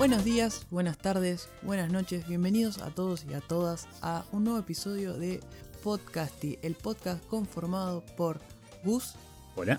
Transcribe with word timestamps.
Buenos 0.00 0.24
días, 0.24 0.66
buenas 0.70 0.96
tardes, 0.96 1.50
buenas 1.60 1.92
noches, 1.92 2.26
bienvenidos 2.26 2.78
a 2.78 2.88
todos 2.88 3.26
y 3.28 3.34
a 3.34 3.42
todas 3.42 3.86
a 4.00 4.24
un 4.32 4.44
nuevo 4.44 4.58
episodio 4.58 5.12
de 5.12 5.40
Podcasty, 5.82 6.58
el 6.62 6.74
podcast 6.74 7.22
conformado 7.26 8.02
por 8.16 8.40
Gus, 8.82 9.12
Hola. 9.56 9.78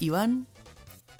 Iván 0.00 0.48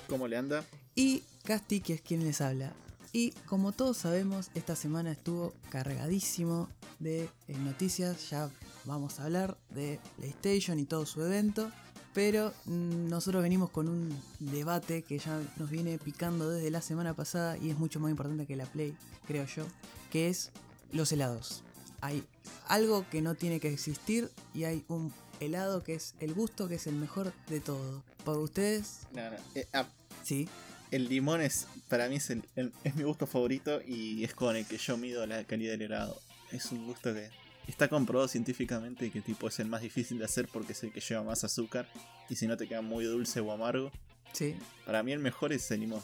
¿Cómo 0.09 0.27
le 0.27 0.37
anda? 0.37 0.65
y 0.97 1.23
Casti, 1.45 1.81
que 1.81 1.93
es 1.93 2.01
quien 2.01 2.25
les 2.25 2.41
habla. 2.41 2.73
Y 3.13 3.31
como 3.47 3.71
todos 3.71 3.99
sabemos, 3.99 4.51
esta 4.57 4.75
semana 4.75 5.13
estuvo 5.13 5.55
cargadísimo 5.71 6.69
de 6.99 7.29
eh, 7.47 7.57
noticias, 7.57 8.31
ya 8.31 8.51
vamos 8.85 9.21
a 9.21 9.27
hablar 9.27 9.59
de 9.69 10.01
PlayStation 10.17 10.81
y 10.81 10.87
todo 10.87 11.07
su 11.07 11.23
evento, 11.23 11.71
pero 12.15 12.53
mm, 12.67 13.09
nosotros 13.09 13.43
venimos 13.43 13.71
con 13.71 13.89
un 13.89 14.15
debate 14.39 15.03
que 15.03 15.19
ya 15.19 15.41
nos 15.57 15.71
viene 15.71 15.99
picando 15.99 16.51
desde 16.51 16.71
la 16.71 16.81
semana 16.83 17.15
pasada 17.15 17.57
y 17.59 17.71
es 17.71 17.79
mucho 17.79 18.01
más 18.01 18.11
importante 18.11 18.47
que 18.47 18.57
la 18.57 18.67
Play, 18.67 18.95
creo 19.27 19.45
yo, 19.47 19.65
que 20.11 20.29
es 20.29 20.51
los 20.93 21.13
helados. 21.13 21.63
Hay 22.01 22.25
algo 22.69 23.09
que 23.11 23.21
no 23.23 23.35
tiene 23.35 23.61
que 23.61 23.73
existir 23.73 24.31
y 24.55 24.65
hay 24.65 24.85
un 24.89 25.13
helado 25.39 25.83
que 25.83 25.95
es 25.95 26.15
el 26.21 26.35
gusto 26.35 26.69
que 26.69 26.77
es 26.77 26.87
el 26.87 26.95
mejor 26.97 27.33
de 27.49 27.61
todo. 27.61 28.03
¿Para 28.25 28.39
ustedes? 28.39 29.01
No, 29.13 29.31
no. 29.31 29.37
Eh, 29.55 29.67
ah, 29.73 29.87
Sí. 30.23 30.49
el 30.91 31.09
limón 31.09 31.41
es, 31.41 31.67
para 31.89 32.09
mí 32.09 32.17
es, 32.17 32.31
el- 32.31 32.45
el- 32.57 32.73
es 32.85 32.95
mi 32.97 33.05
gusto 33.05 33.27
favorito 33.27 33.81
y 33.87 34.25
es 34.25 34.35
con 34.35 34.57
el 34.57 34.67
que 34.67 34.77
yo 34.79 34.97
mido 34.97 35.25
la 35.27 35.45
calidad 35.45 35.73
del 35.73 35.83
helado. 35.83 36.21
Es 36.51 36.73
un 36.73 36.87
gusto 36.87 37.15
que 37.15 37.31
está 37.71 37.89
comprobado 37.89 38.29
científicamente 38.29 39.11
que 39.11 39.21
tipo 39.23 39.49
es 39.49 39.59
el 39.61 39.69
más 39.69 39.81
difícil 39.83 40.19
de 40.19 40.25
hacer 40.27 40.49
porque 40.53 40.73
es 40.73 40.83
el 40.83 40.93
que 40.93 41.01
lleva 41.01 41.23
más 41.23 41.43
azúcar 41.45 41.89
y 42.29 42.37
si 42.37 42.47
no 42.47 42.57
te 42.57 42.69
queda 42.69 42.83
muy 42.83 43.05
dulce 43.05 43.41
o 43.41 43.51
amargo. 43.53 43.91
Sí. 44.33 44.55
Para 44.87 45.03
mí 45.03 45.13
el 45.13 45.19
mejor 45.19 45.53
es 45.53 45.71
el 45.71 45.81
limón. 45.81 46.03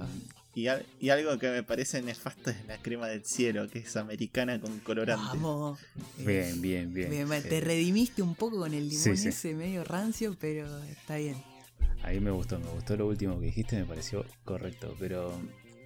Ah. 0.00 0.06
Y, 0.54 0.68
al- 0.68 0.86
y 1.00 1.08
algo 1.08 1.36
que 1.38 1.50
me 1.50 1.62
parece 1.64 2.00
nefasto 2.02 2.50
es 2.50 2.64
la 2.66 2.78
crema 2.78 3.08
del 3.08 3.24
cielo, 3.24 3.68
que 3.68 3.80
es 3.80 3.96
americana 3.96 4.60
con 4.60 4.78
colorante. 4.80 5.24
Vamos. 5.38 5.80
Bien, 6.18 6.60
bien, 6.62 6.94
bien. 6.94 7.10
te 7.42 7.60
redimiste 7.60 8.22
un 8.22 8.36
poco 8.36 8.58
con 8.58 8.72
el 8.72 8.88
limón 8.88 9.02
Sí, 9.02 9.16
sí. 9.16 9.28
ese 9.28 9.54
medio 9.54 9.82
rancio, 9.82 10.36
pero 10.38 10.82
está 10.84 11.16
bien. 11.16 11.34
Ahí 12.04 12.20
me 12.20 12.30
gustó, 12.30 12.60
me 12.60 12.68
gustó 12.70 12.96
lo 12.96 13.08
último 13.08 13.40
que 13.40 13.46
dijiste, 13.46 13.76
me 13.76 13.84
pareció 13.84 14.24
correcto. 14.44 14.94
Pero 15.00 15.36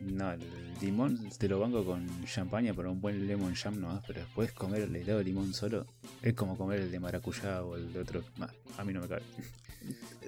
no, 0.01 0.33
el 0.33 0.41
limón 0.81 1.31
te 1.39 1.49
lo 1.49 1.59
banco 1.59 1.85
con 1.85 2.07
champaña 2.25 2.75
para 2.75 2.91
un 2.91 3.01
buen 3.01 3.27
lemon 3.27 3.55
jam 3.55 3.81
nomás, 3.81 4.03
pero 4.07 4.21
después 4.21 4.53
comer 4.53 4.83
el 4.83 4.97
helado 4.97 5.19
de 5.19 5.25
limón 5.25 5.53
solo 5.55 5.87
es 6.23 6.35
como 6.35 6.57
comer 6.57 6.81
el 6.81 6.91
de 6.91 7.01
maracuyá 7.01 7.63
o 7.63 7.77
el 7.77 7.93
de 7.93 8.01
otro. 8.01 8.23
Nah, 8.37 8.49
a 8.77 8.85
mí 8.85 8.93
no 8.93 9.01
me 9.01 9.09
cabe. 9.09 9.23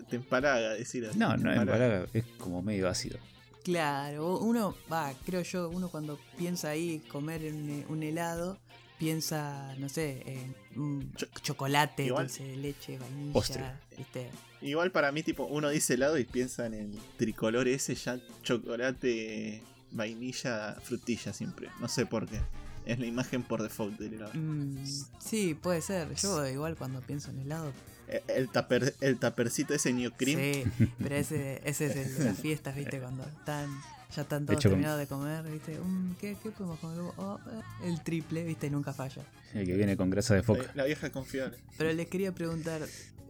Te 0.08 0.16
empalaga 0.16 0.70
decir 0.70 1.06
así. 1.06 1.18
No, 1.18 1.36
no 1.36 1.50
es 1.50 1.58
empalaga. 1.58 1.86
empalaga, 1.86 2.06
es 2.12 2.24
como 2.38 2.62
medio 2.62 2.88
ácido. 2.88 3.18
Claro, 3.62 4.38
uno, 4.38 4.74
va, 4.90 5.12
creo 5.24 5.42
yo, 5.42 5.68
uno 5.68 5.88
cuando 5.90 6.18
piensa 6.38 6.70
ahí 6.70 7.00
comer 7.10 7.42
un, 7.52 7.84
un 7.88 8.02
helado, 8.02 8.58
piensa, 9.00 9.74
no 9.78 9.88
sé, 9.88 10.22
en 10.26 11.12
Cho- 11.16 11.26
chocolate, 11.42 12.04
igual- 12.04 12.26
dulce 12.28 12.44
de 12.44 12.56
leche, 12.56 12.98
vainilla, 12.98 13.32
Postre. 13.32 13.64
¿viste? 13.96 14.30
Igual 14.60 14.92
para 14.92 15.10
mí, 15.10 15.22
tipo, 15.22 15.44
uno 15.46 15.70
dice 15.70 15.94
helado 15.94 16.18
y 16.18 16.24
piensa 16.24 16.66
en 16.66 16.74
el 16.74 16.98
tricolor 17.16 17.66
ese 17.66 17.94
ya 17.94 18.20
chocolate, 18.42 19.62
vainilla, 19.90 20.76
frutilla 20.82 21.32
siempre. 21.32 21.68
No 21.80 21.88
sé 21.88 22.06
por 22.06 22.28
qué. 22.28 22.40
Es 22.86 22.98
la 22.98 23.06
imagen 23.06 23.42
por 23.42 23.62
default 23.62 23.98
del 23.98 24.14
helado. 24.14 24.32
Mm, 24.34 24.84
sí, 25.18 25.54
puede 25.54 25.80
ser. 25.82 26.14
Yo 26.14 26.46
igual 26.48 26.76
cuando 26.76 27.00
pienso 27.00 27.30
en 27.30 27.40
helado. 27.40 27.72
Eh, 28.08 28.22
El, 28.28 28.48
taper, 28.50 28.94
el 29.00 29.18
tapercito 29.18 29.74
ese 29.74 29.92
New 29.92 30.10
Cream. 30.16 30.38
Sí, 30.40 30.64
pero 30.98 31.14
ese, 31.16 31.60
ese 31.64 31.86
es 31.86 31.96
el 31.96 32.18
de 32.18 32.24
las 32.24 32.38
fiestas, 32.38 32.74
¿viste? 32.74 32.98
Cuando 33.00 33.24
están, 33.24 33.68
ya 34.14 34.22
están 34.22 34.46
todos 34.46 34.60
terminados 34.60 34.98
de 34.98 35.06
comer, 35.06 35.44
¿viste? 35.50 35.78
Mm, 35.78 36.14
¿qué, 36.20 36.36
¿Qué 36.42 36.50
podemos 36.50 36.78
comer? 36.80 36.98
Oh, 37.16 37.38
eh, 37.46 37.88
el 37.88 38.02
triple, 38.02 38.44
¿viste? 38.44 38.66
Y 38.66 38.70
nunca 38.70 38.92
falla. 38.92 39.22
El 39.54 39.66
que 39.66 39.76
viene 39.76 39.96
con 39.96 40.10
grasa 40.10 40.34
de 40.34 40.42
foca. 40.42 40.70
la 40.74 40.84
vieja 40.84 41.10
confiable. 41.10 41.58
Pero 41.78 41.92
les 41.92 42.08
quería 42.08 42.32
preguntar, 42.34 42.82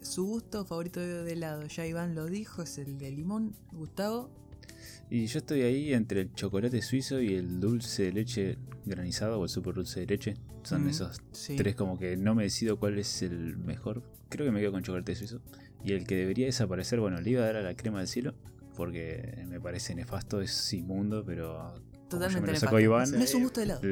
¿su 0.03 0.25
gusto 0.27 0.65
favorito 0.65 1.01
de 1.01 1.23
de 1.25 1.33
helado? 1.33 1.67
Ya 1.67 1.87
Iván 1.87 2.15
lo 2.15 2.27
dijo, 2.27 2.63
es 2.63 2.79
el 2.79 2.99
de 2.99 3.11
limón. 3.11 3.55
Gustavo, 3.73 4.31
Y 5.11 5.27
yo 5.27 5.39
estoy 5.41 5.63
ahí 5.63 5.93
entre 5.93 6.21
el 6.23 6.33
chocolate 6.35 6.81
suizo 6.83 7.21
y 7.21 7.35
el 7.35 7.61
dulce 7.61 8.05
de 8.05 8.13
leche 8.13 8.59
granizado 8.87 9.39
o 9.41 9.45
el 9.45 9.49
super 9.51 9.75
dulce 9.75 10.01
de 10.01 10.07
leche. 10.07 10.35
Son 10.63 10.85
Mm, 10.85 10.89
esos 10.91 11.21
sí. 11.33 11.57
tres 11.57 11.75
como 11.75 11.99
que 11.99 12.17
no 12.17 12.35
me 12.35 12.45
decido 12.45 12.79
cuál 12.79 12.99
es 12.99 13.23
el 13.23 13.57
mejor. 13.59 14.03
Creo 14.29 14.47
que 14.47 14.53
me 14.53 14.61
quedo 14.61 14.73
con 14.73 14.83
chocolate 14.83 15.15
suizo. 15.17 15.41
Y 15.85 15.93
el 15.93 16.07
que 16.07 16.15
debería 16.15 16.47
desaparecer, 16.47 17.01
bueno, 17.01 17.21
le 17.21 17.31
iba 17.31 17.43
a 17.43 17.47
dar 17.47 17.57
a 17.57 17.63
la 17.63 17.75
crema 17.75 17.99
del 17.99 18.09
cielo. 18.09 18.35
Porque 18.81 19.45
me 19.47 19.61
parece 19.61 19.95
nefasto, 19.95 20.41
es 20.41 20.73
inmundo, 20.73 21.23
pero... 21.23 21.75
Totalmente 22.09 22.35
yo 22.35 22.41
me 22.41 22.47
lo 22.47 22.53
nefasto. 22.55 22.67
saco 22.67 22.77
a 22.77 22.81
Iván, 22.81 23.11
No 23.13 23.19
es 23.23 23.35
un 23.35 23.43
gusto 23.43 23.61
de 23.61 23.65
helado. 23.65 23.83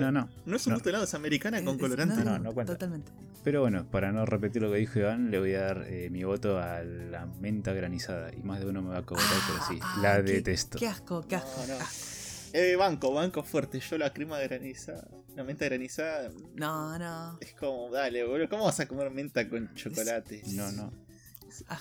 No, 0.00 0.10
no. 0.10 0.28
No 0.46 0.56
es 0.56 0.66
un 0.66 0.70
no. 0.70 0.76
gusto 0.76 0.84
de 0.84 0.90
helado, 0.90 1.04
es 1.04 1.12
americana 1.12 1.62
con 1.62 1.78
colorante. 1.78 2.24
no, 2.24 2.24
No, 2.24 2.38
no 2.38 2.52
cuenta. 2.54 2.72
Totalmente. 2.72 3.12
Pero 3.44 3.60
bueno, 3.60 3.84
para 3.90 4.10
no 4.12 4.24
repetir 4.24 4.62
lo 4.62 4.72
que 4.72 4.78
dijo 4.78 4.98
Iván, 4.98 5.30
le 5.30 5.38
voy 5.38 5.52
a 5.54 5.60
dar 5.60 5.84
eh, 5.88 6.08
mi 6.10 6.24
voto 6.24 6.58
a 6.58 6.82
la 6.82 7.26
menta 7.26 7.74
granizada. 7.74 8.30
Y 8.34 8.42
más 8.42 8.60
de 8.60 8.66
uno 8.66 8.80
me 8.80 8.88
va 8.90 8.98
a 8.98 9.02
cobrar, 9.02 9.26
pero 9.46 9.58
sí, 9.68 9.78
Ah, 9.82 9.98
la 10.02 10.16
qué- 10.24 10.32
detesto. 10.32 10.78
Qué 10.78 10.86
asco, 10.88 11.26
qué 11.28 11.36
asco. 11.36 11.60
No, 11.68 11.78
no. 11.78 11.84
Eh, 12.54 12.76
banco, 12.76 13.12
banco 13.12 13.42
fuerte. 13.42 13.78
Yo 13.78 13.98
la 13.98 14.10
crema 14.14 14.38
granizada, 14.40 15.06
la 15.36 15.44
menta 15.44 15.66
granizada, 15.66 16.30
No, 16.54 16.98
no. 16.98 17.38
es 17.40 17.52
como, 17.52 17.90
dale, 17.90 18.24
boludo. 18.24 18.48
¿Cómo 18.48 18.64
vas 18.64 18.80
a 18.80 18.88
comer 18.88 19.10
menta 19.10 19.46
con 19.50 19.72
chocolate? 19.74 20.42
No, 20.54 20.72
no. 20.72 20.90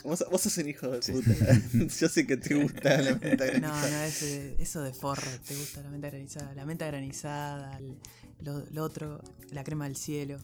Vos, 0.04 0.24
vos 0.32 0.42
sos 0.42 0.58
un 0.58 0.70
hijo 0.70 0.88
de 0.90 1.02
Sí. 1.02 1.12
puta. 1.12 1.32
Yo 2.00 2.10
sé 2.10 2.26
que 2.28 2.38
te 2.38 2.56
gusta 2.56 2.98
la 3.02 3.16
menta 3.16 3.46
No, 3.46 3.52
granizada. 3.52 3.90
no, 3.92 4.04
ese- 4.04 4.56
eso 4.62 4.82
de 4.82 4.94
forro, 4.94 5.30
te 5.48 5.56
gusta 5.56 5.82
la 5.82 5.90
menta 5.90 6.10
granizada. 6.10 6.54
La 6.54 6.66
menta 6.66 6.86
granizada, 6.88 7.78
el- 7.78 7.98
lo, 8.44 8.64
lo 8.72 8.84
otro, 8.84 9.22
la 9.52 9.64
crema 9.64 9.86
del 9.86 9.96
cielo. 9.96 10.38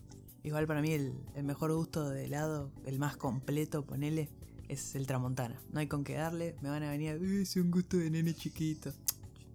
Igual 0.44 0.68
para 0.68 0.82
mí 0.82 0.92
el, 0.92 1.14
el 1.36 1.44
mejor 1.44 1.72
gusto 1.74 2.10
de 2.10 2.26
helado, 2.26 2.72
el 2.86 3.00
más 3.00 3.16
completo, 3.18 3.86
ponele, 3.86 4.30
es 4.68 4.96
el 4.96 5.08
tramontana. 5.08 5.62
No 5.72 5.80
hay 5.80 5.88
con 5.88 6.04
qué 6.04 6.14
darle, 6.16 6.56
me 6.62 6.70
van 6.70 6.84
a 6.84 6.90
venir, 6.90 7.20
"Eh, 7.22 7.42
es 7.44 7.56
un 7.56 7.70
gusto 7.72 7.98
de 7.98 8.10
nene 8.10 8.34
chiquito. 8.34 8.94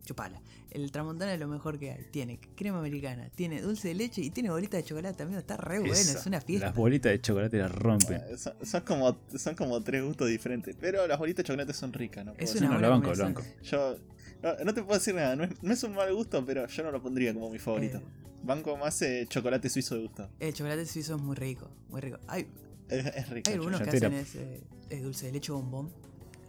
Chupala. 0.09 0.41
El 0.71 0.91
tramontana 0.91 1.35
es 1.35 1.39
lo 1.39 1.49
mejor 1.49 1.79
que 1.79 1.91
hay. 1.91 2.03
Tiene 2.11 2.41
crema 2.57 2.79
americana, 2.79 3.29
tiene 3.35 3.61
dulce 3.61 3.89
de 3.89 3.95
leche 3.95 4.23
y 4.23 4.31
tiene 4.31 4.49
bolita 4.49 4.79
de 4.79 4.83
chocolate, 4.83 5.23
amigo. 5.23 5.39
Está 5.39 5.59
re 5.59 5.81
bueno, 5.81 5.93
Esa. 5.93 6.19
es 6.19 6.25
una 6.25 6.41
fiesta. 6.41 6.69
Las 6.69 6.75
bolitas 6.75 7.13
de 7.13 7.21
chocolate 7.21 7.59
las 7.59 7.71
rompen. 7.71 8.23
Son, 8.39 8.55
son 8.63 8.81
como, 8.85 9.19
son 9.37 9.55
como 9.55 9.83
tres 9.83 10.03
gustos 10.03 10.29
diferentes. 10.31 10.75
Pero 10.81 11.07
las 11.07 11.19
bolitas 11.19 11.45
de 11.45 11.49
chocolate 11.49 11.75
son 11.75 11.93
ricas, 11.93 12.25
¿no? 12.25 12.33
Es 12.39 12.55
una 12.55 12.69
no, 12.69 12.73
buena 12.73 12.89
lo 12.89 12.95
banco, 13.01 13.13
banco. 13.23 13.43
Yo 13.63 13.99
no, 14.43 14.55
no 14.65 14.73
te 14.73 14.83
puedo 14.83 14.99
decir 14.99 15.15
nada, 15.15 15.37
no 15.37 15.45
es, 15.45 15.63
no 15.63 15.73
es 15.75 15.83
un 15.83 15.95
mal 15.95 16.15
gusto, 16.15 16.43
pero 16.43 16.67
yo 16.67 16.83
no 16.85 16.91
lo 16.91 17.03
pondría 17.03 17.35
como 17.35 17.51
mi 17.51 17.59
favorito. 17.59 17.99
Eh. 17.99 18.03
Banco 18.45 18.79
más 18.79 19.03
eh, 19.03 19.27
chocolate 19.29 19.69
suizo 19.69 19.95
de 19.97 20.03
gusto. 20.05 20.31
El 20.41 20.55
chocolate 20.55 20.87
suizo 20.87 21.17
es 21.17 21.21
muy 21.21 21.37
rico, 21.37 21.69
muy 21.91 22.01
rico. 22.01 22.19
Hay, 22.29 22.47
Es, 22.89 23.05
es 23.05 23.29
rico. 23.29 23.51
hay 23.51 23.57
algunos 23.57 23.83
que 23.83 23.91
hacen 23.91 24.15
ese, 24.15 24.63
eh, 24.89 25.01
dulce 25.01 25.27
de 25.27 25.33
leche 25.33 25.53
bombón. 25.53 25.93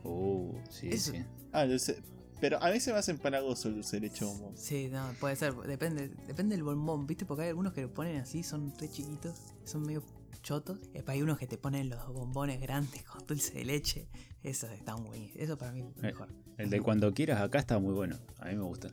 Uh, 0.06 0.54
sí, 0.70 0.88
Eso. 0.92 1.12
sí. 1.12 1.26
Ah, 1.52 1.66
dulce- 1.66 2.02
Pero 2.40 2.62
a 2.64 2.72
mí 2.72 2.80
se 2.80 2.94
me 2.94 3.00
hace 3.00 3.12
empalagoso 3.12 3.68
el 3.68 3.76
dulce 3.76 3.98
de 3.98 4.08
leche 4.08 4.24
bombón. 4.24 4.58
Sí, 4.58 4.88
no, 4.90 5.12
puede 5.20 5.36
ser, 5.36 5.54
depende, 5.56 6.10
depende 6.28 6.56
del 6.56 6.64
bombón, 6.64 7.06
¿viste? 7.06 7.26
Porque 7.26 7.44
hay 7.44 7.50
algunos 7.50 7.74
que 7.74 7.82
lo 7.82 7.94
ponen 7.94 8.18
así, 8.18 8.44
son 8.44 8.74
re 8.80 8.90
chiquitos, 8.90 9.36
son 9.66 9.82
medio 9.82 10.04
chotos. 10.42 10.80
Después 10.94 11.16
hay 11.16 11.22
unos 11.22 11.38
que 11.38 11.48
te 11.48 11.58
ponen 11.58 11.90
los 11.90 12.08
bombones 12.14 12.60
grandes 12.62 13.04
con 13.04 13.26
dulce 13.28 13.54
de 13.54 13.66
leche. 13.66 14.08
Esos 14.44 14.72
están 14.72 15.04
buenísimos. 15.04 15.42
Eso 15.44 15.58
para 15.58 15.72
mí 15.72 15.82
es 15.82 15.86
Eh, 15.98 16.02
mejor. 16.02 16.30
El 16.58 16.70
de 16.70 16.82
cuando 16.82 17.14
quieras 17.14 17.42
acá 17.42 17.60
está 17.60 17.78
muy 17.80 17.94
bueno. 17.94 18.18
A 18.40 18.46
mí 18.50 18.56
me 18.56 18.64
gusta. 18.64 18.90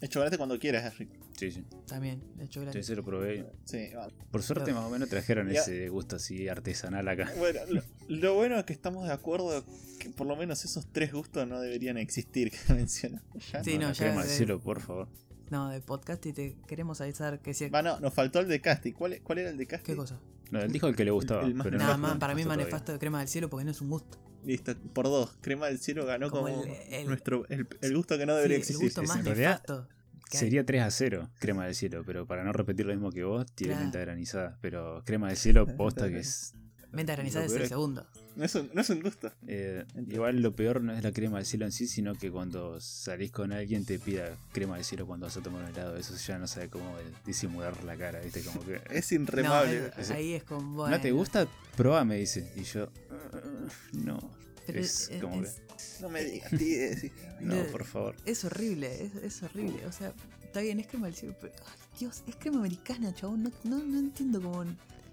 El 0.00 0.08
chocolate 0.08 0.36
cuando 0.36 0.58
quieras 0.58 0.84
es 0.92 0.98
rico. 0.98 1.14
Sí, 1.36 1.50
sí. 1.50 1.64
También, 1.86 2.22
el 2.38 2.48
chocolate. 2.48 2.78
Yo 2.78 2.82
se 2.84 2.96
lo 2.96 3.04
probé. 3.04 3.46
Sí, 3.64 3.90
va. 3.96 4.08
Por 4.30 4.42
suerte, 4.42 4.72
más 4.74 4.84
o 4.84 4.90
menos 4.90 5.08
trajeron 5.08 5.48
Ya. 5.50 5.60
ese 5.60 5.88
gusto 5.88 6.16
así 6.16 6.48
artesanal 6.48 7.06
acá. 7.08 7.32
Bueno, 7.38 7.60
lo, 7.68 7.82
lo 8.08 8.34
bueno 8.34 8.58
es 8.58 8.64
que 8.64 8.72
estamos 8.74 9.06
de 9.06 9.12
acuerdo 9.12 9.64
que 9.98 10.10
por 10.10 10.26
lo 10.26 10.36
menos 10.36 10.64
esos 10.64 10.86
tres 10.92 11.12
gustos 11.12 11.46
no 11.48 11.60
deberían 11.60 11.96
existir 11.96 12.50
que 12.50 12.58
mencionamos. 12.74 13.50
¿ya? 13.52 13.64
Sí, 13.64 13.78
no, 13.78 13.92
ya 13.92 14.04
crema 14.06 14.22
de- 14.24 14.28
cielo, 14.28 14.60
por 14.60 14.80
favor. 14.80 15.08
No, 15.50 15.68
de 15.70 15.80
podcast 15.80 16.24
y 16.26 16.32
te 16.32 16.56
queremos 16.68 17.00
avisar 17.00 17.40
que 17.42 17.54
si... 17.54 17.68
Va, 17.70 17.82
no, 17.82 17.98
nos 17.98 18.14
faltó 18.14 18.38
el 18.38 18.46
de 18.46 18.60
Casti. 18.60 18.92
¿Cuál, 18.92 19.20
cuál 19.22 19.38
era 19.38 19.50
el 19.50 19.56
de 19.56 19.66
Casti? 19.66 19.86
¿Qué 19.86 19.96
cosa? 19.96 20.20
No, 20.50 20.60
él 20.60 20.72
dijo 20.72 20.86
el 20.88 20.96
que 20.96 21.04
le 21.04 21.10
gustaba. 21.10 21.42
el 21.44 21.54
más 21.54 21.64
pero 21.64 21.78
no 21.78 21.84
Nada 21.84 21.96
más, 21.96 22.18
para 22.18 22.34
mí 22.34 22.44
manifesto 22.44 22.92
de 22.92 22.98
crema 22.98 23.20
del 23.20 23.28
cielo 23.28 23.48
porque 23.50 23.64
no 23.64 23.70
es 23.70 23.80
un 23.80 23.88
gusto. 23.90 24.18
Listo, 24.44 24.74
por 24.94 25.04
dos. 25.06 25.36
Crema 25.42 25.66
del 25.66 25.78
cielo 25.78 26.06
ganó 26.06 26.30
Como 26.30 26.46
como, 26.48 26.64
el- 26.64 26.70
el- 26.94 27.06
nuestro, 27.06 27.44
el, 27.48 27.66
el 27.82 27.96
gusto 27.96 28.16
que 28.18 28.26
no 28.26 28.32
Sí, 28.32 28.36
debería 28.36 28.56
el 28.56 28.60
existir. 28.62 28.86
gusto 28.86 29.02
es- 29.02 29.08
más 29.08 29.18
en 29.18 29.24
realidad 29.26 29.50
nefasto. 29.62 29.88
Sería 30.30 30.64
3 30.64 30.82
a 30.82 30.90
0, 30.92 31.28
crema 31.40 31.64
del 31.66 31.74
cielo, 31.74 32.04
pero 32.06 32.24
para 32.24 32.44
no 32.44 32.52
repetir 32.52 32.86
lo 32.86 32.92
mismo 32.92 33.10
que 33.10 33.24
vos, 33.24 33.46
tiene 33.52 33.72
Claro. 33.72 33.84
menta 33.84 33.98
granizada. 33.98 34.58
Pero 34.60 35.02
crema 35.04 35.26
del 35.28 35.36
cielo, 35.36 35.66
posta 35.76 36.08
que 36.08 36.20
es. 36.20 36.54
Menta 36.92 37.12
granizada 37.14 37.44
es 37.46 37.52
el 37.52 37.68
segundo. 37.68 38.04
No, 38.36 38.44
es 38.44 38.54
un, 38.54 38.70
no 38.74 38.80
es 38.80 38.90
un 38.90 39.00
gusto. 39.00 39.32
eh, 39.46 39.84
igual 40.08 40.40
lo 40.42 40.54
peor 40.54 40.80
no 40.82 40.92
es 40.92 41.02
la 41.04 41.12
crema 41.12 41.36
del 41.38 41.46
cielo 41.46 41.64
en 41.66 41.72
sí, 41.72 41.86
sino 41.86 42.14
que 42.14 42.30
cuando 42.30 42.80
salís 42.80 43.30
con 43.30 43.52
alguien 43.52 43.84
te 43.84 43.98
pida 43.98 44.36
crema 44.52 44.76
del 44.76 44.84
cielo 44.84 45.06
cuando 45.06 45.26
vas 45.26 45.36
a 45.36 45.40
tomar 45.42 45.62
un 45.64 45.68
helado. 45.70 45.96
Eso 45.96 46.14
ya 46.16 46.38
no 46.38 46.46
sabe 46.46 46.68
cómo 46.68 46.96
disimular 47.24 47.82
la 47.84 47.96
cara, 47.96 48.20
¿viste? 48.20 48.42
Como 48.42 48.64
que. 48.64 48.80
Es 48.90 49.10
No, 49.12 49.16
inremable. 49.20 49.86
eh, 49.86 49.92
ahí 50.14 50.32
es 50.34 50.44
con 50.44 50.74
bueno. 50.74 50.96
¿No 50.96 51.02
te 51.02 51.12
gusta? 51.12 51.46
Probá, 51.76 52.04
me 52.04 52.16
dice. 52.16 52.52
Y 52.56 52.62
yo. 52.62 52.84
"Uh, 52.84 53.98
no. 54.04 54.18
Pero 54.66 54.80
es 54.80 55.08
es- 55.10 55.20
como 55.20 55.42
es- 55.42 55.60
No 56.00 56.08
me 56.08 56.24
digas, 56.24 56.50
tío. 56.50 56.96
sí. 57.00 57.12
No, 57.40 57.54
de- 57.54 57.64
por 57.64 57.84
favor. 57.84 58.14
Es 58.26 58.44
horrible, 58.44 59.04
es, 59.04 59.14
es 59.16 59.42
horrible. 59.42 59.86
O 59.86 59.92
sea, 59.92 60.12
está 60.44 60.60
bien, 60.60 60.78
es 60.80 60.86
crema 60.88 61.06
del 61.06 61.14
cielo, 61.16 61.34
pero. 61.40 61.54
Ay, 61.66 61.78
Dios, 61.98 62.22
es 62.26 62.36
crema 62.36 62.58
americana, 62.58 63.14
chabón. 63.14 63.44
No, 63.44 63.50
no, 63.64 63.78
no 63.84 63.98
entiendo 63.98 64.40
cómo. 64.42 64.64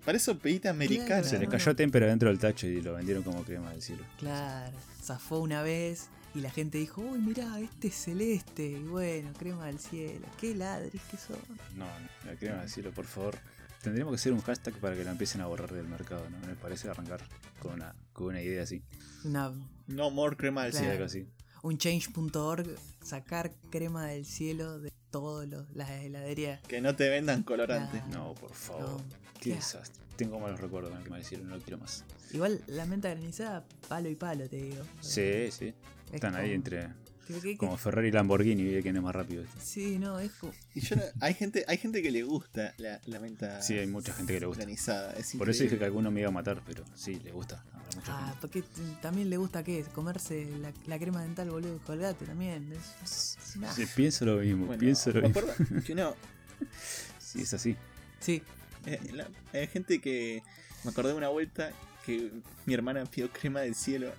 Para 0.07 0.17
eso 0.19 0.39
pedite 0.39 0.69
americana. 0.69 1.05
Claro. 1.07 1.27
Se 1.27 1.37
le 1.37 1.49
cayó 1.49 1.71
no. 1.71 1.75
témpera 1.75 2.05
dentro 2.07 2.29
del 2.29 2.39
tacho 2.39 2.65
y 2.65 2.79
lo 2.81 2.93
vendieron 2.93 3.23
como 3.23 3.43
crema 3.43 3.71
del 3.71 3.81
cielo. 3.81 4.05
Claro, 4.17 4.71
zafó 5.03 5.39
una 5.39 5.63
vez 5.63 6.07
y 6.33 6.39
la 6.39 6.49
gente 6.49 6.77
dijo, 6.77 7.01
uy, 7.01 7.19
mirá, 7.19 7.59
este 7.59 7.89
es 7.89 7.95
celeste. 7.95 8.65
Y 8.69 8.83
bueno, 8.85 9.33
crema 9.37 9.65
del 9.65 9.79
cielo. 9.79 10.25
Qué 10.39 10.55
ladris 10.55 11.01
que 11.11 11.17
son. 11.17 11.35
No, 11.75 11.85
la 12.25 12.37
crema 12.39 12.61
del 12.61 12.69
cielo, 12.69 12.91
por 12.93 13.03
favor. 13.03 13.35
Tendríamos 13.81 14.13
que 14.13 14.15
hacer 14.15 14.31
un 14.31 14.39
hashtag 14.43 14.75
para 14.75 14.95
que 14.95 15.03
la 15.03 15.11
empiecen 15.11 15.41
a 15.41 15.47
borrar 15.47 15.73
del 15.73 15.89
mercado, 15.89 16.25
¿no? 16.29 16.39
Me 16.47 16.55
parece 16.55 16.87
arrancar 16.89 17.19
con 17.59 17.73
una, 17.73 17.93
con 18.13 18.27
una 18.27 18.41
idea 18.41 18.63
así. 18.63 18.81
Una, 19.25 19.51
No 19.87 20.09
more 20.09 20.37
crema 20.37 20.63
del 20.63 20.71
Claro. 20.71 20.89
algo 20.91 21.03
así. 21.03 21.27
un 21.63 21.77
change.org, 21.77 22.65
sacar 23.03 23.51
crema 23.69 24.05
del 24.05 24.25
cielo 24.25 24.79
de 24.79 24.89
todas 25.19 25.47
las 25.73 25.89
heladerías. 25.89 26.61
Que 26.67 26.81
no 26.81 26.95
te 26.95 27.09
vendan 27.09 27.43
colorante. 27.43 27.99
Claro. 27.99 28.07
No, 28.29 28.35
por 28.35 28.53
favor. 28.53 29.01
No, 29.01 29.03
Qué 29.39 29.53
desastre. 29.55 30.03
Tengo 30.15 30.39
malos 30.39 30.59
recuerdos 30.59 30.89
con 30.89 30.97
el 30.97 31.03
crema 31.03 31.17
del 31.17 31.25
cielo, 31.25 31.43
no 31.45 31.55
lo 31.57 31.61
quiero 31.61 31.77
más. 31.77 32.03
Igual 32.31 32.61
la 32.67 32.85
menta 32.85 33.09
granizada, 33.09 33.63
palo 33.87 34.09
y 34.09 34.15
palo, 34.15 34.49
te 34.49 34.55
digo. 34.57 34.83
Sí, 34.99 35.51
sí. 35.51 35.73
Es 36.07 36.13
Están 36.15 36.35
ahí 36.35 36.53
entre 36.53 36.89
¿Qué- 37.27 37.39
qué- 37.41 37.57
como 37.57 37.77
Ferrari 37.77 38.07
y 38.07 38.11
Lamborghini, 38.11 38.63
y 38.77 38.81
quién 38.81 38.95
es 38.97 39.03
más 39.03 39.13
rápido. 39.13 39.43
Sí, 39.61 39.99
no, 39.99 40.19
es 40.19 40.31
como. 40.31 40.53
Y 40.73 40.79
yo 40.81 40.95
no- 40.95 41.03
hay 41.19 41.33
gente, 41.35 41.65
hay 41.67 41.77
gente 41.77 42.01
que 42.01 42.09
le 42.09 42.23
gusta 42.23 42.73
la, 42.77 42.99
la 43.05 43.19
menta 43.19 43.61
Sí, 43.61 43.77
hay 43.77 43.85
mucha 43.85 44.11
gente 44.13 44.33
que 44.33 44.39
le 44.39 44.45
gusta. 44.47 44.63
granizada. 44.63 45.13
Es 45.13 45.35
Por 45.35 45.49
eso 45.49 45.63
dije 45.63 45.77
que 45.77 45.85
alguno 45.85 46.09
me 46.09 46.21
iba 46.21 46.29
a 46.29 46.31
matar, 46.31 46.63
pero 46.65 46.83
sí, 46.95 47.19
le 47.23 47.31
gusta. 47.31 47.63
Ah, 48.07 48.25
gente. 48.27 48.37
porque 48.41 48.63
también 49.01 49.29
le 49.29 49.37
gusta 49.37 49.63
qué? 49.63 49.83
Comerse 49.93 50.45
la, 50.59 50.71
la 50.85 50.99
crema 50.99 51.21
dental, 51.23 51.49
boludo, 51.49 51.79
colgate 51.85 52.25
también. 52.25 52.71
Es, 53.03 53.37
es 53.41 53.55
una- 53.55 53.73
Sí, 53.73 53.85
pienso 53.95 54.25
lo 54.25 54.37
mismo, 54.37 54.65
Bueno, 54.67 54.79
pienso 54.79 55.11
lo 55.11 55.21
mismo. 55.21 55.41
que 55.85 55.95
no, 55.95 56.15
Sí, 57.19 57.41
es 57.41 57.53
así. 57.53 57.75
Sí, 58.19 58.41
eh, 58.85 58.99
la- 59.13 59.29
hay 59.53 59.67
gente 59.67 59.99
que 59.99 60.41
me 60.83 60.91
acordé 60.91 61.09
de 61.11 61.17
una 61.17 61.29
vuelta 61.29 61.71
que 62.05 62.31
mi 62.65 62.73
hermana 62.73 63.05
pidió 63.05 63.29
crema 63.31 63.61
del 63.61 63.75
cielo 63.75 64.11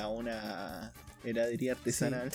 a 0.00 0.08
una 0.08 0.92
heladería 1.24 1.72
artesanal 1.72 2.30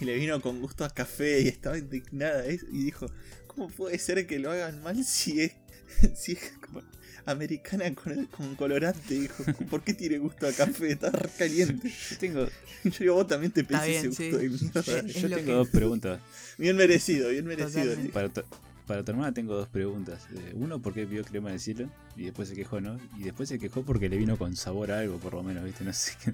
y 0.00 0.04
le 0.04 0.14
vino 0.16 0.40
con 0.40 0.60
gusto 0.60 0.84
a 0.84 0.90
café 0.90 1.40
y 1.40 1.48
estaba 1.48 1.76
indignada 1.78 2.46
¿eh? 2.46 2.60
y 2.70 2.84
dijo 2.84 3.06
¿cómo 3.46 3.68
puede 3.68 3.98
ser 3.98 4.26
que 4.26 4.38
lo 4.38 4.50
hagan 4.52 4.82
mal 4.82 5.02
si 5.04 5.40
es, 5.40 5.52
si 6.14 6.32
es 6.32 6.52
como 6.64 6.82
americana 7.26 7.94
con, 7.94 8.26
con 8.26 8.54
colorante? 8.56 9.14
Dijo, 9.14 9.44
¿por 9.70 9.82
qué 9.82 9.94
tiene 9.94 10.18
gusto 10.18 10.46
a 10.46 10.52
café? 10.52 10.92
Está 10.92 11.10
caliente. 11.38 11.90
Yo 12.10 12.18
tengo, 12.18 12.46
Yo 12.84 12.90
digo, 12.98 13.14
vos 13.14 13.26
también 13.26 13.52
te 13.52 13.64
pedís 13.64 13.82
ese 14.04 14.12
sí. 14.12 14.30
gusto 14.30 14.38
de 14.38 14.48
mierda. 14.48 14.80
Es 15.08 15.14
yo 15.14 15.28
tengo 15.28 15.44
que- 15.44 15.52
dos 15.52 15.68
preguntas. 15.68 16.20
Bien 16.58 16.76
merecido, 16.76 17.28
bien 17.30 17.44
merecido. 17.46 17.94
Para 18.12 18.28
tu, 18.28 18.42
para 18.86 19.02
tu 19.04 19.10
hermana 19.12 19.32
tengo 19.34 19.54
dos 19.54 19.68
preguntas. 19.68 20.22
Eh, 20.34 20.52
Uno, 20.54 20.80
¿por 20.80 20.94
qué 20.94 21.06
pidió 21.06 21.24
crema 21.24 21.50
del 21.50 21.60
cielo? 21.60 21.90
Y 22.16 22.24
después 22.24 22.48
se 22.48 22.54
quejó, 22.54 22.80
¿no? 22.80 22.98
Y 23.18 23.24
después 23.24 23.48
se 23.48 23.58
quejó 23.58 23.82
porque 23.82 24.08
le 24.08 24.16
vino 24.16 24.36
con 24.38 24.56
sabor 24.56 24.90
a 24.92 25.00
algo, 25.00 25.18
por 25.18 25.34
lo 25.34 25.42
menos, 25.42 25.64
¿viste? 25.64 25.84
No 25.84 25.92
sé 25.92 26.12
qué. 26.24 26.32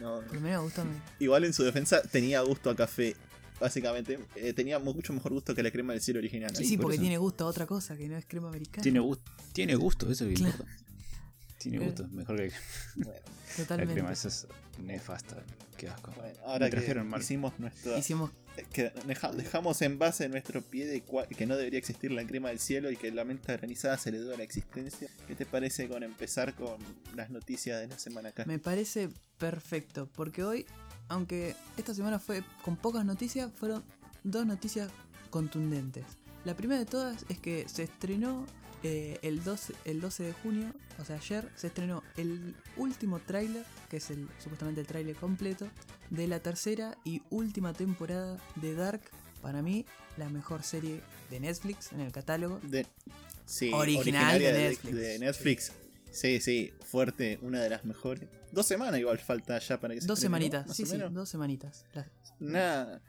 No, 0.00 0.20
lo 0.20 0.26
menos 0.32 0.42
me 0.42 0.58
gusta. 0.58 0.84
Igual 1.20 1.44
en 1.44 1.52
su 1.52 1.62
defensa 1.62 2.02
tenía 2.02 2.40
gusto 2.40 2.70
a 2.70 2.74
café. 2.76 3.14
Básicamente, 3.62 4.18
Eh, 4.34 4.52
tenía 4.52 4.78
mucho 4.80 5.12
mejor 5.12 5.32
gusto 5.32 5.54
que 5.54 5.62
la 5.62 5.70
crema 5.70 5.92
del 5.92 6.02
cielo 6.02 6.18
original. 6.18 6.50
Sí, 6.54 6.64
Sí, 6.64 6.68
sí, 6.70 6.76
por 6.76 6.84
porque 6.84 6.96
eso. 6.96 7.02
tiene 7.02 7.18
gusto 7.18 7.44
a 7.44 7.46
otra 7.46 7.64
cosa 7.66 7.96
que 7.96 8.08
no 8.08 8.16
es 8.16 8.26
crema 8.26 8.48
americana. 8.48 8.82
Tiene 8.82 8.98
gusto, 9.00 9.30
tiene 9.52 9.74
gusto, 9.76 10.10
eso 10.10 10.26
es 10.26 10.38
Claro. 10.38 10.52
importa. 10.54 10.76
Tiene 11.58 11.78
gusto, 11.78 12.08
mejor 12.08 12.36
que 12.38 12.52
Bueno, 12.96 13.12
la 13.56 13.56
Totalmente. 13.56 13.94
crema, 13.94 14.12
esa 14.12 14.28
es 14.28 14.46
nefasta. 14.84 15.42
Qué 15.76 15.88
asco. 15.88 16.12
bueno, 16.16 16.34
ahora 16.44 16.66
Me 16.66 16.70
trajeron 16.70 17.04
que 17.04 17.10
mal. 17.10 17.20
hicimos 17.22 17.58
nuestro. 17.60 17.96
Hicimos. 17.96 18.30
que 18.72 18.92
deja- 19.06 19.32
dejamos 19.32 19.80
en 19.80 19.98
base 19.98 20.28
nuestro 20.28 20.60
pie 20.60 20.84
de 20.86 21.02
que 21.36 21.46
no 21.46 21.56
debería 21.56 21.78
existir 21.78 22.10
la 22.12 22.22
crema 22.26 22.50
del 22.50 22.58
cielo 22.58 22.90
y 22.90 22.96
que 22.98 23.10
la 23.10 23.24
menta 23.24 23.56
granizada 23.56 23.96
se 23.96 24.12
le 24.12 24.18
duda 24.18 24.36
la 24.36 24.42
existencia. 24.42 25.08
¿Qué 25.26 25.34
te 25.34 25.46
parece 25.46 25.88
con 25.88 26.02
empezar 26.02 26.54
con 26.54 26.76
las 27.16 27.30
noticias 27.30 27.80
de 27.80 27.86
la 27.88 27.98
semana 27.98 28.28
acá? 28.28 28.44
Me 28.44 28.58
parece 28.58 29.08
perfecto. 29.38 30.06
Porque 30.14 30.42
hoy, 30.44 30.66
aunque 31.12 31.54
esta 31.76 31.92
semana 31.92 32.18
fue 32.18 32.42
con 32.62 32.76
pocas 32.76 33.04
noticias, 33.04 33.50
fueron 33.54 33.84
dos 34.24 34.46
noticias 34.46 34.90
contundentes. 35.28 36.04
La 36.46 36.56
primera 36.56 36.80
de 36.80 36.86
todas 36.86 37.26
es 37.28 37.38
que 37.38 37.68
se 37.68 37.82
estrenó 37.82 38.46
eh, 38.82 39.18
el, 39.20 39.44
12, 39.44 39.74
el 39.84 40.00
12 40.00 40.22
de 40.22 40.32
junio, 40.32 40.72
o 40.98 41.04
sea, 41.04 41.16
ayer, 41.16 41.50
se 41.54 41.66
estrenó 41.66 42.02
el 42.16 42.54
último 42.78 43.20
tráiler, 43.20 43.62
que 43.90 43.98
es 43.98 44.10
el 44.10 44.26
supuestamente 44.42 44.80
el 44.80 44.86
tráiler 44.86 45.14
completo, 45.14 45.68
de 46.08 46.26
la 46.28 46.40
tercera 46.40 46.96
y 47.04 47.20
última 47.28 47.74
temporada 47.74 48.38
de 48.56 48.74
Dark. 48.74 49.02
Para 49.42 49.60
mí, 49.60 49.84
la 50.16 50.30
mejor 50.30 50.62
serie 50.62 51.02
de 51.30 51.40
Netflix 51.40 51.92
en 51.92 52.00
el 52.00 52.10
catálogo. 52.10 52.58
De, 52.62 52.86
sí, 53.44 53.70
Original 53.72 54.38
de 54.38 54.52
Netflix. 54.52 54.94
de 54.94 55.18
Netflix. 55.18 55.64
Sí, 55.66 55.72
sí, 56.40 56.72
fuerte, 56.84 57.38
una 57.42 57.60
de 57.62 57.70
las 57.70 57.84
mejores. 57.84 58.28
Dos 58.52 58.66
semanas 58.66 59.00
igual 59.00 59.18
falta 59.18 59.58
ya 59.58 59.80
para 59.80 59.94
que 59.94 60.00
se 60.02 60.06
Dos 60.06 60.18
semanitas, 60.20 60.76
sí, 60.76 60.84
sí, 60.84 60.98
dos 61.10 61.28
semanitas. 61.28 61.84
La- 61.94 62.06
Nada, 62.38 63.02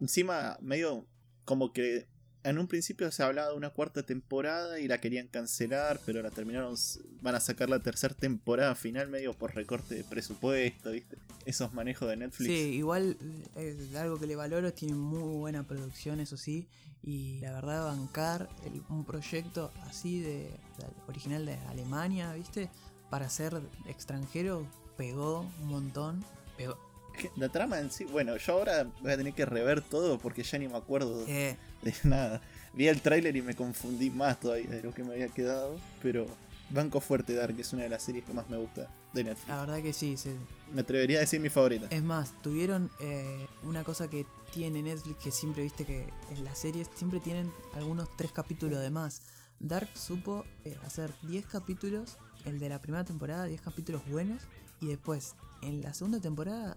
encima 0.00 0.56
medio 0.60 1.06
como 1.44 1.72
que 1.72 2.06
en 2.50 2.58
un 2.58 2.66
principio 2.68 3.10
se 3.10 3.22
hablaba 3.22 3.50
de 3.50 3.56
una 3.56 3.70
cuarta 3.70 4.02
temporada 4.02 4.78
y 4.80 4.88
la 4.88 5.00
querían 5.00 5.28
cancelar, 5.28 6.00
pero 6.06 6.22
la 6.22 6.30
terminaron, 6.30 6.74
van 7.22 7.34
a 7.34 7.40
sacar 7.40 7.68
la 7.68 7.80
tercera 7.80 8.14
temporada 8.14 8.74
final 8.74 9.08
medio 9.08 9.34
por 9.34 9.54
recorte 9.54 9.94
de 9.94 10.04
presupuesto, 10.04 10.90
¿viste? 10.92 11.16
Esos 11.44 11.72
manejos 11.74 12.08
de 12.08 12.16
Netflix. 12.16 12.48
Sí, 12.50 12.74
igual 12.76 13.16
eh, 13.56 13.76
algo 13.98 14.18
que 14.18 14.26
le 14.26 14.36
valoro, 14.36 14.72
tiene 14.72 14.94
muy 14.94 15.38
buena 15.38 15.62
producción, 15.66 16.20
eso 16.20 16.36
sí, 16.36 16.68
y 17.02 17.40
la 17.40 17.52
verdad 17.52 17.84
bancar 17.86 18.48
el- 18.66 18.82
un 18.88 19.04
proyecto 19.04 19.72
así 19.82 20.20
de- 20.20 20.50
original 21.08 21.46
de 21.46 21.54
Alemania, 21.68 22.32
¿viste? 22.34 22.68
Para 23.10 23.28
ser 23.30 23.60
extranjero 23.88 24.66
pegó 24.96 25.40
un 25.62 25.68
montón. 25.68 26.24
Pegó. 26.56 26.76
La 27.36 27.48
trama 27.48 27.78
en 27.78 27.90
sí, 27.90 28.04
bueno, 28.04 28.36
yo 28.36 28.52
ahora 28.54 28.86
voy 29.02 29.12
a 29.12 29.16
tener 29.16 29.32
que 29.34 29.44
rever 29.46 29.80
todo 29.82 30.18
porque 30.18 30.42
ya 30.42 30.58
ni 30.58 30.68
me 30.68 30.76
acuerdo 30.76 31.24
de 31.24 31.56
nada. 32.04 32.40
Vi 32.74 32.86
el 32.88 33.00
tráiler 33.00 33.36
y 33.36 33.42
me 33.42 33.54
confundí 33.54 34.10
más 34.10 34.38
todavía 34.40 34.68
de 34.70 34.82
lo 34.82 34.92
que 34.92 35.02
me 35.04 35.12
había 35.14 35.28
quedado, 35.28 35.78
pero 36.02 36.26
Banco 36.70 37.00
Fuerte 37.00 37.34
Dark 37.34 37.58
es 37.58 37.72
una 37.72 37.84
de 37.84 37.88
las 37.88 38.02
series 38.02 38.24
que 38.24 38.32
más 38.34 38.48
me 38.50 38.56
gusta 38.58 38.88
de 39.14 39.24
Netflix. 39.24 39.48
la 39.48 39.60
verdad 39.60 39.82
que 39.82 39.92
sí, 39.92 40.16
se- 40.16 40.36
Me 40.72 40.82
atrevería 40.82 41.16
a 41.16 41.20
decir 41.20 41.40
mi 41.40 41.48
favorita. 41.48 41.86
es 41.90 42.02
más, 42.02 42.32
tuvieron 42.42 42.90
eh, 43.00 43.46
una 43.64 43.84
cosa 43.84 44.08
que 44.08 44.26
tiene 44.52 44.82
Netflix 44.82 45.16
que 45.24 45.30
siempre 45.30 45.62
viste 45.62 45.84
que 45.86 46.06
en 46.30 46.44
las 46.44 46.58
series 46.58 46.88
siempre 46.94 47.20
tienen 47.20 47.50
algunos 47.74 48.08
tres 48.16 48.32
capítulos 48.32 48.80
de 48.80 48.90
más. 48.90 49.22
Dark 49.60 49.88
supo 49.94 50.44
eh, 50.64 50.76
hacer 50.86 51.12
10 51.22 51.46
capítulos, 51.46 52.16
el 52.44 52.58
de 52.60 52.68
la 52.68 52.80
primera 52.80 53.04
temporada, 53.04 53.46
10 53.46 53.60
capítulos 53.62 54.02
buenos, 54.08 54.42
y 54.80 54.86
después 54.86 55.34
en 55.62 55.80
la 55.82 55.92
segunda 55.94 56.20
temporada 56.20 56.76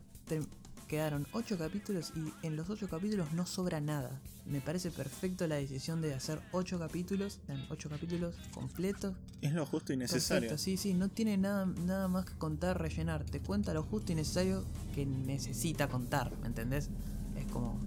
quedaron 0.88 1.26
8 1.32 1.58
capítulos 1.58 2.12
y 2.16 2.46
en 2.46 2.58
los 2.58 2.70
8 2.70 2.90
capítulos 2.90 3.32
no 3.32 3.46
sobra 3.46 3.80
nada. 3.80 4.20
Me 4.46 4.60
parece 4.60 4.92
perfecto 4.92 5.48
la 5.48 5.56
decisión 5.56 6.02
de 6.02 6.14
hacer 6.14 6.42
8 6.52 6.80
capítulos, 6.80 7.40
8 7.70 7.90
capítulos 7.90 8.36
completos. 8.54 9.16
Es 9.42 9.54
lo 9.54 9.66
justo 9.66 9.94
y 9.94 9.98
necesario. 9.98 10.50
Perfecto, 10.50 10.62
sí, 10.62 10.76
sí, 10.76 10.94
no 10.94 11.08
tiene 11.08 11.38
nada, 11.38 11.66
nada 11.66 12.10
más 12.10 12.26
que 12.26 12.34
contar, 12.34 12.82
rellenar. 12.82 13.24
Te 13.24 13.40
cuenta 13.40 13.74
lo 13.74 13.84
justo 13.84 14.12
y 14.12 14.16
necesario 14.16 14.66
que 14.94 15.06
necesita 15.06 15.88
contar, 15.88 16.36
¿me 16.42 16.48
entendés? 16.48 16.90
Es 17.38 17.46
como 17.46 17.80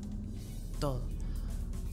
todo. 0.81 1.07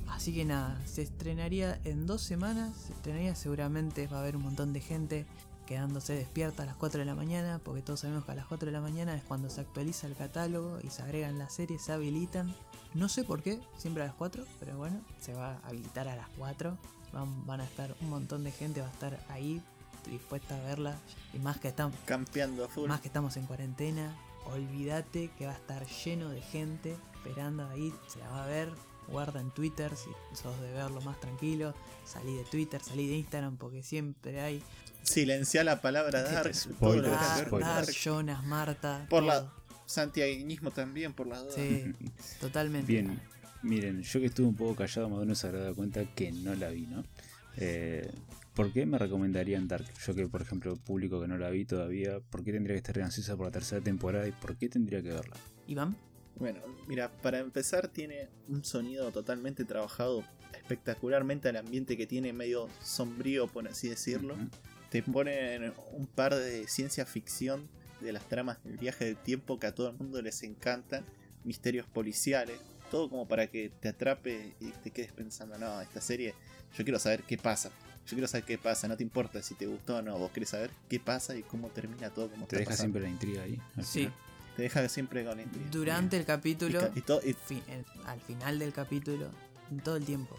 Así 0.07 0.33
que 0.33 0.45
nada, 0.45 0.79
se 0.85 1.01
estrenaría 1.01 1.81
en 1.83 2.05
dos 2.05 2.21
semanas, 2.21 2.73
se 2.87 2.93
estrenaría 2.93 3.35
seguramente, 3.35 4.07
va 4.07 4.17
a 4.17 4.21
haber 4.21 4.37
un 4.37 4.43
montón 4.43 4.71
de 4.71 4.79
gente 4.79 5.25
quedándose 5.71 6.13
despierta 6.13 6.63
a 6.63 6.65
las 6.65 6.75
4 6.75 6.99
de 6.99 7.05
la 7.05 7.15
mañana, 7.15 7.61
porque 7.63 7.81
todos 7.81 8.01
sabemos 8.01 8.25
que 8.25 8.33
a 8.33 8.35
las 8.35 8.45
4 8.47 8.65
de 8.65 8.73
la 8.73 8.81
mañana 8.81 9.15
es 9.15 9.23
cuando 9.23 9.49
se 9.49 9.61
actualiza 9.61 10.05
el 10.05 10.17
catálogo 10.17 10.79
y 10.83 10.89
se 10.89 11.01
agregan 11.01 11.39
las 11.39 11.53
series, 11.53 11.81
se 11.81 11.93
habilitan. 11.93 12.53
No 12.93 13.07
sé 13.07 13.23
por 13.23 13.41
qué, 13.41 13.57
siempre 13.77 14.03
a 14.03 14.07
las 14.07 14.15
4, 14.15 14.43
pero 14.59 14.77
bueno, 14.77 14.99
se 15.21 15.33
va 15.33 15.51
a 15.63 15.67
habilitar 15.69 16.09
a 16.09 16.17
las 16.17 16.27
4. 16.37 16.77
Van, 17.13 17.45
van 17.45 17.61
a 17.61 17.63
estar 17.63 17.95
un 18.01 18.09
montón 18.09 18.43
de 18.43 18.51
gente, 18.51 18.81
va 18.81 18.87
a 18.87 18.91
estar 18.91 19.17
ahí 19.29 19.61
dispuesta 20.09 20.57
a 20.57 20.61
verla. 20.63 20.97
Y 21.33 21.39
más 21.39 21.57
que 21.57 21.69
estamos, 21.69 21.95
Campeando 22.03 22.67
full. 22.67 22.89
más 22.89 22.99
que 22.99 23.07
estamos 23.07 23.37
en 23.37 23.45
cuarentena, 23.45 24.13
olvídate 24.45 25.29
que 25.37 25.45
va 25.45 25.53
a 25.53 25.55
estar 25.55 25.85
lleno 25.87 26.29
de 26.29 26.41
gente 26.41 26.95
esperando 27.15 27.67
ahí, 27.69 27.93
se 28.07 28.19
la 28.19 28.29
va 28.29 28.43
a 28.43 28.47
ver. 28.47 28.69
Guarda 29.07 29.41
en 29.41 29.51
Twitter 29.51 29.91
si 29.97 30.09
sos 30.35 30.59
de 30.61 30.71
verlo 30.71 31.01
más 31.01 31.19
tranquilo. 31.19 31.73
Salí 32.05 32.35
de 32.35 32.43
Twitter, 32.45 32.81
salí 32.81 33.07
de 33.07 33.17
Instagram 33.17 33.57
porque 33.57 33.83
siempre 33.83 34.39
hay 34.39 34.63
Silenciar 35.03 35.65
la 35.65 35.81
palabra 35.81 36.21
Dark. 36.21 36.53
spoilers, 36.53 37.11
Dark, 37.11 37.47
spoilers. 37.47 37.95
Jonas, 38.03 38.43
Marta. 38.45 39.05
Por 39.09 39.21
todo. 39.25 39.27
la- 39.27 39.53
Santiaguinismo 39.87 40.71
también, 40.71 41.11
por 41.13 41.27
las 41.27 41.41
dudas. 41.41 41.55
Sí, 41.55 41.91
totalmente. 42.39 42.89
Bien, 42.89 43.19
miren, 43.63 44.01
yo 44.03 44.19
que 44.21 44.27
estuve 44.27 44.47
un 44.47 44.55
poco 44.55 44.75
callado, 44.75 45.09
más 45.09 45.17
o 45.17 45.21
menos 45.21 45.39
se 45.39 45.47
habrá 45.47 45.59
dado 45.61 45.75
cuenta 45.75 46.05
que 46.15 46.31
no 46.31 46.55
la 46.55 46.69
vi, 46.69 46.85
¿no? 46.87 47.03
Eh, 47.57 48.09
¿Por 48.53 48.73
qué 48.73 48.85
me 48.85 48.97
recomendarían 48.97 49.67
Dark? 49.67 49.85
Yo 50.05 50.13
que, 50.13 50.27
por 50.27 50.41
ejemplo, 50.41 50.75
público 50.75 51.21
que 51.21 51.27
no 51.27 51.37
la 51.37 51.49
vi 51.49 51.63
todavía, 51.63 52.19
¿por 52.19 52.43
qué 52.43 52.51
tendría 52.51 52.73
que 52.75 52.79
estar 52.79 52.99
ansiosa 52.99 53.37
por 53.37 53.45
la 53.45 53.51
tercera 53.51 53.81
temporada 53.81 54.27
y 54.27 54.31
por 54.33 54.57
qué 54.57 54.67
tendría 54.67 55.01
que 55.01 55.09
verla? 55.09 55.37
Iván, 55.67 55.95
Bueno, 56.37 56.59
mira, 56.87 57.09
para 57.21 57.39
empezar 57.39 57.87
tiene 57.87 58.27
un 58.49 58.63
sonido 58.65 59.11
totalmente 59.11 59.63
trabajado 59.63 60.25
espectacularmente 60.53 61.49
al 61.49 61.57
ambiente 61.57 61.95
que 61.95 62.07
tiene, 62.07 62.33
medio 62.33 62.67
sombrío, 62.81 63.47
por 63.47 63.67
así 63.67 63.87
decirlo. 63.87 64.35
Te 64.89 65.01
ponen 65.01 65.73
un 65.93 66.07
par 66.07 66.35
de 66.35 66.67
ciencia 66.67 67.05
ficción 67.05 67.69
de 68.01 68.11
las 68.11 68.27
tramas 68.27 68.61
del 68.63 68.77
viaje 68.77 69.05
del 69.05 69.17
tiempo 69.17 69.59
que 69.59 69.67
a 69.67 69.75
todo 69.75 69.89
el 69.89 69.97
mundo 69.97 70.21
les 70.21 70.43
encantan, 70.43 71.05
misterios 71.45 71.87
policiales, 71.87 72.59
todo 72.89 73.09
como 73.09 73.27
para 73.27 73.47
que 73.47 73.69
te 73.69 73.87
atrape 73.87 74.55
y 74.59 74.71
te 74.71 74.91
quedes 74.91 75.13
pensando, 75.13 75.57
no, 75.57 75.79
esta 75.79 76.01
serie, 76.01 76.33
yo 76.77 76.83
quiero 76.83 76.99
saber 76.99 77.23
qué 77.23 77.37
pasa. 77.37 77.71
Yo 78.11 78.15
quiero 78.17 78.27
saber 78.27 78.43
qué 78.45 78.57
pasa, 78.57 78.87
no 78.87 78.97
te 78.97 79.03
importa 79.03 79.41
si 79.41 79.55
te 79.55 79.65
gustó 79.67 79.97
o 79.97 80.01
no, 80.01 80.17
vos 80.17 80.31
querés 80.31 80.49
saber 80.49 80.69
qué 80.89 80.99
pasa 80.99 81.35
y 81.35 81.43
cómo 81.43 81.69
termina 81.69 82.09
todo 82.09 82.29
como 82.29 82.45
Te 82.45 82.57
está 82.57 82.59
deja 82.59 82.69
pasando. 82.71 82.83
siempre 82.99 83.01
la 83.03 83.09
intriga 83.09 83.43
ahí. 83.43 83.61
Sí. 83.83 83.99
final. 83.99 84.13
Te 84.57 84.61
deja 84.63 84.89
siempre 84.89 85.23
con 85.25 85.37
la 85.37 85.43
intriga. 85.43 85.67
durante 85.71 86.17
el 86.17 86.25
capítulo, 86.25 86.79
ca- 86.81 86.91
y 86.93 87.01
todo- 87.01 87.21
y- 87.25 87.33
fi- 87.33 87.63
el- 87.69 87.85
al 88.05 88.19
final 88.21 88.59
del 88.59 88.73
capítulo, 88.73 89.29
en 89.71 89.79
todo 89.79 89.95
el 89.95 90.03
tiempo. 90.05 90.37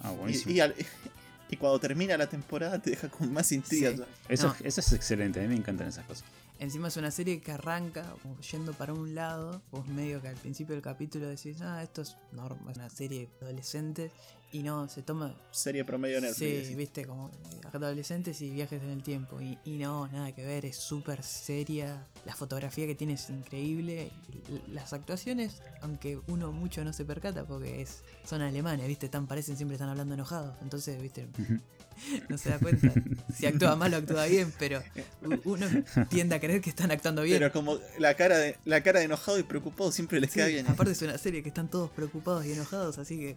Ah, 0.00 0.10
buenísimo. 0.10 0.52
y 0.52 0.60
al- 0.60 0.74
y 1.48 1.56
cuando 1.56 1.78
termina 1.78 2.16
la 2.16 2.28
temporada 2.28 2.80
te 2.82 2.90
deja 2.90 3.08
con 3.08 3.32
más 3.32 3.52
intriga. 3.52 3.92
Sí. 3.92 4.02
Eso, 4.28 4.48
No. 4.48 4.56
eso 4.64 4.80
es 4.80 4.92
excelente, 4.92 5.38
a 5.38 5.42
mí 5.44 5.48
me 5.48 5.54
encantan 5.56 5.86
esas 5.88 6.04
cosas. 6.06 6.24
Encima 6.58 6.88
es 6.88 6.96
una 6.96 7.10
serie 7.10 7.40
que 7.40 7.52
arranca 7.52 8.14
yendo 8.50 8.72
para 8.72 8.94
un 8.94 9.14
lado. 9.14 9.60
Vos 9.70 9.86
medio 9.88 10.22
que 10.22 10.28
al 10.28 10.36
principio 10.36 10.74
del 10.74 10.82
capítulo 10.82 11.28
decís, 11.28 11.60
ah, 11.60 11.82
esto 11.82 12.00
es, 12.02 12.16
normal, 12.32 12.70
es 12.72 12.76
una 12.78 12.88
serie 12.90 13.28
adolescente. 13.42 14.10
Y 14.52 14.62
no, 14.62 14.88
se 14.88 15.02
toma... 15.02 15.34
Serie 15.50 15.84
promedio 15.84 16.20
Netflix. 16.20 16.68
Sí, 16.68 16.74
viste, 16.74 17.04
como 17.04 17.30
adolescentes 17.72 18.40
y 18.40 18.50
viajes 18.50 18.82
en 18.82 18.90
el 18.90 19.02
tiempo. 19.02 19.40
Y, 19.40 19.58
y 19.64 19.78
no, 19.78 20.08
nada 20.08 20.32
que 20.34 20.44
ver, 20.44 20.64
es 20.64 20.76
súper 20.76 21.22
seria. 21.22 22.06
La 22.24 22.34
fotografía 22.34 22.86
que 22.86 22.94
tiene 22.94 23.14
es 23.14 23.28
increíble. 23.28 24.12
Las 24.68 24.92
actuaciones, 24.92 25.62
aunque 25.82 26.20
uno 26.28 26.52
mucho 26.52 26.84
no 26.84 26.92
se 26.92 27.04
percata 27.04 27.44
porque 27.44 27.82
es 27.82 28.02
son 28.24 28.42
alemanes, 28.42 28.86
viste, 28.86 29.08
tan 29.08 29.26
parecen 29.26 29.56
siempre 29.56 29.74
están 29.74 29.88
hablando 29.88 30.14
enojados. 30.14 30.56
Entonces, 30.62 31.00
viste, 31.00 31.28
no 32.28 32.38
se 32.38 32.50
da 32.50 32.58
cuenta. 32.58 32.92
Si 33.34 33.46
actúa 33.46 33.76
mal 33.76 33.92
o 33.94 33.96
actúa 33.96 34.26
bien, 34.26 34.52
pero 34.58 34.82
uno 35.44 35.66
tiende 36.08 36.34
a 36.36 36.40
creer 36.40 36.60
que 36.60 36.70
están 36.70 36.90
actuando 36.90 37.22
bien. 37.22 37.38
Pero 37.38 37.52
como 37.52 37.78
la 37.98 38.14
cara 38.14 38.38
de 38.38 38.56
la 38.64 38.82
cara 38.82 39.00
de 39.00 39.06
enojado 39.06 39.38
y 39.38 39.42
preocupado 39.42 39.90
siempre 39.92 40.20
les 40.20 40.30
Sí, 40.30 40.36
queda 40.40 40.46
bien. 40.46 40.66
aparte 40.68 40.92
es 40.92 41.02
una 41.02 41.18
serie 41.18 41.42
que 41.42 41.48
están 41.48 41.68
todos 41.68 41.90
preocupados 41.90 42.44
y 42.46 42.52
enojados, 42.52 42.98
así 42.98 43.18
que 43.18 43.36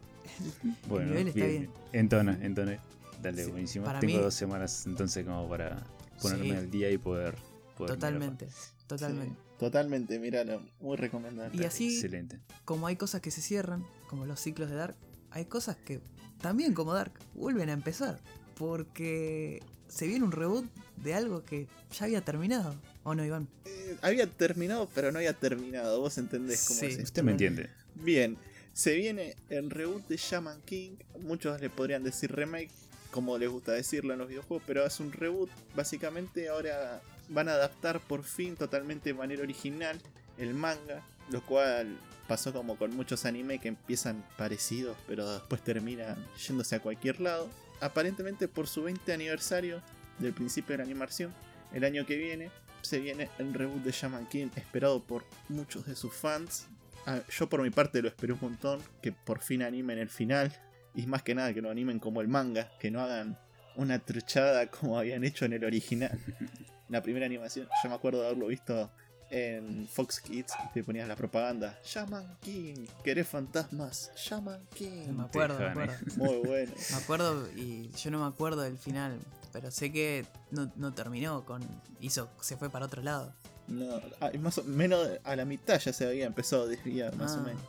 Bueno, 0.88 1.08
nivel 1.08 1.28
está 1.30 1.46
bien. 1.46 1.70
Entona, 1.94 2.38
entona. 2.42 2.80
Dale, 3.22 3.44
Sí, 3.46 3.52
buenísimo. 3.52 3.86
Tengo 4.00 4.06
mí- 4.18 4.24
dos 4.24 4.34
semanas 4.34 4.86
entonces 4.86 5.26
como 5.26 5.48
para 5.50 5.84
ponerme 6.22 6.46
Sí. 6.46 6.52
al 6.56 6.72
día 6.72 6.90
y 6.92 6.98
poder... 6.98 7.36
poder 7.78 7.96
totalmente, 7.96 8.48
totalmente. 8.88 9.36
totalmente, 9.58 10.20
míralo. 10.20 10.62
Muy 10.80 10.96
recomendable. 10.96 11.62
Y 11.62 11.66
así, 11.66 11.94
Excelente. 11.96 12.40
como 12.66 12.88
hay 12.88 12.96
cosas 12.96 13.20
que 13.22 13.32
se 13.32 13.42
cierran, 13.42 13.86
como 14.08 14.26
los 14.26 14.40
ciclos 14.40 14.70
de 14.70 14.76
Dark, 14.78 14.96
hay 15.32 15.46
cosas 15.46 15.76
que 15.76 16.00
también 16.42 16.74
como 16.74 16.94
Dark 16.94 17.12
vuelven 17.36 17.70
a 17.70 17.74
empezar. 17.74 18.20
Porque 18.60 19.64
se 19.88 20.06
viene 20.06 20.26
un 20.26 20.34
reboot 20.34 20.66
de 20.98 21.14
algo 21.14 21.44
que 21.46 21.68
ya 21.98 22.06
había 22.06 22.20
terminado. 22.22 22.76
¿O 23.04 23.16
no, 23.16 23.24
Iván? 23.26 23.48
Eh, 23.66 23.98
había 24.02 24.28
terminado, 24.28 24.90
pero 24.94 25.12
no 25.14 25.18
había 25.20 25.32
terminado. 25.34 26.02
Vos 26.02 26.18
entendés 26.18 26.66
cómo 26.68 26.82
Sí. 26.82 26.86
es 26.88 26.92
esto. 26.92 27.04
Usted 27.06 27.24
me 27.24 27.32
entiende. 27.32 27.70
Bien, 27.96 28.38
se 28.74 28.96
viene 28.96 29.36
el 29.50 29.70
reboot 29.72 30.06
de 30.10 30.18
Shaman 30.18 30.62
King. 30.66 30.98
Muchos 31.22 31.60
le 31.62 31.70
podrían 31.70 32.04
decir 32.04 32.34
remake, 32.34 32.70
como 33.12 33.38
les 33.38 33.50
gusta 33.50 33.72
decirlo 33.72 34.12
en 34.12 34.20
los 34.20 34.28
videojuegos, 34.28 34.62
pero 34.68 34.86
es 34.86 35.00
un 35.00 35.14
reboot. 35.14 35.50
Básicamente 35.74 36.50
ahora 36.50 37.02
van 37.30 37.48
a 37.48 37.54
adaptar 37.54 38.02
por 38.02 38.24
fin 38.24 38.58
totalmente 38.58 39.10
de 39.10 39.14
manera 39.14 39.42
original 39.42 40.00
el 40.38 40.54
manga, 40.54 41.02
lo 41.32 41.46
cual 41.46 41.98
pasó 42.28 42.52
como 42.52 42.78
con 42.78 42.94
muchos 42.94 43.24
anime 43.26 43.60
que 43.60 43.70
empiezan 43.70 44.24
parecidos, 44.38 44.98
pero 45.08 45.32
después 45.32 45.64
terminan 45.64 46.18
yéndose 46.46 46.76
a 46.76 46.82
cualquier 46.82 47.22
lado. 47.22 47.50
Aparentemente 47.82 48.48
por 48.48 48.68
su 48.68 48.84
20 48.84 49.14
aniversario 49.14 49.82
del 50.20 50.34
principio 50.34 50.74
de 50.74 50.80
la 50.80 50.84
animación, 50.84 51.34
el 51.74 51.84
año 51.84 52.06
que 52.06 52.18
viene, 52.18 52.52
se 52.82 53.00
viene 53.00 53.30
el 53.38 53.54
reboot 53.54 53.84
de 53.84 53.92
Shaman 53.92 54.28
King 54.28 54.50
esperado 54.56 55.04
por 55.04 55.26
muchos 55.48 55.86
de 55.86 55.96
sus 55.96 56.14
fans. 56.14 56.68
Ah, 57.06 57.22
yo 57.30 57.48
por 57.48 57.62
mi 57.62 57.70
parte 57.70 58.02
lo 58.02 58.08
espero 58.08 58.36
un 58.36 58.42
montón, 58.42 58.82
que 59.02 59.12
por 59.12 59.40
fin 59.40 59.64
animen 59.64 59.98
el 60.00 60.10
final. 60.10 60.52
Y 60.96 61.06
más 61.08 61.24
que 61.24 61.36
nada 61.36 61.54
que 61.54 61.62
lo 61.62 61.70
animen 61.70 62.00
como 62.00 62.22
el 62.22 62.28
manga, 62.28 62.72
que 62.80 62.92
no 62.92 63.02
hagan 63.02 63.38
una 63.76 64.00
truchada 64.00 64.70
como 64.70 64.98
habían 64.98 65.24
hecho 65.24 65.46
en 65.46 65.54
el 65.54 65.64
original. 65.64 66.20
La 66.90 67.04
primera 67.04 67.26
animación, 67.26 67.68
yo 67.84 67.90
me 67.90 67.96
acuerdo 67.96 68.22
de 68.22 68.28
haberlo 68.28 68.48
visto 68.48 68.92
en 69.32 69.88
Fox 69.88 70.20
Kids 70.22 70.54
y 70.70 70.74
te 70.74 70.84
ponías 70.84 71.08
la 71.08 71.16
propaganda. 71.16 71.78
Shaman 71.84 72.38
King, 72.42 72.86
¿querés 73.04 73.28
fantasmas? 73.28 74.12
Shaman 74.16 74.60
King. 74.76 75.14
Me 75.16 75.24
acuerdo, 75.24 75.60
me 75.60 75.66
acuerdo. 75.66 75.94
Muy 76.18 76.38
bueno. 76.48 76.72
Me 76.92 76.96
acuerdo 76.98 77.48
y 77.56 77.90
yo 77.92 78.12
no 78.12 78.20
me 78.22 78.28
acuerdo 78.28 78.62
del 78.62 78.78
final. 78.78 79.18
Pero 79.52 79.72
sé 79.72 79.92
que 79.92 80.26
no, 80.52 80.72
no 80.76 80.94
terminó 80.94 81.44
con. 81.46 81.62
hizo. 82.00 82.30
se 82.42 82.56
fue 82.58 82.70
para 82.70 82.86
otro 82.86 83.02
lado. 83.02 83.34
No, 83.68 84.00
ah, 84.22 84.32
más 84.40 84.58
o 84.60 84.64
menos 84.64 85.08
a 85.24 85.36
la 85.36 85.46
mitad 85.46 85.80
ya 85.80 85.94
se 85.94 86.08
había 86.08 86.26
empezado 86.26 86.64
a 86.64 86.68
desviar, 86.68 87.16
más 87.16 87.34
o 87.34 87.40
Ah. 87.40 87.44
menos. 87.44 87.62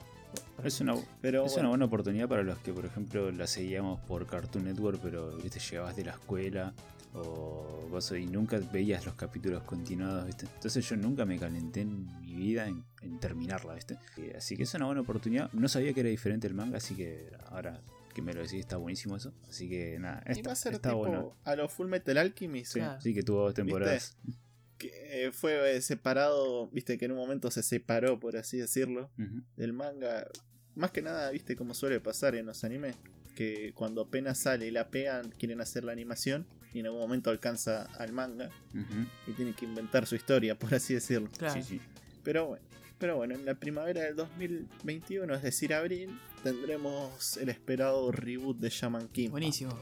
Es 0.65 0.81
una, 0.81 0.95
Pero 1.23 1.45
es 1.47 1.53
bueno. 1.53 1.61
una 1.61 1.69
buena 1.71 1.85
oportunidad 1.87 2.29
para 2.29 2.43
los 2.43 2.59
que, 2.59 2.73
por 2.73 2.85
ejemplo, 2.85 3.31
la 3.33 3.47
seguíamos 3.47 3.99
por 4.01 4.27
Cartoon 4.27 4.65
Network, 4.65 5.01
pero 5.03 5.31
viste 5.39 5.59
llegabas 5.59 5.97
de 5.97 6.05
la 6.05 6.13
escuela 6.13 6.73
o 7.15 7.87
vos 7.91 8.13
y 8.13 8.27
nunca 8.27 8.59
veías 8.73 9.05
los 9.05 9.15
capítulos 9.15 9.63
continuados, 9.65 10.27
¿viste? 10.27 10.47
Entonces 10.55 10.89
yo 10.89 10.97
nunca 10.97 11.25
me 11.25 11.39
calenté 11.39 11.81
en 11.83 12.07
mi 12.21 12.35
vida 12.35 12.67
en, 12.69 12.85
en 13.03 13.19
terminarla, 13.19 13.75
¿viste? 13.75 13.99
Eh, 14.17 14.35
Así 14.37 14.57
que 14.57 14.63
es 14.63 14.75
una 14.75 14.87
buena 14.87 15.01
oportunidad. 15.01 15.51
No 15.53 15.69
sabía 15.69 15.93
que 15.93 16.01
era 16.01 16.09
diferente 16.09 16.47
el 16.47 16.55
manga, 16.55 16.77
así 16.79 16.95
que 16.95 17.31
ahora 17.47 17.83
que 18.15 18.23
me 18.23 18.33
lo 18.33 18.41
decís 18.43 18.61
está 18.61 18.77
buenísimo 18.77 19.17
eso. 19.17 19.33
Así 19.49 19.69
que 19.69 19.99
nada, 19.99 20.23
Y 20.27 20.29
va 20.29 20.33
está, 20.35 20.53
a 20.53 20.57
ser 20.57 20.73
está 20.75 20.89
tipo 20.91 20.99
bueno. 20.99 21.37
a 21.45 21.57
los 21.57 21.73
Full 21.73 21.89
Metal 21.89 22.17
Alchemist. 22.19 22.73
Sí, 22.75 22.79
Claro. 22.81 23.01
sí, 23.01 23.15
que 23.15 23.23
tuvo 23.23 23.43
dos 23.43 23.55
temporadas. 23.55 24.17
que 24.79 25.27
eh, 25.27 25.33
fue 25.33 25.77
eh, 25.77 25.81
separado, 25.81 26.69
viste 26.71 26.97
que 26.97 27.05
en 27.07 27.11
un 27.13 27.19
momento 27.19 27.51
se 27.51 27.63
separó, 27.63 28.19
por 28.21 28.37
así 28.37 28.57
decirlo, 28.59 29.11
del 29.57 29.73
manga. 29.73 30.27
Más 30.77 30.93
que 30.93 31.03
nada, 31.03 31.31
viste 31.33 31.57
como 31.57 31.75
suele 31.75 31.99
pasar 32.01 32.37
en 32.37 32.47
los 32.47 32.63
animes, 32.65 32.97
que 33.41 33.73
cuando 33.75 34.03
apenas 34.03 34.37
sale 34.39 34.67
y 34.67 34.71
la 34.71 34.89
pegan, 34.91 35.31
quieren 35.39 35.63
hacer 35.63 35.83
la 35.85 35.93
animación 35.93 36.45
y 36.75 36.81
en 36.81 36.87
algún 36.87 37.01
momento 37.01 37.31
alcanza 37.31 37.85
al 37.99 38.13
manga 38.13 38.51
y 39.27 39.33
tienen 39.33 39.55
que 39.55 39.65
inventar 39.65 40.07
su 40.07 40.15
historia, 40.15 40.59
por 40.59 40.75
así 40.75 40.93
decirlo. 40.93 41.31
Claro. 41.39 41.55
Sí, 41.55 41.63
sí. 41.63 41.81
Pero 42.23 42.49
bueno, 42.49 42.65
pero 42.99 43.17
bueno, 43.17 43.35
en 43.35 43.47
la 43.47 43.55
primavera 43.55 44.03
del 44.03 44.15
2021, 44.17 45.35
es 45.35 45.43
decir, 45.43 45.73
abril, 45.73 46.21
tendremos 46.43 47.39
el 47.39 47.49
esperado 47.49 48.13
reboot 48.13 48.59
de 48.59 48.69
Shaman 48.69 49.09
King. 49.09 49.31
Buenísimo. 49.31 49.73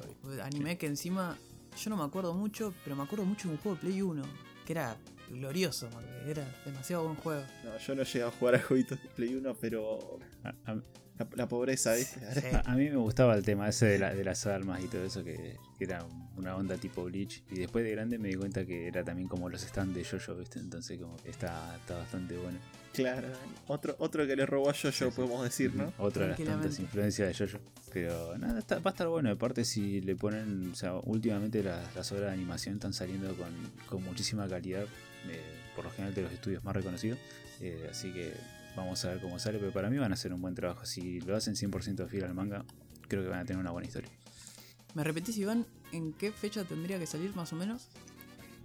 Anime 0.41 0.79
que 0.79 0.87
encima. 0.87 1.37
Yo 1.83 1.91
no 1.91 1.97
me 1.97 2.05
acuerdo 2.05 2.35
mucho, 2.35 2.73
pero 2.85 2.95
me 2.95 3.03
acuerdo 3.03 3.25
mucho 3.25 3.49
de 3.49 3.55
un 3.55 3.61
juego 3.61 3.75
de 3.77 3.81
Play 3.83 4.03
1. 4.03 4.23
Que 4.67 4.73
era 4.73 4.97
glorioso, 5.31 5.89
porque 5.91 6.31
era 6.31 6.47
demasiado 6.65 7.03
buen 7.05 7.17
juego. 7.17 7.43
No, 7.65 7.77
yo 7.77 7.95
no 7.97 8.03
llegué 8.05 8.23
a 8.23 8.31
jugar 8.31 8.55
a 8.55 8.61
jueguitos 8.63 9.03
de 9.03 9.09
Play 9.09 9.35
1, 9.35 9.55
pero 9.61 10.19
A- 10.45 10.55
a- 10.71 10.83
la, 11.19 11.27
la 11.35 11.49
pobreza, 11.49 11.95
¿viste? 11.95 12.21
Sí. 12.41 12.47
A, 12.55 12.61
a 12.71 12.75
mí 12.77 12.89
me 12.89 12.97
gustaba 12.97 13.35
el 13.35 13.45
tema 13.45 13.69
ese 13.69 13.87
de, 13.87 13.99
la- 13.99 14.15
de 14.15 14.25
las 14.25 14.47
almas 14.47 14.83
y 14.83 14.89
todo 14.89 15.05
eso, 15.05 15.25
que, 15.25 15.57
que 15.79 15.85
era 15.85 16.05
una 16.37 16.55
onda 16.57 16.77
tipo 16.77 17.05
Bleach. 17.05 17.43
Y 17.51 17.57
después 17.59 17.85
de 17.85 17.91
grande 17.93 18.19
me 18.19 18.29
di 18.29 18.35
cuenta 18.35 18.65
que 18.65 18.87
era 18.89 19.03
también 19.05 19.29
como 19.29 19.49
los 19.49 19.63
stands 19.63 19.95
de 19.95 20.05
Jojo, 20.05 20.35
¿viste? 20.37 20.59
Entonces 20.59 20.99
como 21.01 21.17
que 21.19 21.31
está, 21.31 21.77
está 21.77 21.97
bastante 21.99 22.37
bueno. 22.37 22.59
Claro, 22.95 23.29
otro, 23.69 23.95
otro 23.99 24.27
que 24.27 24.35
le 24.35 24.45
robó 24.47 24.71
a 24.71 24.73
Jojo, 24.73 24.91
Sí, 24.93 25.05
sí. 25.05 25.11
podemos 25.15 25.45
decir, 25.45 25.75
¿no? 25.75 25.93
Otra 25.99 26.23
de 26.25 26.29
las 26.31 26.39
tantas 26.43 26.79
influencias 26.81 27.29
de 27.39 27.47
Jojo. 27.47 27.59
Pero 27.93 28.37
nada, 28.39 28.59
está- 28.59 28.79
va 28.81 28.91
a 28.91 28.95
estar 28.95 29.07
bueno. 29.09 29.31
Aparte 29.31 29.65
si 29.65 30.01
le 30.01 30.17
ponen, 30.17 30.71
o 30.73 30.75
sea, 30.75 30.95
últimamente 31.05 31.63
las, 31.63 31.95
las 31.95 32.11
obras 32.13 32.27
de 32.29 32.33
animación 32.33 32.75
están 32.77 32.93
saliendo 32.93 33.35
con, 33.37 33.51
con 33.89 34.03
muchísima 34.03 34.49
calidad, 34.49 34.83
eh, 35.29 35.41
por 35.77 35.85
lo 35.85 35.91
general 35.93 36.15
de 36.15 36.23
los 36.23 36.33
estudios 36.33 36.65
más 36.65 36.75
reconocidos. 36.75 37.19
Eh, 37.61 37.89
así 37.91 38.13
que 38.13 38.33
vamos 38.79 39.05
a 39.05 39.11
ver 39.11 39.21
cómo 39.21 39.39
sale, 39.39 39.59
pero 39.59 39.73
para 39.73 39.91
mí 39.91 39.99
van 39.99 40.11
a 40.13 40.15
hacer 40.15 40.33
un 40.33 40.41
buen 40.41 40.55
trabajo. 40.55 40.85
Si 40.87 41.21
lo 41.21 41.37
hacen 41.37 41.55
100% 41.55 42.09
fiel 42.09 42.25
al 42.25 42.35
manga, 42.35 42.65
creo 43.09 43.23
que 43.23 43.29
van 43.29 43.41
a 43.41 43.45
tener 43.45 43.61
una 43.61 43.71
buena 43.71 43.87
historia. 43.87 44.11
¿Me 44.95 45.05
repetís, 45.05 45.37
Iván, 45.39 45.67
en 45.93 46.13
qué 46.13 46.33
fecha 46.33 46.65
tendría 46.65 46.99
que 46.99 47.07
salir 47.07 47.35
más 47.37 47.53
o 47.53 47.57
menos? 47.57 47.89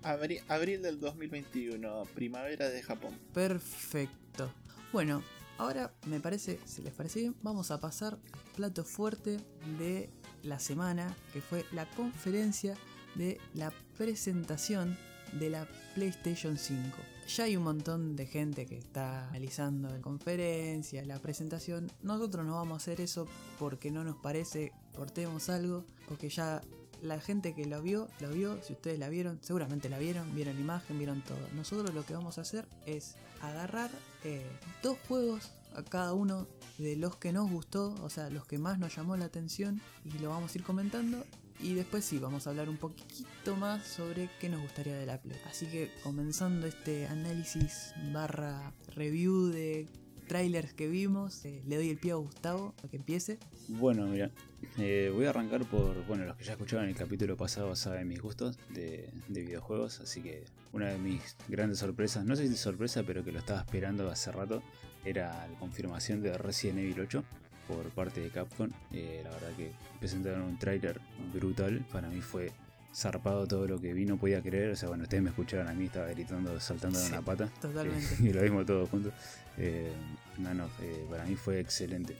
Abri- 0.03 0.41
abril 0.47 0.81
del 0.81 0.99
2021, 0.99 2.03
primavera 2.15 2.69
de 2.69 2.81
Japón. 2.83 3.17
Perfecto. 3.33 4.51
Bueno, 4.91 5.23
ahora 5.57 5.93
me 6.07 6.19
parece, 6.19 6.59
si 6.65 6.81
les 6.81 6.93
parece 6.93 7.19
bien, 7.21 7.35
vamos 7.41 7.71
a 7.71 7.79
pasar 7.79 8.13
al 8.33 8.51
plato 8.55 8.83
fuerte 8.83 9.37
de 9.79 10.09
la 10.43 10.59
semana, 10.59 11.15
que 11.31 11.41
fue 11.41 11.65
la 11.71 11.85
conferencia 11.91 12.75
de 13.15 13.39
la 13.53 13.71
presentación 13.97 14.97
de 15.39 15.49
la 15.49 15.67
PlayStation 15.95 16.57
5. 16.57 16.97
Ya 17.27 17.45
hay 17.45 17.55
un 17.55 17.63
montón 17.63 18.15
de 18.15 18.25
gente 18.25 18.65
que 18.65 18.77
está 18.77 19.29
analizando 19.29 19.89
la 19.89 20.01
conferencia, 20.01 21.05
la 21.05 21.19
presentación. 21.19 21.91
Nosotros 22.01 22.45
no 22.45 22.55
vamos 22.55 22.73
a 22.73 22.77
hacer 22.77 23.01
eso 23.01 23.27
porque 23.59 23.91
no 23.91 24.03
nos 24.03 24.17
parece, 24.17 24.71
cortemos 24.95 25.49
algo, 25.49 25.85
porque 26.07 26.29
ya 26.29 26.61
la 27.01 27.19
gente 27.19 27.53
que 27.53 27.65
lo 27.65 27.81
vio, 27.81 28.07
lo 28.19 28.29
vio, 28.29 28.61
si 28.63 28.73
ustedes 28.73 28.99
la 28.99 29.09
vieron, 29.09 29.39
seguramente 29.41 29.89
la 29.89 29.99
vieron, 29.99 30.33
vieron 30.35 30.55
la 30.55 30.61
imagen, 30.61 30.97
vieron 30.97 31.21
todo. 31.21 31.39
Nosotros 31.55 31.93
lo 31.93 32.05
que 32.05 32.13
vamos 32.13 32.37
a 32.37 32.41
hacer 32.41 32.67
es 32.85 33.15
agarrar 33.41 33.91
eh, 34.23 34.45
dos 34.81 34.97
juegos 35.07 35.51
a 35.75 35.83
cada 35.83 36.13
uno 36.13 36.47
de 36.77 36.95
los 36.95 37.17
que 37.17 37.33
nos 37.33 37.49
gustó, 37.49 37.95
o 38.01 38.09
sea, 38.09 38.29
los 38.29 38.45
que 38.45 38.57
más 38.57 38.79
nos 38.79 38.95
llamó 38.95 39.17
la 39.17 39.25
atención, 39.25 39.81
y 40.05 40.17
lo 40.19 40.29
vamos 40.29 40.53
a 40.53 40.57
ir 40.57 40.63
comentando. 40.63 41.23
Y 41.63 41.75
después 41.75 42.03
sí, 42.03 42.19
vamos 42.19 42.45
a 42.45 42.49
hablar 42.49 42.67
un 42.67 42.75
poquito 42.75 43.55
más 43.55 43.87
sobre 43.87 44.29
qué 44.41 44.49
nos 44.49 44.61
gustaría 44.61 44.97
de 44.97 45.05
la 45.05 45.21
Play. 45.21 45.39
Así 45.49 45.65
que 45.67 45.89
comenzando 46.03 46.67
este 46.67 47.07
análisis 47.07 47.93
barra 48.11 48.73
review 48.95 49.47
de 49.47 49.87
trailers 50.27 50.73
que 50.73 50.89
vimos, 50.89 51.45
eh, 51.45 51.61
le 51.65 51.77
doy 51.77 51.89
el 51.89 51.97
pie 51.97 52.11
a 52.11 52.15
Gustavo 52.15 52.73
para 52.75 52.89
que 52.89 52.97
empiece. 52.97 53.39
Bueno, 53.69 54.05
mira, 54.07 54.29
eh, 54.77 55.09
voy 55.13 55.25
a 55.25 55.29
arrancar 55.29 55.63
por 55.69 56.05
bueno 56.05 56.25
los 56.25 56.35
que 56.35 56.43
ya 56.43 56.51
escuchaban 56.51 56.83
en 56.83 56.91
el 56.91 56.97
capítulo 56.97 57.37
pasado 57.37 57.73
saben 57.77 58.09
mis 58.09 58.21
gustos 58.21 58.59
de, 58.69 59.09
de, 59.29 59.41
videojuegos, 59.41 60.01
así 60.01 60.21
que 60.21 60.43
una 60.73 60.87
de 60.89 60.97
mis 60.97 61.37
grandes 61.47 61.79
sorpresas, 61.79 62.25
no 62.25 62.35
sé 62.35 62.49
si 62.49 62.57
sorpresa, 62.57 63.03
pero 63.03 63.23
que 63.23 63.31
lo 63.31 63.39
estaba 63.39 63.61
esperando 63.61 64.09
hace 64.11 64.33
rato, 64.33 64.61
era 65.05 65.47
la 65.47 65.59
confirmación 65.59 66.21
de 66.21 66.37
Resident 66.37 66.79
Evil 66.79 66.99
8 66.99 67.23
por 67.67 67.89
parte 67.91 68.21
de 68.21 68.29
Capcom. 68.29 68.69
Eh, 68.91 69.21
la 69.23 69.29
verdad 69.31 69.49
que 69.57 69.71
presentaron 69.99 70.41
un 70.43 70.57
trailer 70.57 70.99
brutal, 71.33 71.85
para 71.91 72.09
mí 72.09 72.21
fue 72.21 72.51
zarpado 72.93 73.47
todo 73.47 73.67
lo 73.67 73.79
que 73.79 73.93
vi, 73.93 74.05
no 74.05 74.17
podía 74.17 74.41
creer. 74.41 74.71
O 74.71 74.75
sea, 74.75 74.89
bueno, 74.89 75.03
ustedes 75.03 75.23
me 75.23 75.29
escucharon 75.29 75.67
a 75.67 75.73
mí, 75.73 75.85
estaba 75.85 76.07
gritando, 76.07 76.59
saltando 76.59 76.99
de 76.99 77.07
una 77.07 77.21
pata. 77.21 77.49
Totalmente. 77.59 78.15
y 78.19 78.31
lo 78.31 78.41
vimos 78.41 78.65
todos 78.65 78.89
juntos. 78.89 79.13
Eh, 79.57 79.91
no, 80.37 80.53
no, 80.53 80.65
eh, 80.81 81.05
para 81.09 81.25
mí 81.25 81.35
fue 81.35 81.59
excelente. 81.59 82.15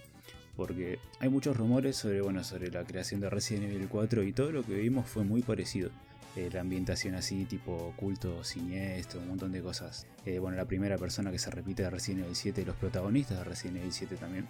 Porque 0.56 1.00
hay 1.20 1.30
muchos 1.30 1.58
rumores 1.58 1.96
sobre, 1.96 2.22
bueno, 2.22 2.44
sobre 2.44 2.70
la 2.70 2.84
creación 2.84 3.20
de 3.22 3.30
Resident 3.30 3.72
Evil 3.72 3.88
4 3.88 4.24
y 4.24 4.34
todo 4.34 4.52
lo 4.52 4.64
que 4.64 4.76
vimos 4.76 5.08
fue 5.08 5.24
muy 5.24 5.42
parecido. 5.42 5.90
Eh, 6.36 6.50
la 6.52 6.62
ambientación 6.62 7.14
así, 7.16 7.46
tipo 7.46 7.94
culto, 7.96 8.44
siniestro, 8.44 9.20
un 9.20 9.30
montón 9.30 9.52
de 9.52 9.62
cosas. 9.62 10.08
bueno, 10.40 10.58
la 10.58 10.66
primera 10.66 10.98
persona 10.98 11.32
que 11.32 11.38
se 11.40 11.52
repite 11.52 11.84
de 11.84 11.90
Resident 11.90 12.26
Evil 12.26 12.36
7, 12.36 12.66
los 12.66 12.76
protagonistas 12.76 13.40
de 13.40 13.44
Resident 13.44 13.78
Evil 13.78 13.94
7 13.94 14.16
también, 14.16 14.48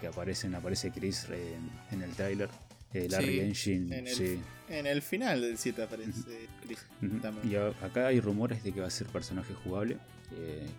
que 0.00 0.06
aparecen, 0.06 0.54
aparece 0.54 0.90
Chris 0.90 1.26
en 1.90 2.02
el 2.02 2.10
trailer. 2.12 2.48
Larry 2.92 3.38
Engine, 3.40 3.98
en 3.98 4.06
el, 4.08 4.14
sí. 4.14 4.40
En 4.68 4.84
el 4.84 5.00
final 5.00 5.40
del 5.40 5.58
7 5.58 5.82
aparece 5.82 6.48
Chris. 6.64 6.78
Y 7.44 7.54
acá 7.54 8.08
hay 8.08 8.20
rumores 8.20 8.64
de 8.64 8.72
que 8.72 8.80
va 8.80 8.88
a 8.88 8.90
ser 8.90 9.06
personaje 9.06 9.54
jugable. 9.54 9.96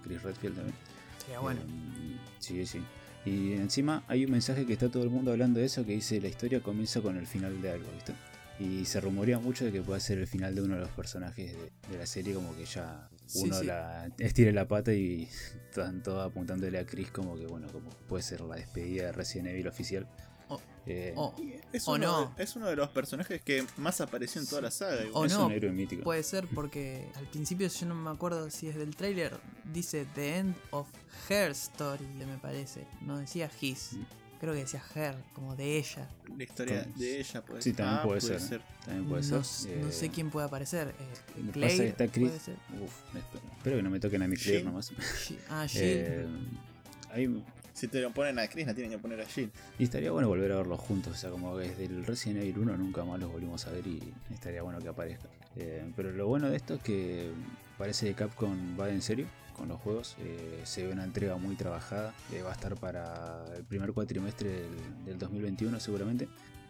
Chris 0.03 0.21
Redfield 0.21 0.55
también. 0.55 0.75
Sería 1.19 1.39
bueno. 1.39 1.61
sí, 2.39 2.65
sí. 2.65 2.81
Y 3.25 3.53
encima 3.53 4.03
hay 4.07 4.25
un 4.25 4.31
mensaje 4.31 4.65
que 4.65 4.73
está 4.73 4.89
todo 4.89 5.03
el 5.03 5.09
mundo 5.09 5.31
hablando 5.31 5.59
de 5.59 5.65
eso 5.65 5.85
que 5.85 5.93
dice 5.93 6.19
la 6.19 6.27
historia 6.27 6.61
comienza 6.61 7.01
con 7.01 7.17
el 7.17 7.27
final 7.27 7.61
de 7.61 7.71
algo, 7.71 7.87
¿viste? 7.93 8.13
Y 8.59 8.85
se 8.85 8.99
rumorea 8.99 9.39
mucho 9.39 9.65
de 9.65 9.71
que 9.71 9.81
pueda 9.81 9.99
ser 9.99 10.17
el 10.17 10.27
final 10.27 10.55
de 10.55 10.61
uno 10.61 10.75
de 10.75 10.81
los 10.81 10.89
personajes 10.89 11.55
de, 11.89 11.97
la 11.97 12.05
serie, 12.05 12.33
como 12.33 12.55
que 12.55 12.65
ya 12.65 13.09
uno 13.35 13.63
la 13.63 14.09
estire 14.17 14.51
la 14.51 14.67
pata 14.67 14.93
y 14.93 15.29
están 15.69 16.03
todos 16.03 16.25
apuntándole 16.25 16.79
a 16.79 16.85
Chris 16.85 17.11
como 17.11 17.37
que 17.37 17.47
bueno, 17.47 17.67
como 17.71 17.89
puede 17.89 18.23
ser 18.23 18.41
la 18.41 18.55
despedida 18.55 19.05
de 19.05 19.11
Resident 19.11 19.49
Evil 19.49 19.67
oficial. 19.67 20.07
Eh, 20.87 21.13
es, 21.71 21.87
uno 21.87 21.97
no. 21.99 22.33
de, 22.35 22.43
es 22.43 22.55
uno 22.55 22.65
de 22.65 22.75
los 22.75 22.89
personajes 22.89 23.39
que 23.41 23.63
más 23.77 24.01
apareció 24.01 24.41
en 24.41 24.47
toda 24.47 24.63
la 24.63 24.71
saga. 24.71 25.03
O 25.13 25.25
es 25.25 25.33
no, 25.33 25.45
un 25.45 25.51
héroe 25.51 25.71
mítico. 25.71 26.03
puede 26.03 26.23
ser 26.23 26.47
porque 26.47 27.07
al 27.15 27.27
principio 27.27 27.67
yo 27.67 27.85
no 27.85 27.95
me 27.95 28.09
acuerdo 28.09 28.49
si 28.49 28.67
es 28.67 28.75
del 28.75 28.95
trailer, 28.95 29.39
dice 29.71 30.07
The 30.15 30.37
End 30.37 30.55
of 30.71 30.87
Her 31.29 31.51
Story, 31.51 32.05
me 32.05 32.37
parece. 32.37 32.87
No 33.01 33.17
decía 33.17 33.49
His. 33.61 33.91
Creo 34.41 34.53
que 34.53 34.59
decía 34.61 34.81
Her, 34.95 35.15
como 35.33 35.55
de 35.55 35.77
ella. 35.77 36.09
La 36.35 36.43
historia 36.43 36.83
de 36.97 37.19
ella 37.19 37.41
puede 37.45 37.61
Sí, 37.61 37.73
también 37.73 37.99
Ah, 37.99 38.03
puede, 38.03 38.19
puede 38.21 38.39
ser. 38.39 38.49
ser. 38.49 38.61
También 38.85 39.05
puede 39.07 39.21
no, 39.29 39.43
ser. 39.43 39.77
no 39.77 39.87
Eh, 39.87 39.91
sé 39.91 40.09
quién 40.09 40.29
puede 40.31 40.47
aparecer. 40.47 40.87
Eh, 40.89 41.51
Claire, 41.53 41.61
pasa 41.61 41.67
es 41.73 41.79
que 41.79 41.87
está 41.87 42.07
Chris. 42.07 42.27
puede 42.29 42.39
ser. 42.39 42.55
Uf, 42.83 43.15
espero, 43.15 43.43
espero 43.57 43.75
que 43.77 43.83
no 43.83 43.89
me 43.91 43.99
toquen 43.99 44.23
a 44.23 44.27
mi 44.27 44.35
Claire 44.35 44.63
nomás. 44.63 44.91
Ah, 45.49 45.67
Jill. 45.69 45.81
Eh, 45.83 46.25
hay, 47.11 47.43
Si 47.73 47.87
te 47.87 48.01
lo 48.01 48.11
ponen 48.11 48.39
a 48.39 48.47
Chris, 48.47 48.65
la 48.65 48.73
tienen 48.73 48.91
que 48.91 48.97
poner 48.97 49.21
a 49.21 49.25
Jill. 49.27 49.51
Y 49.77 49.83
estaría 49.83 50.09
bueno 50.11 50.27
volver 50.27 50.51
a 50.53 50.55
verlos 50.57 50.79
juntos, 50.79 51.13
o 51.13 51.17
sea, 51.17 51.29
como 51.29 51.55
que 51.57 51.69
desde 51.69 51.85
el 51.85 52.03
Resident 52.03 52.39
Evil 52.41 52.57
1 52.59 52.77
nunca 52.77 53.05
más 53.05 53.19
los 53.19 53.31
volvimos 53.31 53.65
a 53.67 53.71
ver 53.71 53.85
y 53.85 54.01
estaría 54.33 54.63
bueno 54.63 54.79
que 54.79 54.87
aparezca. 54.89 55.27
Eh, 55.55 55.85
pero 55.95 56.11
lo 56.11 56.25
bueno 56.27 56.49
de 56.49 56.57
esto 56.57 56.73
es 56.75 56.81
que 56.81 57.29
parece 57.77 58.07
que 58.07 58.15
Capcom 58.15 58.75
va 58.79 58.89
en 58.89 59.01
serio 59.03 59.27
con 59.51 59.67
los 59.67 59.79
juegos, 59.81 60.15
eh, 60.19 60.61
se 60.63 60.85
ve 60.87 60.93
una 60.93 61.03
entrega 61.03 61.37
muy 61.37 61.55
trabajada, 61.55 62.13
eh, 62.31 62.41
va 62.41 62.51
a 62.51 62.53
estar 62.53 62.75
para 62.75 63.45
el 63.55 63.63
primer 63.63 63.93
cuatrimestre 63.93 64.49
del, 64.49 65.05
del 65.05 65.17
2021 65.19 65.79
seguramente. 65.79 66.27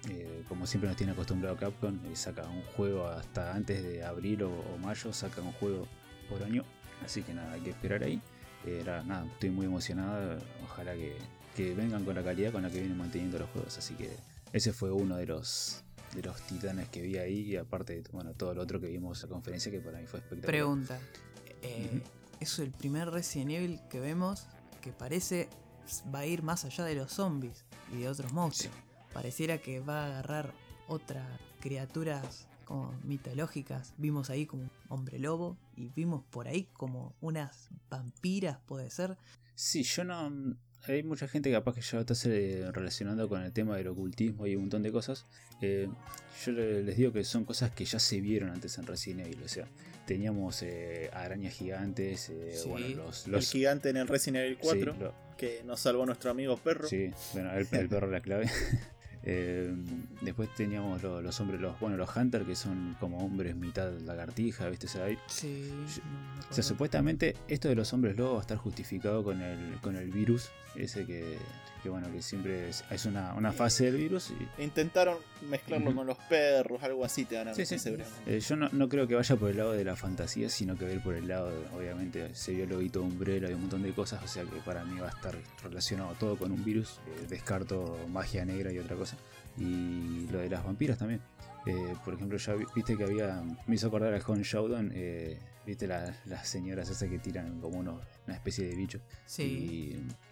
Eh, 0.10 0.44
como 0.50 0.65
siempre 0.65 0.88
nos 0.89 0.98
tiene 0.98 1.13
acostumbrado 1.13 1.56
Capcom, 1.58 2.00
eh, 2.06 2.15
saca 2.15 2.48
un 2.50 2.63
juego 2.76 3.08
hasta 3.08 3.54
antes 3.54 3.84
de 3.84 4.04
abril 4.04 4.44
o, 4.44 4.50
o 4.52 4.78
mayo, 4.80 5.13
saca 5.13 5.41
un 5.41 5.52
juego 5.54 5.88
por 6.28 6.41
año, 6.44 6.63
así 7.06 7.22
que 7.22 7.34
nada, 7.34 7.52
hay 7.54 7.62
que 7.62 7.70
esperar 7.70 8.04
ahí. 8.04 8.20
Era- 8.65 9.04
nada, 9.04 9.26
estoy 9.26 9.50
muy 9.52 9.65
emocionado. 9.67 10.39
Ojalá 10.63 10.94
que, 10.94 11.17
que 11.56 11.74
vengan 11.76 12.04
con 12.06 12.15
la 12.15 12.24
calidad 12.24 12.52
con 12.52 12.63
la 12.63 12.70
que 12.70 12.80
vienen 12.80 12.98
manteniendo 12.98 13.38
los 13.39 13.50
juegos. 13.50 13.78
Así 13.78 13.94
que 13.96 14.10
ese 14.54 14.72
fue 14.74 14.91
uno 14.91 15.17
de 15.17 15.26
los 15.28 15.84
de 16.15 16.22
los 16.24 16.41
titanes 16.41 16.89
que 16.89 17.02
vi 17.02 17.17
ahí. 17.17 17.39
Y 17.41 17.56
aparte, 17.58 18.04
bueno, 18.12 18.34
todo 18.34 18.54
lo 18.54 18.62
otro 18.63 18.80
que 18.82 18.88
vimos 18.88 19.24
en 19.24 19.30
la 19.30 19.34
conferencia 19.34 19.72
que 19.72 19.80
para 19.80 20.00
mí 20.00 20.06
fue 20.08 20.20
espectacular. 20.20 20.52
Pregunta. 20.52 21.00
Eh. 21.62 22.02
Es 22.41 22.58
el 22.58 22.71
primer 22.71 23.12
Resident 23.12 23.51
Evil 23.51 23.80
que 23.88 23.99
vemos 23.99 24.47
que 24.82 24.91
parece 24.91 25.47
va 26.13 26.19
a 26.19 26.25
ir 26.25 26.41
más 26.41 26.65
allá 26.65 26.84
de 26.86 26.95
los 26.95 27.13
zombies 27.13 27.65
y 27.93 27.97
de 27.97 28.10
otros 28.10 28.34
monstruos. 28.34 28.75
Pareciera 29.13 29.60
que 29.60 29.80
va 29.80 30.01
a 30.01 30.06
agarrar 30.08 30.51
otras 30.88 31.23
criaturas 31.60 32.47
como 32.65 32.91
mitológicas. 33.04 33.93
Vimos 33.97 34.32
ahí 34.32 34.47
como 34.47 34.63
un 34.63 34.71
hombre 34.89 35.19
lobo 35.19 35.56
y 35.75 35.89
vimos 35.89 36.23
por 36.32 36.47
ahí 36.47 36.67
como 36.73 37.13
unas 37.21 37.69
vampiras, 37.91 38.58
puede 38.65 38.89
ser. 38.89 39.19
Sí, 39.54 39.84
yo 39.84 40.04
no. 40.04 40.58
Hay 40.88 41.04
mucha 41.04 41.28
gente 41.28 41.52
capaz 41.52 41.76
que 41.76 41.82
ya 41.82 41.98
lo 41.98 42.02
está 42.02 42.13
eh, 42.26 42.70
relacionando 42.74 43.30
con 43.30 43.41
el 43.44 43.52
tema 43.52 43.78
del 43.78 43.88
ocultismo 43.89 44.48
y 44.48 44.56
un 44.56 44.63
montón 44.63 44.82
de 44.82 44.91
cosas. 44.91 45.26
Eh, 45.62 45.88
yo 46.46 46.52
le- 46.54 46.82
les 46.84 46.98
digo 46.98 47.12
que 47.13 47.24
son 47.24 47.46
cosas 47.46 47.70
que 47.72 47.86
ya 47.86 48.00
se 48.00 48.20
vieron 48.20 48.50
antes 48.50 48.78
en 48.80 48.88
Resident 48.88 49.28
Evil. 49.28 49.44
O 49.44 49.48
sea, 49.48 49.67
teníamos 50.08 50.63
eh, 50.63 51.10
arañas 51.13 51.54
gigantes, 51.54 52.30
eh, 52.30 52.54
Sí. 52.56 52.67
bueno, 52.67 52.88
los, 52.96 53.26
El 53.28 53.32
los 53.34 53.50
gigante 53.52 53.89
en 53.89 53.98
el 53.98 54.08
Resident 54.08 54.44
Evil 54.46 54.58
4, 54.60 54.94
sí, 54.94 55.00
lo- 55.00 55.13
que 55.38 55.62
nos 55.65 55.80
salvó 55.80 56.06
nuestro 56.06 56.32
amigo 56.32 56.58
perro. 56.58 56.88
Sí, 56.88 57.12
bueno, 57.34 57.52
el, 57.54 57.67
el 57.72 57.88
perro 57.88 58.10
la 58.10 58.22
clave. 58.22 58.50
Eh, 59.24 59.72
después 60.22 60.50
teníamos 60.56 61.04
lo- 61.04 61.22
los 61.22 61.39
hombres, 61.39 61.62
los 61.62 61.80
bueno, 61.80 61.96
los 61.96 62.10
Hunter 62.15 62.41
que 62.44 62.56
son 62.56 62.98
como 63.00 63.20
hombres 63.20 63.56
mitad 63.56 63.91
lagartija, 64.00 64.67
¿viste? 64.67 64.88
O 64.88 64.89
sea, 64.89 65.04
hay- 65.06 65.20
Sí. 65.28 65.70
Yo- 65.96 66.02
no 66.04 66.48
o 66.50 66.54
sea, 66.56 66.63
supuestamente 66.63 67.36
esto 67.48 67.70
de 67.70 67.76
los 67.76 67.94
hombres 67.94 68.17
lobo 68.17 68.34
va 68.34 68.39
a 68.39 68.41
estar 68.41 68.58
justificado 68.58 69.24
con 69.24 69.39
el, 69.44 69.76
con 69.82 69.96
el 69.96 70.10
virus, 70.10 70.50
ese 70.75 71.05
que, 71.05 71.38
que 71.84 71.89
bueno, 71.89 72.12
que 72.12 72.21
siempre 72.21 72.69
es, 72.69 72.84
es 72.91 73.05
una, 73.05 73.34
una 73.34 73.51
fase 73.51 73.86
del 73.86 73.97
virus. 73.97 74.31
Y, 74.57 74.63
Intentaron 74.63 75.17
mezclarlo 75.49 75.93
con 75.95 76.05
los 76.07 76.17
perros, 76.17 76.81
algo 76.84 77.03
así 77.03 77.25
te 77.25 77.38
van 77.38 77.49
a 77.49 77.53
Sí, 77.55 77.65
sí. 77.65 77.77
eh, 78.27 78.39
yo 78.39 78.55
no, 78.55 78.69
no 78.71 78.88
creo 78.89 79.07
que 79.07 79.15
vaya 79.15 79.36
por 79.36 79.49
el 79.49 79.57
lado 79.57 79.71
de 79.73 79.84
la 79.84 79.95
fantasía, 79.95 80.49
sino 80.49 80.77
que 80.77 80.91
ir 80.93 81.01
por 81.01 81.15
el 81.15 81.27
lado, 81.27 81.49
de- 81.49 81.67
obviamente, 81.77 82.34
se 82.36 82.53
vio 82.53 82.63
el 82.65 82.69
lobito 82.69 83.01
umbrella 83.01 83.49
y 83.49 83.53
un 83.53 83.62
montón 83.62 83.84
de 83.84 83.91
cosas, 83.93 84.23
o 84.23 84.27
sea 84.27 84.43
que 84.43 84.57
para 84.65 84.84
mí 84.86 84.99
va 84.99 85.07
a 85.07 85.12
estar 85.12 85.36
relacionado 85.63 86.13
todo 86.19 86.38
con 86.38 86.51
un 86.51 86.63
virus. 86.63 86.99
eh, 87.07 87.25
descarto 87.29 87.97
magia 88.10 88.45
negra 88.45 88.71
y 88.71 88.79
otra 88.79 88.95
cosa. 88.95 89.17
Y 89.57 90.27
lo 90.31 90.39
de 90.39 90.49
las 90.49 90.63
vampiras 90.63 90.97
también. 90.97 91.21
Eh, 91.65 91.93
por 92.05 92.13
ejemplo, 92.15 92.38
ya 92.38 92.53
vi- 92.53 92.65
viste 92.75 92.97
que 92.97 93.03
había. 93.03 93.43
Me 93.67 93.75
hizo 93.75 93.88
acordar 93.88 94.13
a 94.13 94.19
Hon 94.25 94.41
Showdown. 94.41 94.91
eh, 94.95 95.38
viste 95.65 95.88
la- 95.88 96.15
las 96.26 96.47
señoras 96.47 96.89
esas 96.89 97.10
que 97.10 97.19
tiran 97.19 97.60
como 97.60 97.80
unos- 97.80 98.02
una 98.28 98.36
especie 98.36 98.67
de 98.67 98.76
bicho. 98.76 99.00
Sí. 99.26 99.43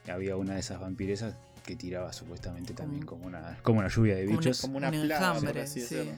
Y 0.06 0.10
había 0.12 0.36
una 0.36 0.56
de 0.56 0.60
esas 0.62 0.80
vampiresas 0.80 1.36
que 1.66 1.76
tiraba 1.76 2.12
supuestamente 2.14 2.74
también 2.74 3.06
Como- 3.06 3.24
como 3.24 3.38
una, 3.38 3.58
como 3.62 3.80
una 3.80 3.90
lluvia 3.90 4.16
de 4.16 4.26
Como 4.26 4.38
bichos. 4.40 4.62
Como 4.62 4.78
una 4.78 4.90
plaga, 4.92 5.32
así 5.62 5.82
sí. 5.82 6.10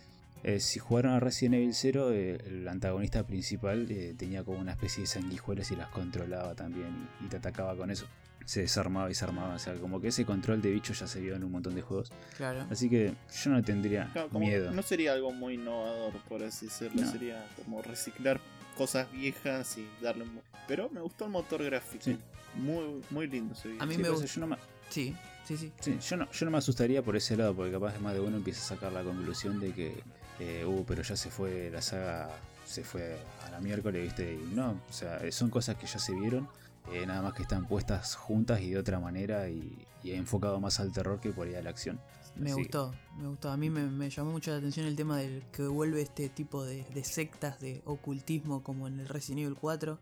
Eh, 0.43 0.59
si 0.59 0.79
jugaron 0.79 1.11
a 1.13 1.19
Resident 1.19 1.53
Evil 1.55 1.73
0, 1.73 2.11
eh, 2.11 2.37
el 2.47 2.67
antagonista 2.67 3.27
principal 3.27 3.85
eh, 3.91 4.15
tenía 4.17 4.43
como 4.43 4.57
una 4.59 4.71
especie 4.71 5.01
de 5.01 5.07
sanguijuelas 5.07 5.69
y 5.71 5.75
las 5.75 5.89
controlaba 5.89 6.55
también 6.55 7.07
y, 7.21 7.25
y 7.25 7.27
te 7.27 7.37
atacaba 7.37 7.75
con 7.75 7.91
eso. 7.91 8.07
Se 8.45 8.61
desarmaba 8.61 9.11
y 9.11 9.13
se 9.13 9.23
armaba. 9.23 9.53
O 9.53 9.59
sea, 9.59 9.75
como 9.75 10.01
que 10.01 10.07
ese 10.07 10.25
control 10.25 10.59
de 10.63 10.71
bichos 10.71 10.99
ya 10.99 11.05
se 11.05 11.19
vio 11.21 11.35
en 11.35 11.43
un 11.43 11.51
montón 11.51 11.75
de 11.75 11.83
juegos. 11.83 12.11
Claro. 12.37 12.65
Así 12.71 12.89
que 12.89 13.13
yo 13.43 13.51
no 13.51 13.61
tendría 13.63 14.09
Claro, 14.13 14.29
como 14.29 14.47
miedo. 14.47 14.71
No 14.71 14.81
sería 14.81 15.13
algo 15.13 15.31
muy 15.31 15.53
innovador, 15.55 16.13
por 16.27 16.41
así 16.41 16.65
decirlo. 16.65 17.03
No. 17.03 17.11
Sería 17.11 17.45
como 17.55 17.83
reciclar 17.83 18.41
cosas 18.77 19.11
viejas 19.11 19.77
y 19.77 19.87
darle 20.01 20.23
un... 20.23 20.41
Pero 20.67 20.89
me 20.89 21.01
gustó 21.01 21.25
el 21.25 21.31
motor 21.31 21.63
gráfico. 21.63 22.03
Sí. 22.03 22.17
Muy, 22.55 23.01
muy 23.09 23.27
lindo 23.27 23.55
se 23.55 23.69
A 23.79 23.85
mí 23.85 23.95
Sí, 23.95 24.01
me 24.01 24.09
gusta. 24.09 24.25
yo 24.25 24.41
no 24.41 24.47
me, 24.47 24.57
Sí, 24.89 25.15
sí, 25.45 25.55
sí. 25.57 25.71
sí, 25.79 25.97
yo, 26.01 26.17
no, 26.17 26.29
yo 26.31 26.45
no 26.45 26.51
me 26.51 26.57
asustaría 26.57 27.01
por 27.01 27.15
ese 27.15 27.37
lado, 27.37 27.55
porque 27.55 27.71
capaz 27.71 27.97
más 27.99 28.13
de 28.13 28.19
uno 28.19 28.37
empieza 28.37 28.61
a 28.61 28.75
sacar 28.75 28.91
la 28.91 29.03
conclusión 29.03 29.59
de 29.59 29.71
que, 29.73 30.03
eh, 30.39 30.65
uh, 30.65 30.83
pero 30.85 31.01
ya 31.01 31.15
se 31.15 31.29
fue 31.29 31.69
la 31.71 31.81
saga, 31.81 32.29
se 32.65 32.83
fue 32.83 33.17
a 33.45 33.51
la 33.51 33.59
miércoles, 33.61 34.03
¿viste? 34.03 34.33
Y 34.33 34.53
no, 34.53 34.71
o 34.89 34.93
sea, 34.93 35.19
son 35.31 35.49
cosas 35.49 35.77
que 35.77 35.87
ya 35.87 35.99
se 35.99 36.13
vieron. 36.13 36.47
Eh, 36.91 37.05
nada 37.05 37.21
más 37.21 37.33
que 37.33 37.43
están 37.43 37.67
puestas 37.67 38.15
juntas 38.15 38.59
y 38.61 38.71
de 38.71 38.77
otra 38.79 38.99
manera 38.99 39.47
y, 39.49 39.85
y 40.03 40.11
enfocado 40.13 40.59
más 40.59 40.79
al 40.79 40.91
terror 40.91 41.21
que 41.21 41.29
por 41.29 41.47
ahí 41.47 41.55
a 41.55 41.61
la 41.61 41.69
acción. 41.69 41.99
Me 42.35 42.53
gustó, 42.53 42.93
me 43.17 43.27
gustó. 43.27 43.49
A 43.49 43.57
mí 43.57 43.69
me, 43.69 44.09
llamó 44.09 44.31
mucho 44.31 44.51
la 44.51 44.57
atención 44.57 44.85
el 44.85 44.95
tema 44.95 45.17
del 45.17 45.43
que 45.51 45.67
vuelve 45.67 46.01
este 46.01 46.29
tipo 46.29 46.63
de, 46.63 46.85
sectas 47.03 47.59
de 47.59 47.81
ocultismo 47.85 48.63
como 48.63 48.87
en 48.87 48.99
el 48.99 49.07
Resident 49.07 49.41
Evil 49.41 49.55
4. 49.55 49.99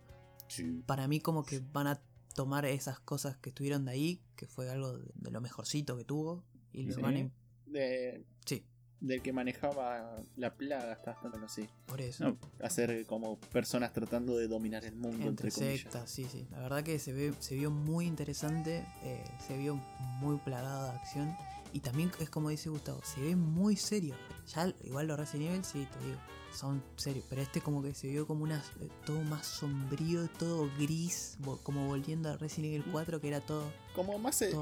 Para 0.86 1.08
mí 1.08 1.20
como 1.20 1.44
que 1.44 1.62
van 1.74 1.88
a 1.88 2.02
tomar 2.36 2.65
esas 2.65 3.00
cosas 3.00 3.38
que 3.38 3.50
estuvieron 3.50 3.86
de 3.86 3.92
ahí, 3.92 4.22
que 4.36 4.48
fue 4.48 4.70
algo 4.70 4.98
de, 4.98 5.32
lo 5.32 5.42
mejorcito 5.42 5.98
que 5.98 6.06
tuvo, 6.06 6.44
y 6.72 6.84
lo 6.84 7.02
van 7.02 7.18
a... 7.18 7.32
De... 7.72 8.26
Sí 8.46 8.65
del 9.02 9.22
que 9.22 9.32
manejaba 9.32 10.22
la 10.36 10.54
plaga 10.56 10.92
hasta 10.92 11.12
bastante 11.13 11.46
así. 11.46 11.70
Por 11.86 12.02
eso. 12.02 12.38
hacer 12.62 13.06
como 13.06 13.39
personas 13.39 13.94
tratando 13.94 14.38
de 14.38 14.48
dominar 14.48 14.84
el 14.86 14.96
mundo 14.96 15.28
entre, 15.28 15.52
sectas, 15.52 16.10
sí, 16.10 16.26
sí. 16.30 16.48
La 16.52 16.60
verdad 16.60 16.84
que 16.84 17.00
se 17.00 17.13
ve, 17.13 17.34
se 17.39 17.56
vio 17.56 17.72
muy 17.72 18.06
interesante, 18.06 18.86
eh, 19.04 19.24
se 19.48 19.58
vio 19.58 19.76
muy 20.20 20.38
plagada 20.38 20.92
de 20.92 20.98
acción. 21.00 21.36
Y 21.73 21.82
también 21.82 22.12
es 22.19 22.29
como 22.29 22.49
dice 22.49 22.69
Gustavo, 22.69 23.01
se 23.03 23.21
ve 23.21 23.36
muy 23.36 23.75
serio. 23.75 24.15
Ya 24.53 24.73
igual 24.84 25.08
los 25.08 25.19
Resident 25.19 25.49
Evil, 25.51 25.63
sí, 25.63 25.88
te 25.91 26.05
digo, 26.05 26.19
son 26.51 26.84
serios. 26.95 27.25
Pero 27.29 27.41
este 27.41 27.62
como 27.62 27.82
que 27.84 27.93
se 27.93 28.08
vio 28.08 28.25
como 28.25 28.43
una 28.43 28.58
eh, 28.82 28.89
todo 29.05 29.21
más 29.21 29.45
sombrío, 29.45 30.27
todo 30.38 30.69
gris, 30.77 31.38
como 31.63 31.88
volviendo 31.88 32.29
a 32.29 32.38
Resident 32.38 32.73
Evil 32.73 32.86
4 32.91 33.21
que 33.21 33.27
era 33.27 33.41
todo. 33.41 33.71
Como 33.95 34.17
más 34.17 34.41
eh, 34.41 34.55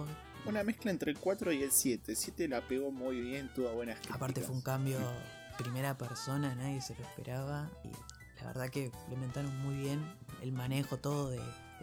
una 0.45 0.63
mezcla 0.63 0.91
entre 0.91 1.11
el 1.11 1.17
4 1.17 1.51
y 1.53 1.63
el 1.63 1.71
7. 1.71 2.11
El 2.11 2.17
7 2.17 2.47
la 2.47 2.67
pegó 2.67 2.91
muy 2.91 3.21
bien, 3.21 3.51
tuvo 3.53 3.71
buenas 3.73 3.95
críticas. 3.95 4.15
Aparte 4.15 4.41
fue 4.41 4.55
un 4.55 4.61
cambio 4.61 4.99
primera 5.57 5.97
persona, 5.97 6.55
nadie 6.55 6.81
se 6.81 6.95
lo 6.95 7.03
esperaba. 7.03 7.69
Y 7.83 7.89
la 8.41 8.47
verdad 8.47 8.69
que 8.69 8.85
implementaron 8.85 9.57
muy 9.59 9.75
bien 9.75 10.01
el 10.41 10.51
manejo 10.51 10.97
todo 10.97 11.29
de, 11.29 11.39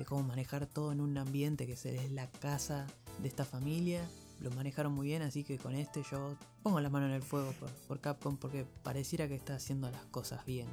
cómo 0.07 0.23
manejar 0.23 0.67
todo 0.67 0.93
en 0.93 1.01
un 1.01 1.17
ambiente 1.19 1.67
que 1.67 1.73
es 1.73 2.11
la 2.13 2.31
casa 2.31 2.87
de 3.21 3.29
esta 3.29 3.45
familia 3.45 4.09
lo 4.41 4.51
manejaron 4.51 4.93
muy 4.93 5.07
bien, 5.07 5.23
así 5.23 5.45
que 5.45 5.59
con 5.59 5.75
este 5.75 6.03
yo 6.11 6.37
pongo 6.63 6.81
la 6.81 6.91
mano 6.91 7.07
en 7.07 7.13
el 7.13 7.23
fuego 7.23 7.53
por, 7.89 8.01
Capcom 8.01 8.37
porque 8.37 8.67
pareciera 8.83 9.29
que 9.29 9.35
está 9.35 9.55
haciendo 9.55 9.91
las 9.91 10.05
cosas 10.07 10.45
bien. 10.45 10.69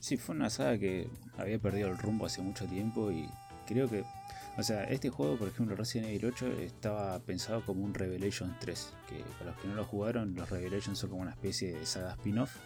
Sí, 0.00 0.16
fue 0.16 0.34
una 0.34 0.50
saga 0.50 0.78
que 0.78 1.08
había 1.38 1.58
perdido 1.58 1.88
el 1.88 1.98
rumbo 1.98 2.26
hace 2.26 2.42
mucho 2.42 2.66
tiempo 2.66 3.10
y 3.10 3.28
creo 3.66 3.88
que, 3.88 4.04
o 4.56 4.62
sea, 4.62 4.84
este 4.84 5.10
juego, 5.10 5.36
por 5.36 5.48
ejemplo, 5.48 5.76
Resident 5.76 6.08
Evil 6.08 6.26
8 6.26 6.46
estaba 6.60 7.18
pensado 7.20 7.64
como 7.64 7.84
un 7.84 7.94
Revelation 7.94 8.56
3, 8.60 8.92
que 9.08 9.24
para 9.38 9.52
los 9.52 9.60
que 9.60 9.68
no 9.68 9.74
lo 9.74 9.84
jugaron, 9.84 10.34
los 10.34 10.50
Revelations 10.50 10.98
son 10.98 11.10
como 11.10 11.22
una 11.22 11.32
especie 11.32 11.72
de 11.72 11.86
saga 11.86 12.12
spin-off. 12.12 12.56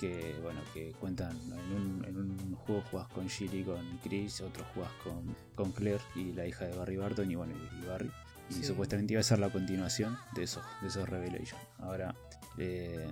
Que 0.00 0.34
bueno, 0.42 0.60
que 0.74 0.90
cuentan 0.98 1.38
en 2.04 2.16
un, 2.16 2.56
juego 2.66 2.82
juegas 2.90 3.08
con 3.10 3.28
Shirley, 3.28 3.62
con 3.62 3.98
Chris, 4.02 4.40
otro 4.40 4.64
juegas 4.74 4.92
con, 5.04 5.36
con 5.54 5.70
Claire 5.70 6.02
y 6.16 6.32
la 6.32 6.44
hija 6.48 6.64
de 6.64 6.76
Barry 6.76 6.96
Barton 6.96 7.30
y 7.30 7.36
bueno, 7.36 7.54
y 7.54 7.86
Barry. 7.86 8.10
Y 8.50 8.64
supuestamente 8.64 9.14
iba 9.14 9.20
a 9.20 9.24
ser 9.24 9.38
la 9.38 9.50
continuación 9.50 10.16
de 10.34 10.42
esos, 10.42 10.64
de 10.82 10.88
esos 10.88 11.08
Revelations. 11.08 11.62
Ahora, 11.78 12.14
eh, 12.58 13.08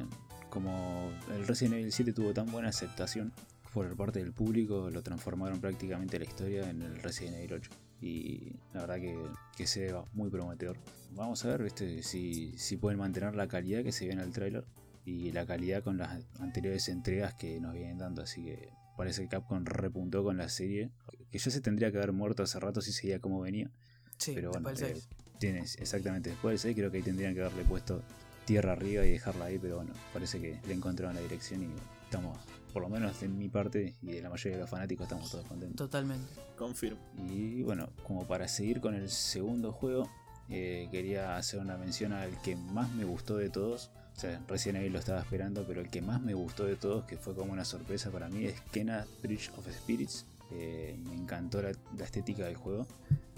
como 0.50 1.10
el 1.32 1.46
Resident 1.46 1.76
Evil 1.76 1.92
7 1.92 2.12
tuvo 2.12 2.34
tan 2.34 2.50
buena 2.50 2.68
aceptación 2.68 3.32
por 3.72 3.96
parte 3.96 4.18
del 4.18 4.32
público, 4.32 4.90
lo 4.90 5.02
transformaron 5.02 5.60
prácticamente 5.60 6.18
la 6.18 6.24
historia 6.24 6.68
en 6.68 6.82
el 6.82 7.00
Resident 7.00 7.36
Evil 7.36 7.54
8. 7.54 7.70
Y 8.02 8.52
la 8.74 8.80
verdad 8.80 8.96
que, 8.96 9.16
que 9.56 9.66
se 9.66 9.80
ve 9.86 10.02
muy 10.12 10.30
prometedor. 10.30 10.76
Vamos 11.12 11.44
a 11.44 11.48
ver 11.48 11.62
¿viste? 11.62 12.02
Si, 12.02 12.58
si 12.58 12.76
pueden 12.76 12.98
mantener 12.98 13.34
la 13.34 13.46
calidad 13.46 13.82
que 13.82 13.92
se 13.92 14.06
ve 14.06 14.12
en 14.12 14.20
el 14.20 14.32
trailer 14.32 14.64
y 15.04 15.32
la 15.32 15.46
calidad 15.46 15.82
con 15.82 15.98
las 15.98 16.24
anteriores 16.38 16.88
entregas 16.88 17.34
que 17.34 17.60
nos 17.60 17.74
vienen 17.74 17.98
dando. 17.98 18.22
Así 18.22 18.42
que 18.44 18.70
parece 18.96 19.22
que 19.22 19.28
Capcom 19.28 19.64
repuntó 19.64 20.22
con 20.24 20.36
la 20.36 20.48
serie, 20.48 20.90
que 21.30 21.38
ya 21.38 21.50
se 21.50 21.60
tendría 21.60 21.90
que 21.90 21.98
haber 21.98 22.12
muerto 22.12 22.42
hace 22.42 22.58
rato 22.60 22.80
si 22.80 22.92
seguía 22.92 23.20
como 23.20 23.40
venía. 23.40 23.70
Sí, 24.18 24.32
pero 24.34 24.50
bueno, 24.50 24.70
eh, 24.70 25.00
tienes 25.40 25.76
exactamente 25.80 26.30
después 26.30 26.52
del 26.52 26.58
6 26.60 26.76
creo 26.76 26.90
que 26.92 26.98
ahí 26.98 27.02
tendrían 27.02 27.34
que 27.34 27.40
haberle 27.40 27.64
puesto 27.64 28.02
tierra 28.44 28.72
arriba 28.72 29.04
y 29.04 29.12
dejarla 29.12 29.46
ahí, 29.46 29.58
pero 29.58 29.76
bueno, 29.76 29.92
parece 30.12 30.40
que 30.40 30.60
le 30.66 30.74
encontraron 30.74 31.14
la 31.14 31.20
dirección 31.20 31.62
y 31.62 31.68
estamos, 32.04 32.38
por 32.72 32.82
lo 32.82 32.88
menos 32.88 33.20
de 33.20 33.28
mi 33.28 33.48
parte 33.48 33.94
y 34.02 34.12
de 34.12 34.22
la 34.22 34.30
mayoría 34.30 34.56
de 34.56 34.62
los 34.62 34.70
fanáticos, 34.70 35.04
estamos 35.04 35.30
todos 35.30 35.46
contentos. 35.46 35.76
Totalmente. 35.76 36.32
Confirmo. 36.56 37.00
Y 37.28 37.62
bueno, 37.62 37.90
como 38.02 38.26
para 38.26 38.48
seguir 38.48 38.80
con 38.80 38.94
el 38.94 39.08
segundo 39.08 39.72
juego, 39.72 40.10
eh, 40.48 40.88
quería 40.90 41.36
hacer 41.36 41.60
una 41.60 41.76
mención 41.76 42.12
al 42.12 42.40
que 42.42 42.56
más 42.56 42.90
me 42.92 43.04
gustó 43.04 43.36
de 43.36 43.50
todos. 43.50 43.92
O 44.16 44.20
sea, 44.20 44.42
recién 44.48 44.76
ahí 44.76 44.90
lo 44.90 44.98
estaba 44.98 45.20
esperando, 45.20 45.64
pero 45.66 45.80
el 45.80 45.88
que 45.88 46.02
más 46.02 46.20
me 46.20 46.34
gustó 46.34 46.64
de 46.64 46.74
todos, 46.74 47.04
que 47.04 47.16
fue 47.16 47.34
como 47.34 47.52
una 47.52 47.64
sorpresa 47.64 48.10
para 48.10 48.28
mí, 48.28 48.44
es 48.46 48.60
Kena 48.72 49.06
Bridge 49.22 49.50
of 49.56 49.66
Spirits. 49.70 50.26
Eh, 50.50 50.98
me 51.06 51.14
encantó 51.14 51.62
la, 51.62 51.70
estética 52.04 52.44
del 52.44 52.56
juego. 52.56 52.88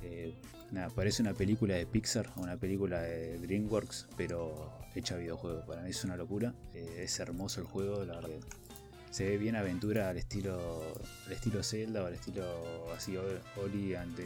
Eh, 0.02 0.34
nada, 0.70 0.88
parece 0.90 1.22
una 1.22 1.34
película 1.34 1.74
de 1.74 1.86
Pixar 1.86 2.32
o 2.36 2.40
una 2.40 2.56
película 2.56 3.02
de 3.02 3.38
DreamWorks, 3.38 4.08
pero 4.16 4.72
hecha 4.94 5.16
videojuego. 5.16 5.64
Para 5.66 5.82
mí 5.82 5.90
es 5.90 6.04
una 6.04 6.16
locura. 6.16 6.54
Eh, 6.74 7.02
es 7.04 7.18
hermoso 7.20 7.60
el 7.60 7.66
juego, 7.66 8.04
la 8.04 8.16
verdad. 8.16 8.30
Se 9.10 9.26
ve 9.26 9.36
bien 9.36 9.56
aventura 9.56 10.08
al 10.08 10.16
estilo, 10.16 10.80
al 11.26 11.32
estilo 11.32 11.62
Zelda 11.62 12.02
o 12.02 12.06
al 12.06 12.14
estilo 12.14 12.92
así 12.96 13.14
Oli 13.56 13.94
and 13.94 14.16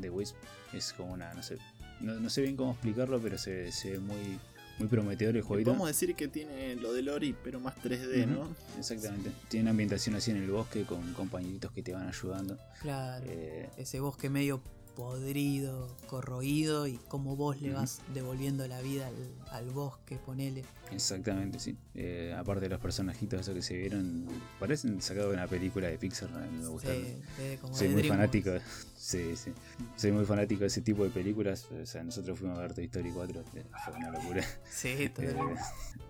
the, 0.00 0.10
Wisp. 0.10 0.34
Es 0.72 0.94
como 0.94 1.12
una, 1.12 1.34
no 1.34 1.42
sé, 1.42 1.58
no, 2.00 2.30
sé 2.30 2.42
bien 2.42 2.56
cómo 2.56 2.72
explicarlo, 2.72 3.20
pero 3.20 3.36
se, 3.36 3.70
se 3.70 3.92
ve 3.92 3.98
muy, 3.98 4.38
muy 4.78 4.88
prometedor 4.88 5.36
el 5.36 5.42
jueguito. 5.42 5.72
Podemos 5.72 5.88
decir 5.88 6.14
que 6.14 6.26
tiene 6.28 6.74
lo 6.76 6.94
de 6.94 7.08
Ori, 7.10 7.36
pero 7.44 7.60
más 7.60 7.76
3D, 7.76 8.26
¿no? 8.26 8.48
Exactamente. 8.78 9.30
Tiene 9.48 9.64
una 9.64 9.70
ambientación 9.72 10.14
así 10.14 10.30
en 10.30 10.38
el 10.38 10.50
bosque 10.50 10.84
con 10.84 11.12
compañeritos 11.12 11.70
que 11.72 11.82
te 11.82 11.92
van 11.92 12.08
ayudando. 12.08 12.56
Claro. 12.80 13.26
Eh, 13.28 13.68
ese 13.76 14.00
bosque 14.00 14.30
medio 14.30 14.62
podrido, 15.00 15.88
corroído 16.08 16.86
y 16.86 16.98
como 17.08 17.34
vos 17.34 17.58
le 17.62 17.72
vas 17.72 18.02
devolviendo 18.12 18.68
la 18.68 18.82
vida 18.82 19.10
al, 19.50 19.70
bosque, 19.70 20.18
ponele. 20.26 20.62
Exactamente, 20.92 21.58
sí. 21.58 21.74
Eh, 21.94 22.34
aparte 22.36 22.66
de 22.66 22.68
los 22.68 22.80
personajitos 22.80 23.40
esos 23.40 23.54
que 23.54 23.62
se 23.62 23.78
vieron, 23.78 24.26
parecen 24.58 25.00
sacados 25.00 25.30
de 25.30 25.36
una 25.36 25.46
película 25.46 25.88
de 25.88 25.96
Pixar, 25.96 26.28
me 26.30 26.66
gustaron. 26.66 27.02
Soy 27.72 27.88
muy 27.88 28.02
fanático, 28.02 28.50
sí, 28.94 29.36
sí. 29.36 29.52
Soy 29.96 30.12
muy 30.12 30.26
fanático 30.26 30.60
de 30.60 30.66
ese 30.66 30.82
tipo 30.82 31.02
de 31.02 31.08
películas. 31.08 31.66
O 31.70 31.86
sea, 31.86 32.04
nosotros 32.04 32.38
fuimos 32.38 32.58
a 32.58 32.60
ver 32.60 32.74
Toy 32.74 32.84
Story 32.84 33.10
4, 33.10 33.40
eh, 33.54 33.64
fue 33.82 33.94
una 33.94 34.10
locura. 34.10 34.44
Sí, 34.70 35.08
totalmente. 35.14 35.62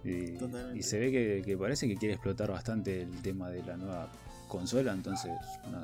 y, 0.03 0.79
y, 0.79 0.83
se 0.83 0.99
ve 0.99 1.43
que, 1.45 1.57
parece 1.57 1.87
que 1.87 1.97
quiere 1.97 2.15
explotar 2.15 2.51
bastante 2.51 3.03
el 3.03 3.23
tema 3.23 3.51
de 3.51 3.63
la 3.63 3.77
nueva 3.77 4.11
consola, 4.49 4.93
entonces 4.93 5.31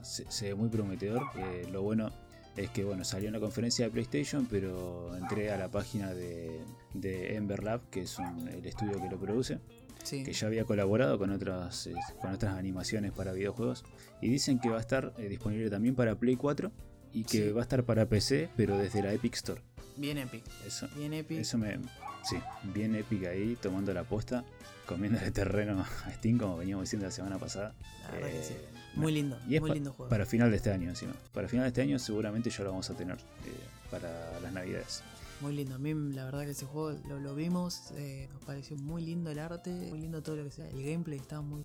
se, 0.03 0.49
ve 0.49 0.55
muy 0.57 0.69
prometedor. 0.69 1.23
Eh, 1.37 1.69
lo 1.71 1.83
bueno 1.83 2.11
es 2.57 2.71
que 2.71 2.85
bueno, 2.85 3.05
salió 3.05 3.29
en 3.29 3.35
la 3.35 3.41
conferencia 3.41 3.85
de 3.85 3.91
PlayStation, 3.91 4.47
pero 4.47 5.15
entré 5.17 5.51
a 5.51 5.59
la 5.59 5.71
página 5.71 6.15
de, 6.15 6.61
de 6.95 7.37
Ember 7.37 7.63
Lab, 7.63 7.83
que 7.91 8.03
es 8.03 8.17
el 8.19 8.65
estudio 8.65 9.01
que 9.01 9.11
lo 9.11 9.19
produce, 9.19 9.59
que 10.09 10.33
ya 10.33 10.47
había 10.47 10.65
colaborado 10.65 11.19
con 11.19 11.31
otras, 11.31 11.87
eh, 11.87 11.95
con 12.21 12.33
otras 12.33 12.55
animaciones 12.55 13.13
para 13.13 13.33
videojuegos, 13.33 13.85
y 14.23 14.29
dicen 14.29 14.59
que 14.59 14.71
va 14.71 14.79
a 14.79 14.81
estar 14.81 15.13
eh, 15.19 15.29
disponible 15.29 15.69
también 15.69 15.95
para 15.95 16.15
Play 16.15 16.37
4 16.37 16.73
y 17.13 17.25
que 17.25 17.53
va 17.53 17.61
a 17.61 17.63
estar 17.63 17.85
para 17.85 18.07
PC, 18.07 18.51
pero 18.57 18.79
desde 18.79 19.03
la 19.03 19.13
Epic 19.13 19.35
Store. 19.35 19.61
Bien 19.97 20.19
Epic. 20.19 20.45
Eso, 20.67 20.89
bien 20.97 21.13
Epic. 21.15 21.39
Eso 21.39 21.59
me, 21.59 21.79
sí, 22.23 22.37
bien 22.75 22.95
Epic 22.95 23.27
ahí, 23.27 23.57
tomando 23.61 23.93
la 23.93 24.05
posta, 24.05 24.45
comiendo 24.87 25.19
el 25.19 25.33
terreno 25.33 25.81
a 25.81 26.13
Steam, 26.13 26.39
como 26.39 26.57
veníamos 26.57 26.85
diciendo 26.85 27.07
la 27.07 27.13
semana 27.13 27.39
pasada. 27.39 27.75
Eh, 28.15 28.76
muy 28.97 29.13
lindo, 29.13 29.39
muy 29.47 29.71
lindo 29.71 29.93
juego. 29.93 30.11
Para 30.11 30.27
final 30.27 30.51
de 30.51 30.57
este 30.57 30.71
año 30.71 30.89
encima. 30.89 31.13
Para 31.33 31.49
final 31.49 31.65
de 31.65 31.69
este 31.69 31.83
año 31.83 31.99
seguramente 31.99 32.51
ya 32.51 32.65
lo 32.65 32.71
vamos 32.71 32.91
a 32.91 32.95
tener 32.95 33.17
eh, 33.17 33.51
para 33.91 34.41
las 34.41 34.53
navidades. 34.53 35.03
Muy 35.41 35.55
lindo, 35.55 35.75
a 35.75 35.79
mí 35.79 35.93
la 36.15 36.25
verdad 36.25 36.45
que 36.45 36.53
ese 36.53 36.65
juego 36.65 36.99
lo, 37.09 37.35
vimos, 37.35 37.91
eh, 37.97 38.27
nos 38.33 38.43
pareció 38.45 38.75
muy 38.79 39.03
lindo 39.03 39.31
el 39.31 39.39
arte, 39.39 39.71
muy 39.71 40.01
lindo 40.01 40.23
todo 40.23 40.37
lo 40.37 40.45
que 40.45 40.51
sea, 40.51 40.67
el 40.71 40.83
gameplay 40.83 41.19
estaba 41.19 41.43
muy... 41.43 41.63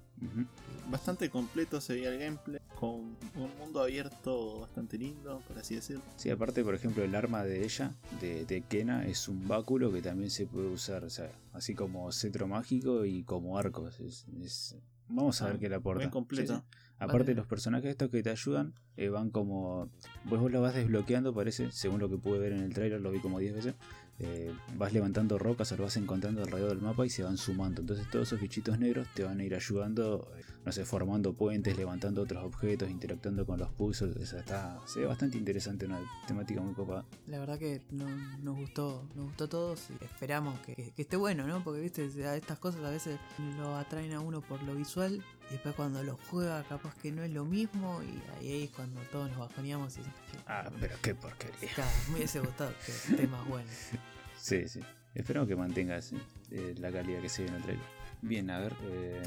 Bastante 0.89 1.29
completo 1.29 1.79
se 1.79 1.93
veía 1.93 2.09
el 2.09 2.19
gameplay, 2.19 2.59
con 2.77 3.15
un 3.35 3.57
mundo 3.57 3.81
abierto 3.81 4.59
bastante 4.59 4.97
lindo, 4.97 5.41
por 5.47 5.57
así 5.57 5.75
decirlo. 5.75 6.03
Sí, 6.17 6.29
aparte 6.29 6.65
por 6.65 6.75
ejemplo 6.75 7.01
el 7.01 7.15
arma 7.15 7.45
de 7.45 7.63
ella, 7.63 7.95
de, 8.19 8.45
de 8.45 8.61
Kena, 8.61 9.05
es 9.05 9.29
un 9.29 9.47
báculo 9.47 9.89
que 9.89 10.01
también 10.01 10.31
se 10.31 10.47
puede 10.47 10.67
usar, 10.67 11.05
o 11.05 11.09
sea, 11.09 11.31
así 11.53 11.73
como 11.73 12.11
cetro 12.11 12.47
mágico 12.47 13.05
y 13.05 13.23
como 13.23 13.57
arcos. 13.57 14.01
Es, 14.01 14.75
Vamos 15.07 15.41
a 15.41 15.45
ver 15.45 15.55
ah, 15.55 15.59
qué 15.59 15.69
le 15.69 15.75
aporta. 15.75 15.99
Bien 15.99 16.09
completo. 16.09 16.63
Aparte, 17.01 17.33
los 17.33 17.47
personajes 17.47 17.89
estos 17.89 18.09
que 18.09 18.21
te 18.21 18.29
ayudan 18.29 18.73
eh, 18.95 19.09
van 19.09 19.31
como. 19.31 19.89
Vos, 20.25 20.39
vos 20.39 20.51
lo 20.51 20.61
vas 20.61 20.75
desbloqueando, 20.75 21.33
parece, 21.33 21.71
según 21.71 21.99
lo 21.99 22.09
que 22.09 22.17
pude 22.17 22.37
ver 22.37 22.53
en 22.53 22.59
el 22.59 22.73
trailer, 22.73 23.01
lo 23.01 23.11
vi 23.11 23.19
como 23.19 23.39
10 23.39 23.55
veces. 23.55 23.75
Eh, 24.19 24.53
vas 24.77 24.93
levantando 24.93 25.39
rocas 25.39 25.71
o 25.71 25.77
lo 25.77 25.83
vas 25.83 25.97
encontrando 25.97 26.43
alrededor 26.43 26.69
del 26.69 26.81
mapa 26.81 27.03
y 27.05 27.09
se 27.09 27.23
van 27.23 27.37
sumando. 27.37 27.81
Entonces, 27.81 28.07
todos 28.11 28.27
esos 28.27 28.39
bichitos 28.39 28.77
negros 28.77 29.07
te 29.15 29.23
van 29.23 29.39
a 29.39 29.43
ir 29.43 29.55
ayudando, 29.55 30.31
eh, 30.37 30.43
no 30.65 30.71
sé, 30.71 30.85
formando 30.85 31.33
puentes, 31.33 31.75
levantando 31.75 32.21
otros 32.21 32.43
objetos, 32.43 32.89
interactuando 32.89 33.45
con 33.45 33.59
los 33.59 33.71
puzzles. 33.71 34.15
O 34.17 34.25
sea, 34.25 34.39
está, 34.39 34.79
se 34.85 35.01
ve 35.01 35.05
bastante 35.07 35.37
interesante, 35.37 35.85
una 35.85 35.99
temática 36.27 36.61
muy 36.61 36.73
copada. 36.73 37.05
La 37.27 37.39
verdad 37.39 37.57
que 37.57 37.81
nos 37.89 38.57
gustó, 38.57 39.07
nos 39.15 39.25
gustó 39.25 39.43
a 39.45 39.49
todos 39.49 39.89
y 39.89 40.03
esperamos 40.03 40.59
que, 40.61 40.93
que 40.95 41.01
esté 41.01 41.17
bueno, 41.17 41.47
¿no? 41.47 41.63
Porque, 41.63 41.81
viste, 41.81 42.05
estas 42.05 42.59
cosas 42.59 42.83
a 42.83 42.89
veces 42.89 43.17
lo 43.57 43.75
atraen 43.75 44.13
a 44.13 44.19
uno 44.19 44.41
por 44.41 44.61
lo 44.63 44.75
visual 44.75 45.23
y 45.49 45.53
después 45.53 45.75
cuando 45.75 46.03
lo 46.03 46.17
juega 46.29 46.63
capaz 46.63 46.95
que 46.95 47.11
no 47.11 47.23
es 47.23 47.31
lo 47.31 47.45
mismo 47.45 48.01
y 48.03 48.21
ahí 48.37 48.63
es 48.63 48.69
cuando 48.71 49.01
todos 49.11 49.29
nos 49.29 49.39
bajoneamos 49.39 49.97
y 49.97 50.01
Ah, 50.47 50.69
pero 50.79 50.95
qué 51.01 51.15
porquería. 51.15 51.57
Está, 51.61 51.85
me 52.09 52.17
hubiese 52.17 52.39
gustado 52.39 52.73
que 52.85 52.91
esté 52.91 53.27
más 53.27 53.47
bueno. 53.47 53.69
Sí, 54.37 54.67
sí. 54.67 54.79
Esperamos 55.13 55.47
que 55.47 55.55
mantengas 55.55 56.13
eh, 56.49 56.73
la 56.79 56.91
calidad 56.91 57.21
que 57.21 57.29
se 57.29 57.43
ve 57.43 57.49
en 57.49 57.55
el 57.55 57.61
trailer. 57.61 57.85
Bien, 58.23 58.49
a 58.49 58.59
ver, 58.59 58.73
eh, 58.83 59.21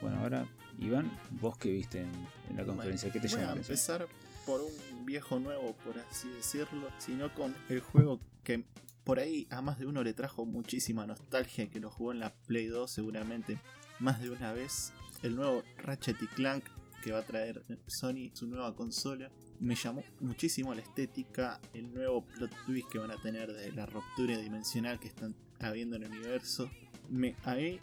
bueno, 0.00 0.18
ahora, 0.20 0.46
Iván, 0.78 1.10
vos 1.40 1.56
que 1.56 1.70
viste 1.70 2.00
en, 2.00 2.10
en 2.50 2.56
la 2.56 2.64
conferencia, 2.64 3.10
¿qué 3.10 3.20
te 3.20 3.28
Voy 3.28 3.40
a 3.40 3.52
empezar 3.52 4.06
por 4.44 4.60
un 4.60 5.06
viejo 5.06 5.38
nuevo, 5.38 5.74
por 5.84 5.98
así 5.98 6.28
decirlo, 6.28 6.88
sino 6.98 7.34
con 7.34 7.54
el 7.68 7.80
juego 7.80 8.20
que 8.44 8.64
por 9.04 9.18
ahí 9.18 9.46
a 9.50 9.62
más 9.62 9.78
de 9.78 9.86
uno 9.86 10.02
le 10.02 10.14
trajo 10.14 10.44
muchísima 10.44 11.06
nostalgia, 11.06 11.68
que 11.68 11.80
lo 11.80 11.90
jugó 11.90 12.12
en 12.12 12.20
la 12.20 12.34
Play 12.46 12.66
2 12.66 12.90
seguramente 12.90 13.58
más 14.00 14.20
de 14.20 14.30
una 14.30 14.52
vez. 14.52 14.92
El 15.22 15.36
nuevo 15.36 15.62
Ratchet 15.78 16.20
y 16.22 16.26
Clank 16.26 16.64
que 17.06 17.12
va 17.12 17.20
a 17.20 17.22
traer 17.22 17.62
Sony, 17.86 18.30
su 18.34 18.48
nueva 18.48 18.74
consola. 18.74 19.30
Me 19.60 19.76
llamó 19.76 20.02
muchísimo 20.18 20.74
la 20.74 20.82
estética, 20.82 21.60
el 21.72 21.94
nuevo 21.94 22.24
plot 22.24 22.50
twist 22.66 22.88
que 22.90 22.98
van 22.98 23.12
a 23.12 23.16
tener 23.16 23.52
de 23.52 23.70
la 23.70 23.86
ruptura 23.86 24.36
dimensional 24.36 24.98
que 24.98 25.06
están 25.06 25.34
habiendo 25.60 25.94
en 25.94 26.02
el 26.02 26.10
universo. 26.10 26.68
Me, 27.08 27.36
a 27.44 27.54
mí 27.54 27.78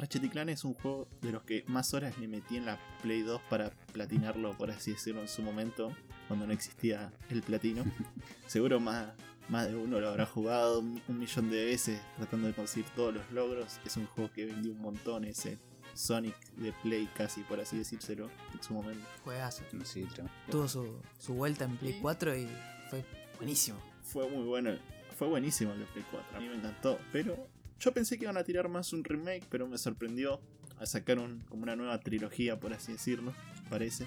Ratchet 0.00 0.24
y 0.24 0.28
Clank 0.30 0.48
es 0.48 0.64
un 0.64 0.74
juego 0.74 1.06
de 1.20 1.30
los 1.30 1.42
que 1.42 1.62
más 1.66 1.92
horas 1.92 2.18
le 2.18 2.26
metí 2.26 2.56
en 2.56 2.64
la 2.64 2.78
Play 3.02 3.22
2 3.22 3.40
para 3.50 3.70
platinarlo, 3.92 4.56
por 4.56 4.70
así 4.70 4.92
decirlo, 4.92 5.20
en 5.20 5.28
su 5.28 5.42
momento, 5.42 5.94
cuando 6.26 6.46
no 6.46 6.52
existía 6.52 7.12
el 7.28 7.42
platino. 7.42 7.84
Seguro 8.46 8.80
más, 8.80 9.08
más 9.48 9.68
de 9.68 9.76
uno 9.76 10.00
lo 10.00 10.08
habrá 10.08 10.24
jugado 10.24 10.80
un 10.80 11.02
un 11.06 11.18
millón 11.18 11.50
de 11.50 11.64
veces 11.66 12.00
tratando 12.16 12.46
de 12.46 12.54
conseguir 12.54 12.88
todos 12.96 13.12
los 13.14 13.30
logros. 13.30 13.78
Es 13.84 13.96
un 13.98 14.06
juego 14.06 14.32
que 14.32 14.46
vendió 14.46 14.72
un 14.72 14.80
montón, 14.80 15.24
ese 15.24 15.58
Sonic 15.92 16.36
de 16.54 16.72
Play 16.82 17.08
casi, 17.14 17.42
por 17.42 17.60
así 17.60 17.76
decírselo, 17.76 18.30
en 18.54 18.62
su 18.62 18.72
momento. 18.72 19.04
Juegazo. 19.22 19.64
Sí, 19.84 20.04
tremendo. 20.04 20.32
Tuvo 20.50 20.66
su, 20.66 21.00
su 21.18 21.34
vuelta 21.34 21.66
en 21.66 21.76
Play 21.76 21.98
4 22.00 22.38
y 22.38 22.48
fue 22.88 23.04
buenísimo. 23.36 23.78
Fue 24.02 24.28
muy 24.30 24.44
bueno, 24.44 24.70
fue 25.18 25.28
buenísimo 25.28 25.72
el 25.72 25.80
de 25.80 25.84
Play 25.86 26.04
4, 26.10 26.38
a 26.38 26.40
mí 26.40 26.48
me 26.48 26.56
encantó, 26.56 26.98
pero 27.12 27.36
yo 27.80 27.92
pensé 27.92 28.16
que 28.18 28.24
iban 28.24 28.36
a 28.36 28.44
tirar 28.44 28.68
más 28.68 28.92
un 28.92 29.02
remake, 29.02 29.44
pero 29.50 29.66
me 29.66 29.78
sorprendió 29.78 30.40
a 30.78 30.86
sacar 30.86 31.18
un, 31.18 31.40
como 31.48 31.62
una 31.64 31.76
nueva 31.76 31.98
trilogía, 32.00 32.60
por 32.60 32.72
así 32.72 32.92
decirlo, 32.92 33.34
parece, 33.68 34.06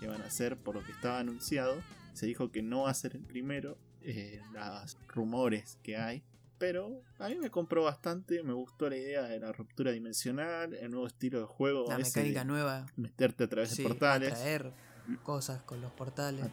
que 0.00 0.06
van 0.06 0.20
a 0.22 0.26
hacer, 0.26 0.56
por 0.56 0.74
lo 0.74 0.84
que 0.84 0.92
estaba 0.92 1.18
anunciado. 1.20 1.80
Se 2.12 2.26
dijo 2.26 2.50
que 2.50 2.62
no 2.62 2.82
va 2.82 2.90
a 2.90 2.94
ser 2.94 3.16
el 3.16 3.22
primero, 3.22 3.78
eh, 4.02 4.40
los 4.52 4.96
rumores 5.08 5.78
que 5.82 5.96
hay, 5.96 6.22
pero 6.58 7.02
a 7.18 7.28
mí 7.28 7.34
me 7.36 7.50
compró 7.50 7.82
bastante, 7.84 8.42
me 8.42 8.52
gustó 8.54 8.88
la 8.88 8.96
idea 8.96 9.22
de 9.24 9.38
la 9.40 9.52
ruptura 9.52 9.92
dimensional, 9.92 10.72
el 10.74 10.90
nuevo 10.90 11.06
estilo 11.06 11.40
de 11.40 11.44
juego, 11.46 11.86
La 11.88 11.98
mecánica 11.98 12.44
nueva. 12.44 12.86
meterte 12.96 13.44
a 13.44 13.48
través 13.48 13.70
Sí, 13.70 13.82
de 13.82 13.88
portales, 13.88 14.32
atraer 14.32 14.72
cosas 15.22 15.62
con 15.62 15.80
los 15.80 15.92
portales. 15.92 16.44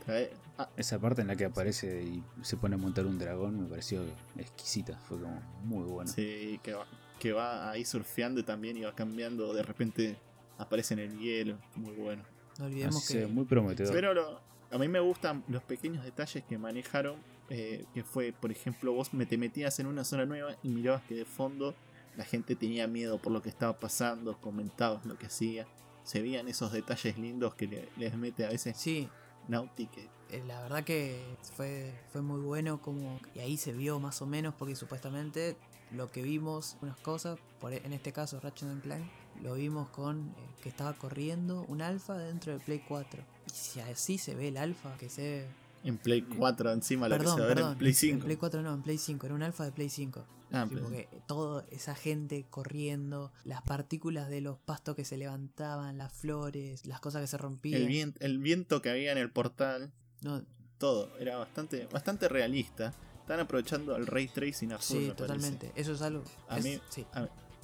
ah, 0.57 0.69
Esa 0.77 0.99
parte 0.99 1.21
en 1.21 1.27
la 1.27 1.35
que 1.35 1.45
aparece 1.45 2.03
y 2.03 2.23
se 2.41 2.57
pone 2.57 2.75
a 2.75 2.77
montar 2.77 3.05
un 3.05 3.17
dragón 3.17 3.61
me 3.61 3.67
pareció 3.67 4.03
exquisita, 4.37 4.97
fue 4.99 5.19
como 5.19 5.39
muy 5.63 5.83
bueno. 5.83 6.11
Sí, 6.11 6.59
que 6.63 6.73
va, 6.73 6.85
que 7.19 7.31
va 7.33 7.69
ahí 7.71 7.85
surfeando 7.85 8.43
también 8.45 8.77
y 8.77 8.81
va 8.81 8.93
cambiando, 8.95 9.53
de 9.53 9.63
repente 9.63 10.17
aparece 10.57 10.93
en 10.93 10.99
el 11.01 11.19
hielo, 11.19 11.57
muy 11.75 11.93
bueno. 11.95 12.23
No 12.59 12.65
olvidemos 12.65 12.97
Así 13.03 13.13
que 13.13 13.27
muy 13.27 13.45
prometedor. 13.45 13.93
Pero 13.93 14.13
lo- 14.13 14.41
a 14.71 14.77
mí 14.77 14.87
me 14.87 14.99
gustan 14.99 15.43
los 15.47 15.63
pequeños 15.63 16.03
detalles 16.03 16.43
que 16.43 16.57
manejaron, 16.57 17.17
eh, 17.49 17.85
que 17.93 18.03
fue, 18.03 18.33
por 18.33 18.51
ejemplo, 18.51 18.93
vos 18.93 19.13
me 19.13 19.25
te 19.25 19.37
metías 19.37 19.79
en 19.79 19.87
una 19.87 20.03
zona 20.03 20.25
nueva 20.25 20.55
y 20.63 20.69
mirabas 20.69 21.03
que 21.03 21.15
de 21.15 21.25
fondo 21.25 21.75
la 22.15 22.25
gente 22.25 22.55
tenía 22.55 22.87
miedo 22.87 23.19
por 23.19 23.31
lo 23.33 23.41
que 23.41 23.49
estaba 23.49 23.79
pasando, 23.79 24.39
comentabas 24.39 25.05
lo 25.05 25.17
que 25.17 25.25
hacía. 25.27 25.67
Se 26.03 26.21
veían 26.21 26.47
esos 26.47 26.71
detalles 26.71 27.17
lindos 27.17 27.55
que 27.55 27.67
le- 27.67 27.89
les 27.97 28.15
mete 28.15 28.45
a 28.45 28.49
veces 28.49 28.75
sí, 28.77 29.09
Naughty 29.47 29.87
que 29.87 30.09
eh, 30.29 30.43
la 30.47 30.61
verdad 30.61 30.83
que 30.83 31.21
fue, 31.55 31.93
fue 32.11 32.21
muy 32.21 32.41
bueno 32.41 32.81
como 32.81 33.19
y 33.35 33.39
ahí 33.39 33.57
se 33.57 33.71
vio 33.73 33.99
más 33.99 34.21
o 34.21 34.25
menos 34.25 34.53
porque 34.57 34.75
supuestamente 34.75 35.55
lo 35.91 36.11
que 36.11 36.21
vimos 36.23 36.77
unas 36.81 36.97
cosas 36.97 37.37
por, 37.59 37.71
e, 37.73 37.81
en 37.85 37.93
este 37.93 38.11
caso 38.13 38.39
Ratchet 38.39 38.69
and 38.69 38.81
Clank 38.81 39.03
lo 39.41 39.53
vimos 39.55 39.89
con 39.89 40.29
eh, 40.29 40.33
que 40.61 40.69
estaba 40.69 40.93
corriendo 40.93 41.65
un 41.67 41.81
alfa 41.81 42.17
dentro 42.17 42.51
del 42.53 42.61
Play 42.61 42.83
4 42.87 43.21
y 43.47 43.49
si 43.51 43.79
así 43.81 44.17
se 44.17 44.33
ve 44.35 44.47
el 44.47 44.57
alfa 44.57 44.95
que 44.97 45.09
se 45.09 45.45
en 45.83 45.97
Play 45.97 46.21
4 46.21 46.71
encima 46.71 47.07
lo 47.09 47.17
perdón 47.17 47.35
que 47.35 47.41
se 47.41 47.47
va 47.47 47.51
a 47.51 47.55
ver 47.55 47.63
en 47.71 47.77
Play 47.77 47.91
en 47.91 47.95
5. 47.95 48.25
Play 48.25 48.37
4 48.37 48.61
no 48.61 48.73
en 48.73 48.81
Play 48.81 48.97
5 48.97 49.25
era 49.25 49.35
un 49.35 49.43
alfa 49.43 49.65
de 49.65 49.71
Play 49.71 49.89
5 49.89 50.25
Ah, 50.55 50.67
Sí, 50.69 50.75
porque 50.75 51.09
toda 51.25 51.65
esa 51.71 51.95
gente 51.95 52.45
corriendo, 52.47 53.31
las 53.43 53.63
partículas 53.63 54.29
de 54.29 54.39
los 54.39 54.59
pastos 54.59 54.95
que 54.95 55.03
se 55.03 55.17
levantaban, 55.17 55.97
las 55.97 56.13
flores, 56.13 56.85
las 56.85 56.99
cosas 56.99 57.21
que 57.21 57.27
se 57.27 57.39
rompían. 57.39 57.81
el, 57.81 57.87
viento, 57.87 58.19
el 58.23 58.37
viento 58.37 58.79
que 58.79 58.91
había 58.91 59.11
en 59.11 59.17
el 59.17 59.31
portal, 59.31 59.91
No, 60.21 60.43
todo, 60.77 61.09
era 61.17 61.37
bastante, 61.37 61.87
bastante 61.91 62.29
realista. 62.29 62.93
Están 63.21 63.39
aprovechando 63.39 63.95
el 63.95 64.05
ray 64.05 64.27
tracing 64.27 64.73
a 64.73 64.77
full, 64.77 64.83
sí, 64.85 64.93
me 65.07 65.13
parece. 65.15 65.15
totalmente. 65.15 65.71
Eso 65.75 65.93
es 65.93 66.01
algo. 66.03 66.23
A 66.47 66.59
es- 66.59 66.63
mí- 66.65 66.79
sí. 66.89 67.03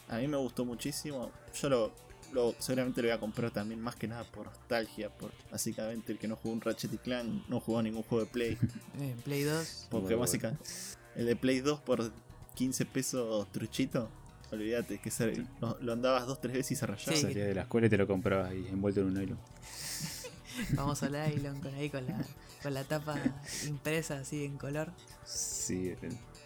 A 0.07 0.17
mí 0.17 0.27
me 0.27 0.37
gustó 0.37 0.65
muchísimo. 0.65 1.29
Yo 1.61 1.69
lo, 1.69 1.91
lo 2.33 2.55
seguramente 2.59 3.01
lo 3.01 3.07
voy 3.07 3.15
a 3.17 3.19
comprar 3.19 3.51
también 3.51 3.79
más 3.81 3.95
que 3.95 4.07
nada 4.07 4.23
por 4.23 4.45
nostalgia. 4.47 5.09
Por 5.09 5.31
básicamente 5.51 6.11
el 6.11 6.17
que 6.19 6.27
no 6.27 6.35
jugó 6.35 6.53
un 6.53 6.61
Ratchet 6.61 6.93
y 6.93 6.97
Clank 6.97 7.47
no 7.49 7.59
jugó 7.59 7.81
ningún 7.81 8.03
juego 8.03 8.25
de 8.25 8.31
Play. 8.31 8.57
Eh, 8.99 9.11
en 9.11 9.17
Play 9.21 9.43
2. 9.43 9.87
Porque 9.89 10.05
Bueno, 10.07 10.19
básicamente 10.21 10.63
el 11.15 11.25
de 11.25 11.35
Play 11.35 11.59
2 11.61 11.79
por 11.81 12.11
15 12.55 12.85
pesos 12.85 13.51
truchito. 13.51 14.09
Olvídate 14.51 14.97
que 14.99 15.11
se- 15.11 15.45
lo, 15.61 15.77
lo 15.79 15.93
andabas 15.93 16.25
dos 16.25 16.41
tres 16.41 16.53
veces 16.53 16.71
y 16.71 16.75
se 16.75 16.85
rayaba. 16.87 17.15
Sí. 17.15 17.21
Salías 17.21 17.47
de 17.47 17.53
la 17.55 17.61
escuela 17.61 17.87
y 17.87 17.89
te 17.89 17.97
lo 17.97 18.07
comprabas 18.07 18.49
ahí 18.51 18.67
envuelto 18.67 19.01
en 19.01 19.07
un 19.07 19.13
nylon. 19.13 19.37
Vamos 20.73 21.03
a 21.03 21.09
nylon 21.09 21.61
con 21.61 21.73
ahí 21.75 21.89
con 21.89 22.05
la, 22.05 22.17
con 22.63 22.73
la 22.73 22.83
tapa 22.83 23.15
impresa 23.67 24.19
así 24.19 24.43
en 24.45 24.57
color. 24.57 24.91
Sí, 25.25 25.89
eh, 25.89 25.97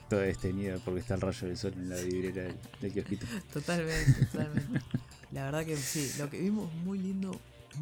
toda 0.10 0.24
desteñida 0.24 0.78
porque 0.84 1.00
está 1.00 1.16
el 1.16 1.22
rayo 1.22 1.48
del 1.48 1.58
sol 1.58 1.74
en 1.76 1.90
la 1.90 1.96
vidriera 1.96 2.44
del, 2.44 2.56
del 2.82 2.92
kiosquito. 2.94 3.26
Totalmente, 3.54 4.26
totalmente. 4.26 4.82
La 5.34 5.46
verdad 5.46 5.66
que 5.66 5.76
sí, 5.78 6.12
lo 6.20 6.30
que 6.30 6.40
vimos 6.40 6.72
muy 6.76 7.00
lindo, 7.00 7.40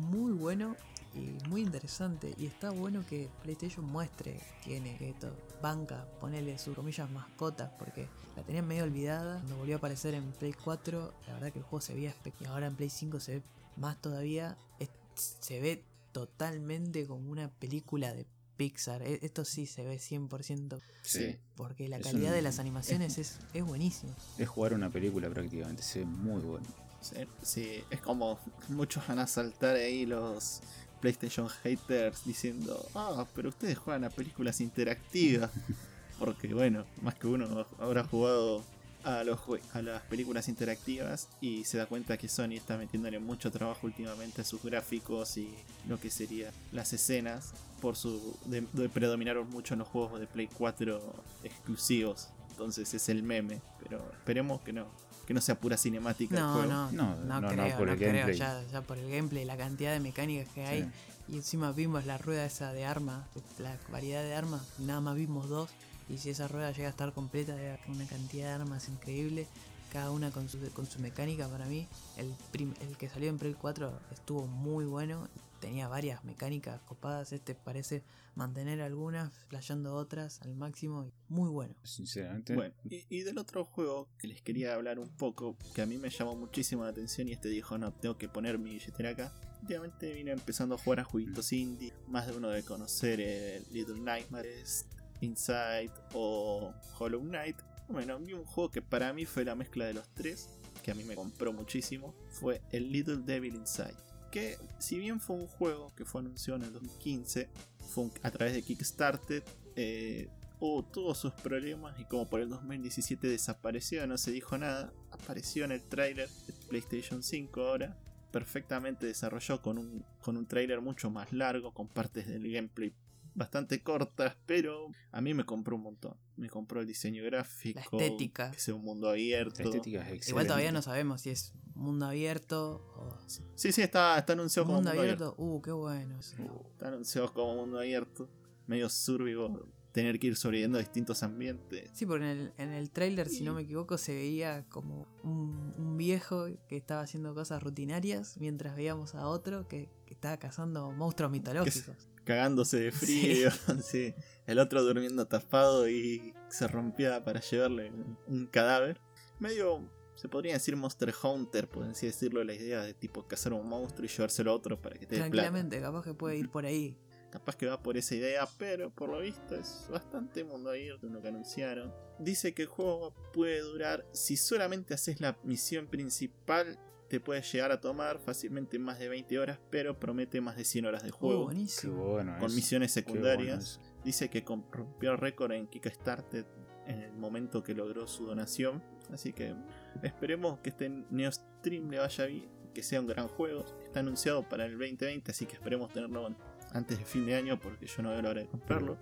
muy 0.09 0.31
bueno 0.31 0.75
y 1.13 1.47
muy 1.49 1.61
interesante. 1.61 2.33
Y 2.37 2.45
está 2.45 2.69
bueno 2.71 3.03
que 3.09 3.27
PlayStation 3.43 3.85
muestre, 3.85 4.39
tiene 4.63 4.97
que 4.97 5.09
esto, 5.09 5.35
banca, 5.61 6.05
ponele 6.21 6.57
sus 6.57 6.75
comillas 6.75 7.09
mascotas, 7.11 7.69
porque 7.77 8.07
la 8.37 8.43
tenían 8.43 8.67
medio 8.67 8.83
olvidada. 8.85 9.39
Cuando 9.39 9.57
volvió 9.57 9.75
a 9.75 9.77
aparecer 9.79 10.13
en 10.13 10.31
Play 10.31 10.53
4, 10.53 11.13
la 11.27 11.33
verdad 11.33 11.51
que 11.51 11.59
el 11.59 11.65
juego 11.65 11.81
se 11.81 11.93
veía 11.93 12.09
espectacular. 12.09 12.53
Ahora 12.53 12.67
en 12.67 12.75
Play 12.75 12.89
5 12.89 13.19
se 13.19 13.35
ve 13.35 13.41
más 13.75 13.99
todavía. 14.01 14.57
Es- 14.79 14.89
se 15.15 15.59
ve 15.59 15.83
totalmente 16.13 17.05
como 17.05 17.29
una 17.29 17.49
película 17.49 18.13
de 18.13 18.25
Pixar. 18.55 19.01
E- 19.01 19.19
Esto 19.23 19.43
sí 19.43 19.65
se 19.65 19.83
ve 19.83 19.99
100%. 19.99 20.79
Sí. 21.01 21.35
Porque 21.55 21.89
la 21.89 21.97
Es 21.97 22.03
calidad 22.03 22.29
un- 22.29 22.35
de 22.35 22.41
las 22.43 22.59
animaciones 22.59 23.17
es, 23.17 23.39
es 23.53 23.63
buenísima. 23.65 24.13
Es 24.37 24.47
jugar 24.47 24.73
una 24.73 24.89
película 24.89 25.29
prácticamente, 25.29 25.83
se 25.83 25.99
ve 25.99 26.05
muy 26.05 26.41
bueno. 26.41 26.65
Sí, 27.01 27.15
sí, 27.41 27.83
es 27.89 27.99
como 27.99 28.39
muchos 28.69 29.07
van 29.07 29.19
a 29.19 29.27
saltar 29.27 29.75
ahí 29.75 30.05
los 30.05 30.61
PlayStation 31.01 31.49
haters 31.49 32.23
diciendo, 32.23 32.85
ah, 32.95 33.25
pero 33.35 33.49
ustedes 33.49 33.77
juegan 33.77 34.03
a 34.05 34.09
películas 34.09 34.61
interactivas. 34.61 35.51
Porque 36.19 36.53
bueno, 36.53 36.85
más 37.01 37.15
que 37.15 37.25
uno 37.25 37.65
habrá 37.79 38.03
jugado 38.03 38.63
a, 39.03 39.23
los 39.23 39.39
a 39.73 39.81
las 39.81 40.03
películas 40.03 40.47
interactivas 40.47 41.27
y 41.41 41.63
se 41.63 41.79
da 41.79 41.87
cuenta 41.87 42.17
que 42.17 42.27
Sony 42.27 42.53
está 42.53 42.77
metiéndole 42.77 43.17
mucho 43.17 43.49
trabajo 43.49 43.87
últimamente 43.87 44.41
a 44.41 44.43
sus 44.43 44.61
gráficos 44.61 45.37
y 45.37 45.51
lo 45.87 45.99
que 45.99 46.11
sería 46.11 46.51
las 46.71 46.93
escenas 46.93 47.53
por 47.81 47.95
su 47.95 48.37
de, 48.45 48.61
de 48.73 48.89
predominaron 48.89 49.49
mucho 49.49 49.73
en 49.73 49.79
los 49.79 49.87
juegos 49.87 50.19
de 50.19 50.27
Play 50.27 50.47
4 50.55 51.01
exclusivos. 51.43 52.27
Entonces 52.51 52.93
es 52.93 53.09
el 53.09 53.23
meme, 53.23 53.59
pero 53.81 53.97
esperemos 54.19 54.61
que 54.61 54.73
no, 54.73 54.85
que 55.31 55.35
no 55.35 55.39
sea 55.41 55.55
pura 55.55 55.77
cinemática 55.77 56.37
No, 56.37 56.53
juego. 56.53 56.67
no, 56.67 56.91
No, 56.91 57.15
no, 57.15 57.23
no, 57.25 57.41
no, 57.41 57.47
creo, 57.47 57.77
por 57.77 57.87
no 57.87 57.93
el 57.93 57.99
creo, 57.99 58.29
ya, 58.31 58.61
ya 58.69 58.81
por 58.81 58.97
el 58.97 59.09
gameplay, 59.09 59.45
la 59.45 59.55
cantidad 59.55 59.93
de 59.93 60.01
mecánicas 60.01 60.49
que 60.53 60.65
hay. 60.65 60.81
Sí. 60.83 60.89
Y 61.29 61.35
encima 61.37 61.71
vimos 61.71 62.05
la 62.05 62.17
rueda 62.17 62.43
esa 62.45 62.73
de 62.73 62.83
armas, 62.83 63.23
la 63.57 63.77
variedad 63.89 64.21
de 64.23 64.35
armas, 64.35 64.61
nada 64.79 64.99
más 64.99 65.15
vimos 65.15 65.47
dos. 65.47 65.69
Y 66.09 66.17
si 66.17 66.31
esa 66.31 66.49
rueda 66.49 66.71
llega 66.73 66.87
a 66.87 66.91
estar 66.91 67.13
completa, 67.13 67.55
de 67.55 67.79
una 67.87 68.05
cantidad 68.07 68.47
de 68.49 68.61
armas 68.61 68.89
increíble, 68.89 69.47
cada 69.93 70.11
una 70.11 70.31
con 70.31 70.49
su, 70.49 70.57
con 70.73 70.85
su 70.85 70.99
mecánica 70.99 71.47
para 71.47 71.65
mí. 71.65 71.87
El, 72.17 72.33
prim- 72.51 72.73
el 72.81 72.97
que 72.97 73.07
salió 73.07 73.29
en 73.29 73.37
Play 73.37 73.55
4 73.57 73.89
estuvo 74.11 74.47
muy 74.47 74.83
bueno, 74.83 75.29
tenía 75.61 75.87
varias 75.87 76.25
mecánicas 76.25 76.81
copadas. 76.81 77.31
Este 77.31 77.55
parece 77.55 78.03
mantener 78.35 78.81
algunas, 78.81 79.31
flasheando 79.47 79.95
otras 79.95 80.41
al 80.41 80.55
máximo. 80.55 81.09
Muy 81.29 81.49
bueno. 81.49 81.73
Sinceramente, 81.83 82.55
Bueno, 82.55 82.73
y, 82.89 83.05
y 83.09 83.21
del 83.21 83.37
otro 83.37 83.63
juego 83.63 84.09
que 84.17 84.27
les 84.27 84.41
quería 84.41 84.73
hablar 84.73 84.99
un 84.99 85.09
poco, 85.09 85.55
que 85.73 85.81
a 85.81 85.85
mí 85.85 85.97
me 85.97 86.09
llamó 86.09 86.35
muchísimo 86.35 86.83
la 86.83 86.89
atención 86.89 87.29
y 87.29 87.31
este 87.31 87.47
dijo, 87.47 87.77
no, 87.77 87.93
tengo 87.93 88.17
que 88.17 88.27
poner 88.27 88.59
mi 88.59 88.71
billetera 88.71 89.11
acá. 89.11 89.33
Últimamente 89.61 90.11
vine 90.11 90.31
empezando 90.31 90.75
a 90.75 90.77
jugar 90.77 90.99
a 91.01 91.03
jueguitos 91.05 91.53
indie, 91.53 91.93
más 92.07 92.27
de 92.27 92.35
uno 92.35 92.49
de 92.49 92.63
conocer 92.63 93.21
eh, 93.21 93.61
Little 93.71 94.01
Nightmares, 94.01 94.87
Inside 95.21 95.91
o 96.13 96.73
Hollow 96.97 97.21
Knight. 97.21 97.57
Bueno, 97.87 98.17
vi 98.19 98.33
un 98.33 98.45
juego 98.45 98.71
que 98.71 98.81
para 98.81 99.13
mí 99.13 99.25
fue 99.25 99.45
la 99.45 99.53
mezcla 99.53 99.85
de 99.85 99.93
los 99.93 100.07
tres, 100.15 100.49
que 100.81 100.91
a 100.91 100.95
mí 100.95 101.03
me 101.03 101.13
compró 101.13 101.53
muchísimo, 101.53 102.15
fue 102.31 102.61
el 102.71 102.91
Little 102.91 103.17
Devil 103.17 103.53
Inside. 103.53 104.10
Que 104.31 104.57
si 104.79 104.97
bien 104.97 105.19
fue 105.19 105.35
un 105.35 105.47
juego 105.47 105.93
que 105.95 106.05
fue 106.05 106.21
anunciado 106.21 106.59
en 106.59 106.65
el 106.65 106.73
2015, 106.73 107.49
fue 107.87 108.09
a 108.23 108.31
través 108.31 108.53
de 108.53 108.63
Kickstarter, 108.63 109.43
eh, 109.75 110.29
hubo 110.59 110.83
todos 110.85 111.17
sus 111.17 111.33
problemas 111.33 111.99
y 111.99 112.05
como 112.05 112.29
por 112.29 112.39
el 112.39 112.49
2017 112.49 113.27
desapareció, 113.27 114.05
no 114.07 114.17
se 114.17 114.31
dijo 114.31 114.57
nada, 114.57 114.93
apareció 115.11 115.65
en 115.65 115.73
el 115.73 115.83
tráiler 115.83 116.29
de 116.47 116.53
PlayStation 116.69 117.21
5 117.21 117.61
ahora, 117.61 117.97
perfectamente 118.31 119.05
desarrollado 119.05 119.61
con 119.61 119.77
un, 119.77 120.05
con 120.21 120.37
un 120.37 120.45
tráiler 120.45 120.81
mucho 120.81 121.09
más 121.09 121.33
largo, 121.33 121.73
con 121.73 121.87
partes 121.87 122.27
del 122.27 122.51
gameplay 122.51 122.93
bastante 123.33 123.81
cortas, 123.81 124.35
pero 124.45 124.87
a 125.11 125.21
mí 125.21 125.33
me 125.33 125.45
compró 125.45 125.75
un 125.75 125.83
montón. 125.83 126.17
Me 126.35 126.49
compró 126.49 126.81
el 126.81 126.87
diseño 126.87 127.23
gráfico, 127.23 127.79
La 127.79 128.03
estética. 128.05 128.51
que 128.51 128.59
sea 128.59 128.73
un 128.75 128.83
mundo 128.83 129.09
abierto. 129.09 129.61
La 129.63 129.65
estética 129.69 129.99
es 129.99 130.03
excelente. 130.05 130.29
Igual 130.29 130.47
todavía 130.47 130.71
no 130.71 130.81
sabemos 130.81 131.21
si 131.21 131.29
es 131.29 131.53
mundo 131.75 132.05
abierto 132.07 132.83
o 132.95 133.17
Sí, 133.55 133.71
sí, 133.71 133.81
está, 133.81 134.17
está 134.17 134.33
anunciado 134.33 134.65
como 134.65 134.77
mundo 134.77 134.89
mundo 134.91 135.01
abierto. 135.01 135.23
abierto. 135.25 135.43
Uh, 135.43 135.61
qué 135.61 135.71
bueno. 135.71 136.19
Está 136.19 136.87
anunciado 136.89 137.33
como 137.33 137.55
mundo 137.55 137.79
abierto. 137.79 138.29
Medio 138.67 138.89
survival. 138.89 139.65
Tener 139.91 140.19
que 140.19 140.27
ir 140.27 140.37
sobreviviendo 140.37 140.77
a 140.77 140.81
distintos 140.81 141.21
ambientes. 141.21 141.89
Sí, 141.93 142.05
porque 142.05 142.23
en 142.31 142.37
el, 142.39 142.53
en 142.57 142.69
el 142.69 142.91
trailer, 142.91 143.27
si 143.27 143.43
no 143.43 143.53
me 143.53 143.63
equivoco, 143.63 143.97
se 143.97 144.15
veía 144.15 144.63
como 144.69 145.05
un, 145.21 145.73
un 145.77 145.97
viejo 145.97 146.45
que 146.69 146.77
estaba 146.77 147.01
haciendo 147.01 147.33
cosas 147.35 147.61
rutinarias 147.61 148.37
mientras 148.37 148.75
veíamos 148.77 149.15
a 149.15 149.27
otro 149.27 149.67
que, 149.67 149.89
que 150.05 150.13
estaba 150.13 150.37
cazando 150.37 150.91
monstruos 150.91 151.29
mitológicos. 151.33 152.07
Cagándose 152.31 152.79
de 152.79 152.91
frío. 152.93 153.49
sí. 153.83 154.15
El 154.47 154.59
otro 154.59 154.81
durmiendo 154.83 155.27
tapado 155.27 155.89
y 155.89 156.33
se 156.47 156.65
rompía 156.65 157.25
para 157.25 157.41
llevarle 157.41 157.91
un, 158.25 158.47
cadáver. 158.47 159.01
Medio, 159.39 159.91
se 160.15 160.29
podría 160.29 160.53
decir 160.53 160.77
Monster 160.77 161.13
Hunter, 161.21 161.67
por 161.67 161.83
así 161.83 162.05
decirlo, 162.05 162.41
la 162.45 162.53
idea 162.53 162.83
de 162.83 162.93
tipo 162.93 163.27
cazar 163.27 163.51
un 163.51 163.67
monstruo 163.67 164.05
y 164.05 164.07
llevárselo 164.07 164.51
a 164.51 164.53
otro 164.53 164.81
para 164.81 164.95
que 164.95 165.01
te 165.01 165.17
plata. 165.17 165.23
Tranquilamente, 165.23 165.81
capaz 165.81 166.03
que 166.05 166.13
puede 166.13 166.37
ir 166.37 166.49
por 166.49 166.65
ahí. 166.65 166.97
Capaz 167.31 167.57
que 167.57 167.65
va 167.65 167.83
por 167.83 167.97
esa 167.97 168.15
idea, 168.15 168.47
pero 168.57 168.91
por 168.91 169.09
lo 169.09 169.19
visto 169.19 169.55
es 169.55 169.87
bastante 169.89 170.45
mundo 170.45 170.69
abierto 170.69 171.07
lo 171.07 171.21
que 171.21 171.27
anunciaron. 171.27 171.93
Dice 172.17 172.53
que 172.53 172.61
el 172.61 172.69
juego 172.69 173.13
puede 173.33 173.59
durar, 173.59 174.05
si 174.13 174.37
solamente 174.37 174.93
haces 174.93 175.19
la 175.19 175.37
misión 175.43 175.87
principal, 175.87 176.79
te 177.11 177.19
puede 177.19 177.41
llegar 177.41 177.73
a 177.73 177.81
tomar 177.81 178.19
fácilmente 178.19 178.79
más 178.79 178.97
de 178.97 179.09
20 179.09 179.37
horas, 179.37 179.59
pero 179.69 179.99
promete 179.99 180.39
más 180.39 180.55
de 180.55 180.63
100 180.63 180.85
horas 180.85 181.03
de 181.03 181.11
juego. 181.11 181.41
Qué 181.41 181.45
buenísimo. 181.55 182.05
bueno 182.05 182.37
con 182.39 182.47
es. 182.47 182.55
misiones 182.55 182.93
Qué 182.93 183.01
bueno 183.01 183.11
secundarias. 183.11 183.81
Dice 184.05 184.29
que 184.29 184.45
rompió 184.71 185.11
el 185.11 185.17
récord 185.17 185.51
en 185.51 185.67
Kickstarter 185.67 186.45
en 186.87 187.01
el 187.01 187.11
momento 187.11 187.63
que 187.63 187.73
logró 187.73 188.07
su 188.07 188.27
donación. 188.27 188.81
Así 189.11 189.33
que 189.33 189.53
esperemos 190.01 190.59
que 190.59 190.69
este 190.69 190.87
Neo 191.09 191.29
Stream 191.33 191.89
le 191.89 191.99
vaya 191.99 192.25
bien, 192.27 192.49
que 192.73 192.81
sea 192.81 193.01
un 193.01 193.07
gran 193.07 193.27
juego. 193.27 193.65
Está 193.83 193.99
anunciado 193.99 194.47
para 194.47 194.65
el 194.65 194.77
2020, 194.77 195.31
así 195.31 195.45
que 195.45 195.55
esperemos 195.55 195.91
tenerlo 195.91 196.33
antes 196.71 196.97
de 196.97 197.03
fin 197.03 197.25
de 197.25 197.35
año 197.35 197.59
porque 197.59 197.87
yo 197.87 198.03
no 198.03 198.11
veo 198.11 198.21
la 198.21 198.29
hora 198.29 198.39
de 198.39 198.47
comprarlo. 198.47 198.97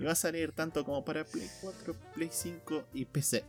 Y 0.00 0.04
va 0.04 0.12
a 0.12 0.14
salir 0.14 0.52
tanto 0.52 0.84
como 0.84 1.04
para 1.04 1.24
Play 1.24 1.48
4, 1.60 1.96
Play 2.14 2.28
5 2.30 2.84
y 2.92 3.06
PC. 3.06 3.44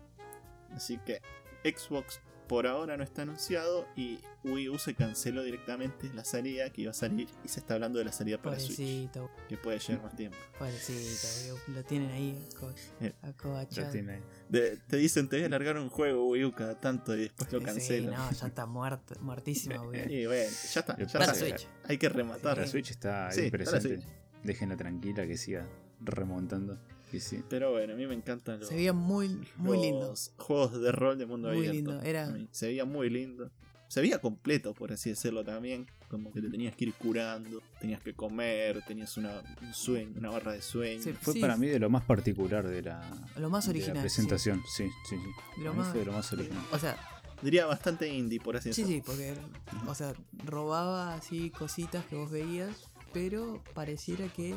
Así 0.71 0.97
que 1.05 1.21
Xbox 1.63 2.19
por 2.47 2.67
ahora 2.67 2.95
no 2.97 3.03
está 3.03 3.23
anunciado 3.23 3.87
y 3.95 4.19
Wii 4.43 4.69
U 4.69 4.77
se 4.77 4.93
canceló 4.93 5.43
directamente 5.43 6.09
la 6.13 6.23
salida 6.23 6.69
que 6.71 6.83
iba 6.83 6.91
a 6.91 6.93
salir 6.93 7.27
y 7.43 7.47
se 7.47 7.59
está 7.59 7.73
hablando 7.75 7.97
de 7.99 8.05
la 8.05 8.11
salida 8.11 8.41
para 8.41 8.59
Switch, 8.59 8.77
Pobrecito, 8.77 9.31
que 9.49 9.57
puede 9.57 9.79
llevar 9.79 10.03
más 10.03 10.15
tiempo. 10.15 10.37
pobrecito, 10.59 11.57
lo 11.73 11.83
tienen 11.83 12.11
ahí 12.11 12.47
co- 12.59 12.73
Eh, 13.01 13.13
acobachado. 13.21 13.91
Te 13.91 14.97
dicen 14.97 15.27
te 15.27 15.37
voy 15.37 15.45
a 15.45 15.49
largar 15.49 15.77
un 15.77 15.89
juego 15.89 16.27
Wii 16.29 16.45
U 16.45 16.51
cada 16.51 16.79
tanto 16.79 17.15
y 17.15 17.21
después 17.21 17.51
lo 17.51 17.59
Sí, 17.59 17.65
cancelan. 17.65 18.13
no, 18.13 18.31
ya 18.31 18.47
está 18.47 18.65
muerto, 18.65 19.15
muertísimo. 19.21 19.91
Y 20.09 20.25
bueno, 20.27 20.49
ya 20.73 20.79
está, 20.79 20.97
ya 20.97 21.07
Para 21.19 21.25
está. 21.25 21.35
Switch. 21.35 21.67
Hay 21.85 21.97
que 21.97 22.09
rematar. 22.09 22.57
La 22.57 22.67
Switch 22.67 22.91
está 22.91 23.31
Sí, 23.31 23.49
presente. 23.49 23.97
Switch. 23.97 24.05
Déjenla 24.43 24.77
tranquila 24.77 25.25
que 25.25 25.37
siga 25.37 25.67
remontando. 26.01 26.77
Y 27.13 27.19
sí. 27.19 27.43
Pero 27.49 27.71
bueno, 27.71 27.93
a 27.93 27.95
mí 27.95 28.05
me 28.07 28.15
encantan 28.15 28.59
los, 28.59 28.69
Se 28.69 28.75
veía 28.75 28.93
muy, 28.93 29.39
muy 29.57 29.77
lindo. 29.79 30.07
los 30.09 30.33
juegos 30.37 30.79
de 30.81 30.91
rol 30.91 31.17
de 31.17 31.25
mundo 31.25 31.47
Muy 31.49 31.57
abierto. 31.67 31.75
lindo, 31.91 32.01
era- 32.01 32.35
Se 32.51 32.67
veía 32.67 32.85
muy 32.85 33.09
lindo. 33.09 33.51
Se 33.87 34.01
veía 34.01 34.19
completo, 34.19 34.73
por 34.73 34.91
así 34.91 35.11
decirlo 35.11 35.43
también. 35.43 35.87
Como 36.09 36.31
que 36.31 36.41
te 36.41 36.49
tenías 36.49 36.75
que 36.75 36.85
ir 36.85 36.93
curando, 36.93 37.61
tenías 37.79 38.01
que 38.01 38.13
comer, 38.13 38.83
tenías 38.87 39.15
una, 39.17 39.41
un 39.61 39.73
sueño, 39.73 40.13
una 40.17 40.29
barra 40.31 40.53
de 40.53 40.61
sueño. 40.61 41.01
Sí. 41.01 41.13
Fue 41.13 41.35
para 41.39 41.55
mí 41.57 41.67
de 41.67 41.79
lo 41.79 41.89
más 41.89 42.03
particular 42.03 42.67
de 42.67 42.81
la, 42.81 43.01
Lo 43.37 43.49
más 43.49 43.65
de 43.67 43.73
la 43.73 43.77
original. 43.77 43.97
sí. 43.97 44.01
presentación. 44.01 44.61
Sí, 44.75 44.85
sí, 45.09 45.15
sí. 45.17 45.61
Lo 45.61 45.73
más- 45.73 45.89
fue 45.89 45.99
de 45.99 46.05
lo 46.05 46.11
más 46.13 46.31
original. 46.33 46.63
O 46.71 46.79
sea, 46.79 46.97
Diría 47.41 47.65
bastante 47.65 48.07
indie, 48.07 48.39
por 48.39 48.55
así 48.55 48.71
sí, 48.73 48.83
decirlo. 48.83 49.03
sí, 49.03 49.03
porque, 49.05 49.89
o 49.89 49.93
sea, 49.93 50.13
robaba 50.45 51.13
así 51.15 51.49
cositas 51.51 52.05
que 52.05 52.15
vos 52.15 52.31
veías, 52.31 52.89
pero 53.15 53.63
pareciera 53.73 54.27
que 54.27 54.53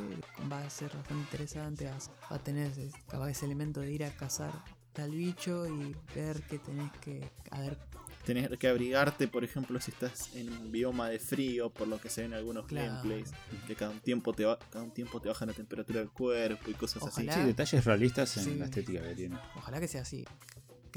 va 0.52 0.58
a 0.64 0.68
ser 0.68 0.88
bastante 0.92 1.22
interesante. 1.22 1.84
vas- 1.84 2.10
Va 2.30 2.36
a 2.36 2.38
tener 2.42 2.66
ese, 2.72 2.90
capaz 3.08 3.30
ese 3.30 3.46
elemento 3.46 3.78
de 3.80 3.92
ir 3.92 4.02
a 4.04 4.10
cazar 4.10 4.50
tal 4.92 5.12
bicho 5.12 5.68
y 5.68 5.94
ver 6.12 6.42
que 6.42 6.58
tenés 6.58 6.90
que, 7.00 7.30
a 7.52 7.60
ver, 7.60 7.78
Tener 8.26 8.58
que 8.58 8.68
abrigarte, 8.68 9.26
por 9.28 9.42
ejemplo, 9.44 9.80
si 9.80 9.90
estás 9.92 10.34
en 10.34 10.52
un 10.52 10.70
bioma 10.70 11.08
de 11.08 11.18
frío, 11.18 11.70
por 11.70 11.88
lo 11.88 11.98
que 11.98 12.10
se 12.10 12.20
ven 12.22 12.34
algunos 12.34 12.66
Claro. 12.66 12.94
gameplays, 12.96 13.30
que 13.66 13.74
cada 13.74 13.90
un 13.92 14.00
tiempo 14.00 14.34
te 14.34 14.44
va, 14.44 14.58
cada 14.58 14.84
un 14.84 14.90
tiempo 14.90 15.18
te 15.20 15.28
baja 15.28 15.46
la 15.46 15.54
temperatura 15.54 16.00
del 16.00 16.10
cuerpo 16.10 16.68
y 16.70 16.74
cosas 16.74 17.02
Ojalá. 17.04 17.32
Sí, 17.32 17.40
detalles 17.46 17.84
realistas 17.86 18.36
en 18.36 18.44
Sí. 18.44 18.54
la 18.56 18.64
estética 18.66 19.00
que 19.02 19.14
tiene. 19.14 19.38
ojalá 19.56 19.80
que 19.80 19.88
sea 19.88 20.02
así. 20.02 20.26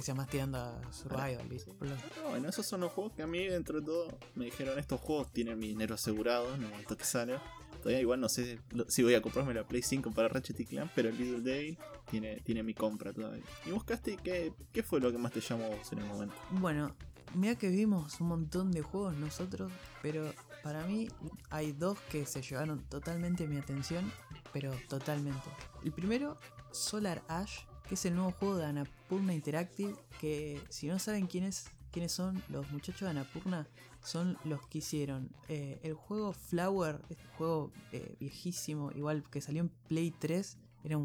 Que 0.01 0.05
sea 0.05 0.15
más 0.15 0.27
tirando 0.29 0.57
a 0.57 0.81
survival, 0.91 1.47
¿viste? 1.47 1.71
Pero 1.79 1.95
bueno, 2.27 2.49
esos 2.49 2.65
son 2.65 2.81
los 2.81 2.91
juegos 2.91 3.13
que 3.13 3.21
a 3.21 3.27
mí, 3.27 3.45
dentro 3.45 3.81
de 3.81 3.85
todo, 3.85 4.17
me 4.33 4.45
dijeron: 4.45 4.79
estos 4.79 4.99
juegos 4.99 5.31
tienen 5.31 5.59
mi 5.59 5.67
dinero 5.67 5.93
asegurado 5.93 6.55
en 6.55 6.63
el 6.63 6.69
momento 6.71 6.97
que 6.97 7.05
sale. 7.05 7.37
Todavía 7.83 8.01
igual 8.01 8.19
no 8.19 8.27
sé 8.27 8.59
si 8.87 9.03
voy 9.03 9.13
a 9.13 9.21
comprarme 9.21 9.53
la 9.53 9.63
Play 9.67 9.83
5 9.83 10.09
para 10.09 10.27
Ratchet 10.27 10.59
y 10.59 10.65
Clank, 10.65 10.89
pero 10.95 11.09
el 11.09 11.17
Little 11.19 11.41
Day 11.41 11.77
tiene, 12.09 12.37
tiene 12.37 12.63
mi 12.63 12.73
compra 12.73 13.13
todavía. 13.13 13.43
¿Y 13.63 13.69
buscaste 13.69 14.17
qué, 14.17 14.53
qué 14.71 14.81
fue 14.81 14.99
lo 14.99 15.11
que 15.11 15.19
más 15.19 15.33
te 15.33 15.39
llamó 15.39 15.69
vos 15.69 15.91
en 15.91 15.99
el 15.99 16.05
momento? 16.05 16.33
Bueno, 16.49 16.95
mira 17.35 17.53
que 17.55 17.69
vimos 17.69 18.19
un 18.21 18.27
montón 18.27 18.71
de 18.71 18.81
juegos 18.81 19.15
nosotros, 19.17 19.71
pero 20.01 20.33
para 20.63 20.83
mí 20.87 21.09
hay 21.51 21.73
dos 21.73 21.99
que 22.09 22.25
se 22.25 22.41
llevaron 22.41 22.81
totalmente 22.89 23.45
mi 23.45 23.57
atención, 23.57 24.11
pero 24.51 24.71
totalmente. 24.89 25.47
El 25.83 25.91
primero, 25.91 26.37
Solar 26.71 27.21
Ash, 27.27 27.65
que 27.91 27.95
es 27.95 28.05
el 28.05 28.15
nuevo 28.15 28.31
juego 28.31 28.55
de 28.55 28.63
Annapurna 28.67 29.33
Interactive, 29.33 29.93
que 30.21 30.61
si 30.69 30.87
no 30.87 30.97
saben 30.97 31.27
quién 31.27 31.43
es, 31.43 31.65
quiénes 31.91 32.13
son 32.13 32.41
los 32.47 32.71
muchachos 32.71 33.01
de 33.01 33.09
Annapurna, 33.09 33.67
son 34.01 34.37
los 34.45 34.65
que 34.67 34.77
hicieron 34.77 35.29
eh, 35.49 35.77
el 35.83 35.95
juego 35.95 36.31
Flower, 36.31 37.01
este 37.09 37.27
juego 37.37 37.73
eh, 37.91 38.15
viejísimo, 38.17 38.93
igual 38.95 39.29
que 39.29 39.41
salió 39.41 39.59
en 39.59 39.67
Play 39.89 40.11
3. 40.17 40.57
Era 40.85 40.97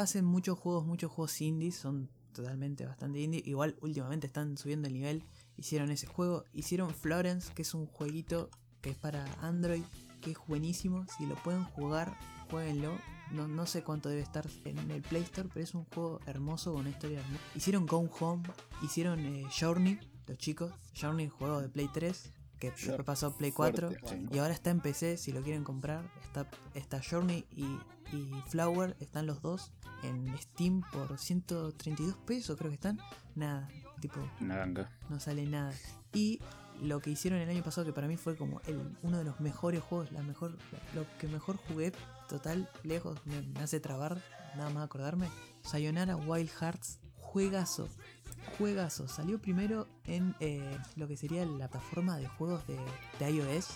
hacen 0.00 0.24
muchos 0.24 0.58
juegos, 0.58 0.84
muchos 0.84 1.12
juegos 1.12 1.40
indies, 1.40 1.76
son 1.76 2.10
totalmente 2.32 2.84
bastante 2.84 3.20
indie. 3.20 3.44
Igual 3.46 3.76
últimamente 3.80 4.26
están 4.26 4.58
subiendo 4.58 4.88
el 4.88 4.94
nivel. 4.94 5.22
Hicieron 5.56 5.92
ese 5.92 6.08
juego, 6.08 6.42
hicieron 6.52 6.92
Florence, 6.92 7.52
que 7.54 7.62
es 7.62 7.72
un 7.72 7.86
jueguito 7.86 8.50
que 8.80 8.90
es 8.90 8.96
para 8.96 9.24
Android, 9.42 9.84
que 10.22 10.32
es 10.32 10.38
buenísimo. 10.48 11.06
Si 11.16 11.24
lo 11.24 11.36
pueden 11.36 11.62
jugar, 11.62 12.18
jueguenlo. 12.50 12.98
No, 13.32 13.48
no 13.48 13.66
sé 13.66 13.82
cuánto 13.82 14.08
debe 14.08 14.22
estar 14.22 14.46
en 14.64 14.90
el 14.90 15.02
Play 15.02 15.22
Store, 15.22 15.48
pero 15.52 15.64
es 15.64 15.74
un 15.74 15.84
juego 15.86 16.20
hermoso 16.26 16.72
con 16.72 16.82
una 16.82 16.90
historia 16.90 17.20
hermosa. 17.20 17.42
Hicieron 17.54 17.86
Go 17.86 18.08
Home, 18.20 18.42
hicieron 18.82 19.20
eh, 19.20 19.44
Journey, 19.58 19.98
los 20.26 20.38
chicos. 20.38 20.72
Journey, 20.98 21.28
juego 21.28 21.60
de 21.60 21.68
Play 21.68 21.88
3, 21.92 22.32
que 22.58 22.72
pasó 23.04 23.28
a 23.28 23.36
Play 23.36 23.52
4. 23.52 23.88
Fuerte. 23.88 24.08
Sí. 24.08 24.28
Y 24.32 24.38
ahora 24.38 24.54
está 24.54 24.70
en 24.70 24.80
PC, 24.80 25.16
si 25.16 25.32
lo 25.32 25.42
quieren 25.42 25.64
comprar. 25.64 26.04
Está, 26.22 26.48
está 26.74 27.00
Journey 27.02 27.44
y, 27.50 27.64
y 28.14 28.42
Flower, 28.48 28.96
están 29.00 29.26
los 29.26 29.42
dos 29.42 29.72
en 30.02 30.36
Steam 30.38 30.82
por 30.92 31.18
132 31.18 32.16
pesos, 32.18 32.56
creo 32.56 32.70
que 32.70 32.76
están. 32.76 32.98
Nada, 33.34 33.68
tipo, 34.00 34.20
Una 34.40 34.56
ganga. 34.56 34.90
no 35.08 35.18
sale 35.20 35.46
nada. 35.46 35.72
Y 36.12 36.40
lo 36.80 37.00
que 37.00 37.10
hicieron 37.10 37.40
el 37.40 37.48
año 37.48 37.62
pasado, 37.62 37.86
que 37.86 37.92
para 37.92 38.06
mí 38.06 38.16
fue 38.16 38.36
como 38.36 38.60
el, 38.66 38.96
uno 39.02 39.18
de 39.18 39.24
los 39.24 39.40
mejores 39.40 39.82
juegos, 39.82 40.12
la 40.12 40.22
mejor, 40.22 40.56
lo 40.94 41.04
que 41.18 41.28
mejor 41.28 41.56
jugué, 41.56 41.92
total, 42.28 42.68
lejos, 42.82 43.18
me, 43.26 43.42
me 43.42 43.60
hace 43.60 43.80
trabar, 43.80 44.20
nada 44.56 44.70
más 44.70 44.84
acordarme. 44.84 45.28
Sayonara 45.62 46.16
Wild 46.16 46.50
Hearts, 46.60 46.98
juegazo, 47.16 47.88
juegazo. 48.58 49.08
Salió 49.08 49.40
primero 49.40 49.86
en 50.04 50.34
eh, 50.40 50.78
lo 50.96 51.08
que 51.08 51.16
sería 51.16 51.44
la 51.44 51.68
plataforma 51.68 52.16
de 52.18 52.26
juegos 52.28 52.66
de, 52.66 52.78
de 53.18 53.30
iOS. 53.30 53.68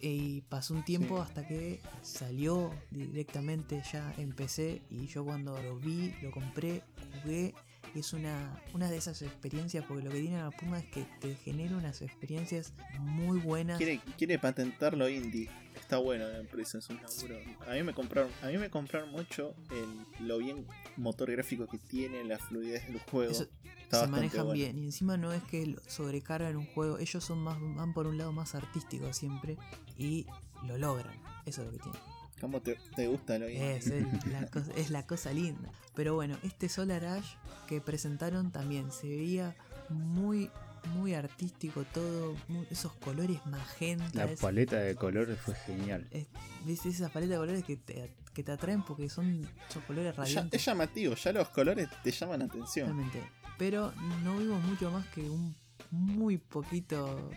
Y 0.00 0.40
pasó 0.42 0.74
un 0.74 0.84
tiempo 0.84 1.16
Sí. 1.16 1.22
hasta 1.22 1.46
que 1.46 1.80
salió 2.02 2.72
directamente 2.90 3.82
ya 3.92 4.12
en 4.18 4.32
PC. 4.34 4.82
Y 4.90 5.06
yo 5.06 5.24
cuando 5.24 5.60
lo 5.62 5.76
vi, 5.78 6.12
lo 6.22 6.30
compré, 6.32 6.82
jugué. 7.22 7.54
Y 7.94 7.98
es 8.00 8.12
una, 8.12 8.58
una 8.72 8.90
de 8.90 8.96
esas 8.96 9.20
experiencias, 9.22 9.84
porque 9.86 10.02
lo 10.02 10.10
que 10.10 10.20
tiene 10.20 10.38
la 10.38 10.50
Puma 10.50 10.78
es 10.78 10.86
que 10.86 11.04
te 11.20 11.34
genera 11.34 11.76
unas 11.76 12.00
experiencias 12.00 12.72
muy 12.98 13.38
buenas. 13.38 13.76
Quiere, 13.76 14.00
quiere 14.16 14.38
patentarlo 14.38 15.08
indie. 15.08 15.50
Está 15.74 15.98
bueno 15.98 16.26
la 16.28 16.38
empresa, 16.38 16.78
es 16.78 16.88
un 16.88 16.96
laburo. 16.96 17.38
A 17.66 17.74
mí 17.74 17.82
me 17.82 17.92
compraron, 17.92 18.30
a 18.42 18.46
mí 18.46 18.56
me 18.56 18.70
compraron 18.70 19.10
mucho 19.10 19.54
el, 19.70 20.26
lo 20.26 20.38
bien 20.38 20.66
motor 20.96 21.30
gráfico 21.30 21.66
que 21.66 21.78
tiene, 21.78 22.24
la 22.24 22.38
fluidez 22.38 22.86
del 22.86 22.98
juego. 23.00 23.30
Eso- 23.30 23.48
se 23.90 24.06
manejan 24.06 24.46
bueno. 24.46 24.52
bien. 24.54 24.78
Y 24.78 24.86
encima 24.86 25.18
no 25.18 25.34
es 25.34 25.42
que 25.42 25.66
lo 25.66 25.78
sobrecargan 25.86 26.56
un 26.56 26.64
juego. 26.64 26.98
Ellos 26.98 27.22
son 27.22 27.40
más, 27.40 27.58
van 27.60 27.92
por 27.92 28.06
un 28.06 28.16
lado 28.16 28.32
más 28.32 28.54
artístico 28.54 29.12
siempre. 29.12 29.58
Y 29.98 30.26
lo 30.66 30.78
logran. 30.78 31.14
Eso 31.44 31.60
es 31.60 31.66
lo 31.66 31.72
que 31.72 31.78
tienen. 31.78 32.00
¿Cómo 32.42 32.60
te, 32.60 32.76
te 32.94 33.06
gusta 33.06 33.38
lo 33.38 33.46
Es, 33.46 33.86
el- 33.86 34.06
la 34.30 34.46
cosa, 34.50 34.70
es 34.76 34.90
la 34.90 35.06
cosa 35.06 35.32
linda. 35.32 35.70
Pero 35.94 36.14
bueno, 36.14 36.36
este 36.42 36.68
Solar 36.68 37.04
Ash 37.06 37.34
que 37.68 37.80
presentaron 37.80 38.50
también 38.52 38.90
se 38.92 39.08
veía 39.08 39.56
muy, 39.88 40.50
muy 40.94 41.14
artístico 41.14 41.84
todo. 41.94 42.34
esos 42.70 42.92
colores 42.94 43.38
magenta. 43.46 44.26
La 44.26 44.34
paleta 44.36 44.76
de 44.76 44.94
colores 44.96 45.38
fue 45.38 45.54
genial. 45.54 46.06
es- 46.10 46.26
¿viste? 46.66 46.88
esas 46.90 47.10
paletas 47.12 47.30
de 47.30 47.36
colores 47.38 47.64
que 47.64 47.76
te, 47.76 48.12
que 48.34 48.42
te 48.42 48.52
atraen 48.52 48.82
porque 48.82 49.08
son 49.08 49.48
esos 49.70 49.84
colores 49.84 50.12
Ya- 50.14 50.22
radiantes. 50.22 50.60
es 50.60 50.66
llamativo, 50.66 51.14
ya 51.14 51.32
los 51.32 51.48
colores 51.50 51.88
te 52.02 52.10
llaman 52.10 52.40
la 52.40 52.44
atención. 52.46 52.88
Totalmente. 52.88 53.22
Pero 53.58 53.92
no 54.24 54.36
vimos 54.38 54.60
mucho 54.64 54.90
más 54.90 55.06
que 55.08 55.20
un 55.30 55.54
muy 55.92 56.38
poquito. 56.38 57.30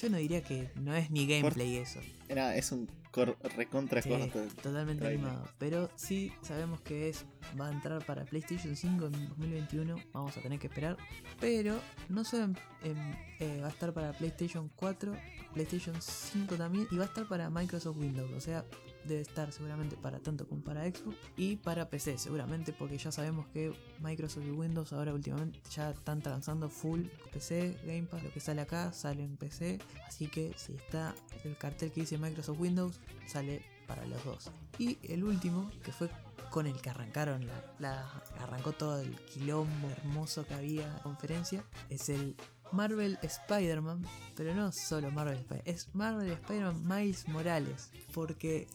Yo 0.00 0.08
no 0.10 0.16
diría 0.16 0.42
que 0.42 0.70
no 0.76 0.94
es 0.94 1.10
ni 1.10 1.26
gameplay 1.26 1.76
eso. 1.76 2.00
Era, 2.28 2.56
es 2.56 2.70
un 2.72 2.88
cor- 3.10 3.36
recontra 3.56 4.00
Sí, 4.00 4.08
corto. 4.08 4.42
totalmente 4.62 5.02
trailer. 5.02 5.26
animado. 5.26 5.48
Pero 5.58 5.90
sí 5.96 6.32
sabemos 6.42 6.80
que 6.80 7.08
es 7.08 7.24
va 7.60 7.66
a 7.68 7.72
entrar 7.72 8.04
para 8.06 8.24
PlayStation 8.24 8.76
5 8.76 9.06
en 9.06 9.28
2021. 9.30 9.96
Vamos 10.12 10.36
a 10.36 10.40
tener 10.40 10.58
que 10.60 10.68
esperar. 10.68 10.96
Pero 11.40 11.80
no 12.08 12.24
solo 12.24 12.44
en- 12.44 12.56
en- 12.84 13.16
eh, 13.40 13.58
va 13.60 13.66
a 13.66 13.70
estar 13.70 13.92
para 13.92 14.12
PlayStation 14.12 14.70
4, 14.76 15.12
PlayStation 15.52 15.96
5 16.00 16.54
también. 16.54 16.86
Y 16.92 16.96
va 16.96 17.02
a 17.04 17.08
estar 17.08 17.26
para 17.26 17.50
Microsoft 17.50 17.96
Windows. 17.98 18.30
O 18.32 18.40
sea, 18.40 18.64
debe 19.04 19.20
estar 19.22 19.50
seguramente 19.52 19.96
para 19.96 20.18
tanto 20.18 20.46
como 20.46 20.62
para 20.62 20.84
Xbox 20.84 21.16
y 21.36 21.56
para 21.56 21.88
PC 21.88 22.18
seguramente 22.18 22.72
porque 22.72 22.98
ya 22.98 23.10
sabemos 23.10 23.46
que 23.48 23.72
Microsoft 24.00 24.44
y 24.46 24.50
Windows 24.50 24.92
ahora 24.92 25.12
últimamente 25.14 25.60
ya 25.70 25.90
están 25.90 26.20
lanzando 26.24 26.68
full 26.68 27.02
PC, 27.32 27.76
Game 27.84 28.02
Pass, 28.04 28.22
lo 28.22 28.32
que 28.32 28.40
sale 28.40 28.60
acá 28.60 28.92
sale 28.92 29.22
en 29.24 29.36
PC, 29.36 29.78
así 30.06 30.26
que 30.28 30.52
si 30.56 30.74
está 30.74 31.14
el 31.44 31.56
cartel 31.56 31.90
que 31.92 32.00
dice 32.02 32.18
Microsoft 32.18 32.58
Windows 32.60 33.00
sale 33.26 33.62
para 33.86 34.04
los 34.06 34.24
dos. 34.24 34.50
Y 34.78 34.98
el 35.02 35.24
último 35.24 35.70
que 35.82 35.92
fue 35.92 36.08
con 36.50 36.66
el 36.66 36.80
que 36.80 36.90
arrancaron 36.90 37.46
la, 37.46 37.64
la- 37.78 38.22
arrancó 38.40 38.72
todo 38.72 39.00
el 39.00 39.14
quilombo 39.26 39.88
hermoso 39.90 40.44
que 40.46 40.54
había 40.54 40.98
conferencia 41.02 41.64
es 41.88 42.08
el 42.08 42.34
Marvel 42.72 43.18
Spider-Man, 43.22 44.04
pero 44.36 44.54
no 44.54 44.70
solo 44.72 45.10
Marvel 45.10 45.38
Spider-Man, 45.38 45.62
es 45.74 45.88
Marvel 45.94 46.30
Spider-Man 46.30 46.82
Miles 46.86 47.28
Morales, 47.28 47.90
porque 48.14 48.68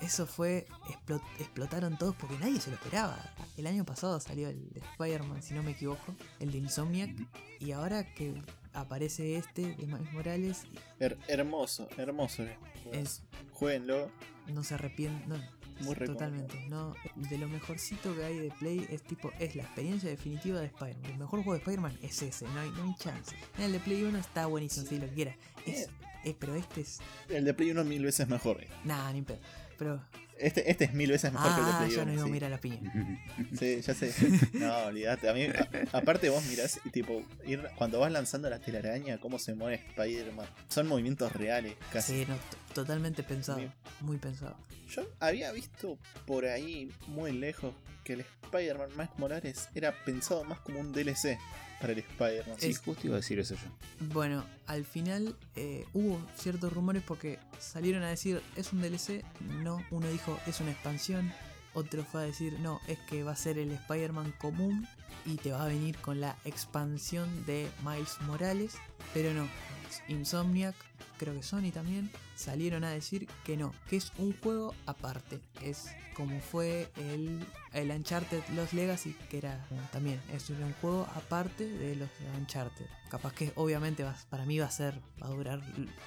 eso 0.00 0.26
fue, 0.26 0.66
explo- 0.88 1.22
explotaron 1.38 1.96
todos 1.98 2.14
porque 2.16 2.38
nadie 2.38 2.60
se 2.60 2.70
lo 2.70 2.76
esperaba. 2.76 3.18
El 3.56 3.66
año 3.66 3.84
pasado 3.84 4.18
salió 4.20 4.48
el 4.48 4.68
de 4.70 4.80
Spider-Man, 4.80 5.42
si 5.42 5.54
no 5.54 5.62
me 5.62 5.72
equivoco, 5.72 6.14
el 6.40 6.52
de 6.52 6.58
Insomniac, 6.58 7.10
y 7.60 7.72
ahora 7.72 8.14
que 8.14 8.42
aparece 8.72 9.36
este 9.36 9.74
de 9.74 9.86
Miles 9.86 10.12
Morales, 10.12 10.62
Her- 11.00 11.16
hermoso, 11.28 11.88
hermoso. 11.96 12.44
es, 12.92 13.22
Jueguenlo. 13.52 14.10
no 14.48 14.62
se 14.64 14.74
arrepiente, 14.74 15.26
no, 15.28 15.36
Muy 15.80 15.94
totalmente, 15.96 16.54
no, 16.68 16.94
de 17.16 17.38
lo 17.38 17.48
mejorcito 17.48 18.14
que 18.14 18.24
hay 18.24 18.38
de 18.38 18.50
Play 18.58 18.86
es 18.90 19.02
tipo, 19.02 19.32
es 19.38 19.56
la 19.56 19.62
experiencia 19.64 20.08
definitiva 20.08 20.60
de 20.60 20.66
Spider-Man. 20.66 21.10
El 21.12 21.18
mejor 21.18 21.42
juego 21.42 21.52
de 21.54 21.58
Spider-Man 21.58 21.98
es 22.02 22.22
ese, 22.22 22.46
no 22.46 22.60
hay, 22.60 22.70
no 22.70 22.84
hay 22.84 22.94
chance. 22.96 23.34
El 23.58 23.72
de 23.72 23.80
Play 23.80 24.02
1 24.04 24.18
está 24.18 24.46
buenísimo, 24.46 24.86
si 24.86 24.98
lo 24.98 25.08
quiera. 25.08 25.34
Es, 25.66 25.88
es- 26.24 26.34
pero 26.38 26.54
este 26.54 26.80
es, 26.82 27.00
El 27.28 27.44
de 27.44 27.52
Play 27.54 27.70
1 27.70 27.84
mil 27.84 28.02
veces 28.04 28.28
mejor. 28.28 28.62
eh. 28.62 28.68
nada, 28.84 29.12
ni 29.12 29.22
pedo. 29.22 29.38
Pero, 29.76 30.00
Este, 30.38 30.70
este 30.70 30.84
es 30.84 30.94
mil 30.94 31.10
veces 31.10 31.32
mejor 31.32 31.52
que 31.54 31.60
el 31.60 31.66
de 31.66 31.72
ah, 31.72 31.78
Play 31.78 31.90
ya 31.90 32.02
1. 32.02 32.06
no 32.06 32.12
iba 32.12 32.22
a 32.22 32.26
sí. 32.26 32.30
mirar 32.32 32.50
la 32.50 32.58
piña. 32.58 32.92
Sí, 33.58 33.80
ya 33.82 33.92
sé. 33.94 34.12
No, 34.54 34.74
olvídate. 34.86 35.28
A 35.28 35.34
mí, 35.34 35.42
a- 35.44 35.68
aparte 35.98 36.30
vos 36.30 36.44
mirás, 36.46 36.80
y 36.84 36.90
tipo, 36.90 37.22
ir, 37.44 37.62
cuando 37.76 37.98
vas 38.00 38.10
lanzando 38.12 38.48
la 38.48 38.58
telaraña, 38.60 39.18
cómo 39.18 39.38
se 39.38 39.54
mueve 39.54 39.82
Spider-Man. 39.88 40.46
Son 40.68 40.86
movimientos 40.86 41.32
reales, 41.32 41.74
casi. 41.92 42.20
Sí, 42.24 42.26
no, 42.28 42.36
totalmente 42.72 43.22
pensado, 43.24 43.60
muy 44.00 44.16
pensado. 44.18 44.56
Yo 44.94 45.08
había 45.20 45.50
visto 45.52 45.98
por 46.26 46.44
ahí, 46.44 46.90
muy 47.06 47.32
lejos, 47.32 47.74
que 48.04 48.14
el 48.14 48.20
Spider-Man 48.20 48.90
Miles 48.96 49.10
Morales 49.18 49.68
era 49.74 49.92
pensado 50.04 50.44
más 50.44 50.60
como 50.60 50.78
un 50.80 50.92
DLC 50.92 51.38
para 51.80 51.92
el 51.94 51.98
Spider-Man. 52.00 52.56
Sí, 52.60 52.68
Es- 52.70 52.78
justo 52.80 53.06
iba 53.06 53.16
a 53.16 53.20
decir 53.20 53.38
eso 53.38 53.54
yo. 53.54 54.06
Bueno, 54.12 54.44
al 54.66 54.84
final 54.84 55.36
eh, 55.56 55.84
hubo 55.94 56.20
ciertos 56.36 56.72
rumores 56.72 57.02
porque 57.02 57.38
salieron 57.58 58.02
a 58.02 58.08
decir 58.10 58.40
es 58.56 58.72
un 58.72 58.80
DLC, 58.82 59.24
no, 59.62 59.82
uno 59.90 60.08
dijo 60.08 60.38
es 60.46 60.60
una 60.60 60.70
expansión, 60.70 61.32
otro 61.72 62.04
fue 62.04 62.22
a 62.22 62.24
decir 62.24 62.58
no, 62.60 62.80
es 62.86 62.98
que 63.00 63.22
va 63.24 63.32
a 63.32 63.36
ser 63.36 63.58
el 63.58 63.70
Spider-Man 63.72 64.32
común 64.38 64.86
y 65.26 65.36
te 65.36 65.50
va 65.52 65.64
a 65.64 65.68
venir 65.68 65.96
con 65.98 66.20
la 66.20 66.36
expansión 66.44 67.46
de 67.46 67.68
Miles 67.82 68.20
Morales, 68.26 68.74
pero 69.14 69.32
no, 69.32 69.48
Insomniac, 70.08 70.74
creo 71.18 71.34
que 71.34 71.42
Sony 71.42 71.70
también, 71.72 72.10
salieron 72.36 72.84
a 72.84 72.90
decir 72.90 73.28
que 73.44 73.56
no, 73.56 73.72
que 73.88 73.96
es 73.96 74.12
un 74.18 74.32
juego 74.40 74.74
aparte, 74.86 75.40
es 75.62 75.86
como 76.14 76.38
fue 76.40 76.88
el, 76.96 77.44
el 77.72 77.90
Uncharted 77.90 78.40
Los 78.54 78.72
Legacy, 78.72 79.16
que 79.30 79.38
era 79.38 79.64
también, 79.92 80.20
es 80.32 80.48
un 80.50 80.72
juego 80.80 81.08
aparte 81.16 81.66
de 81.68 81.96
los 81.96 82.08
Uncharted. 82.38 82.86
Capaz 83.10 83.32
que 83.32 83.52
obviamente 83.56 84.04
va- 84.04 84.16
para 84.30 84.44
mí 84.46 84.58
va 84.58 84.66
a 84.66 84.70
ser, 84.70 85.00
va 85.22 85.26
a 85.26 85.30
durar 85.30 85.60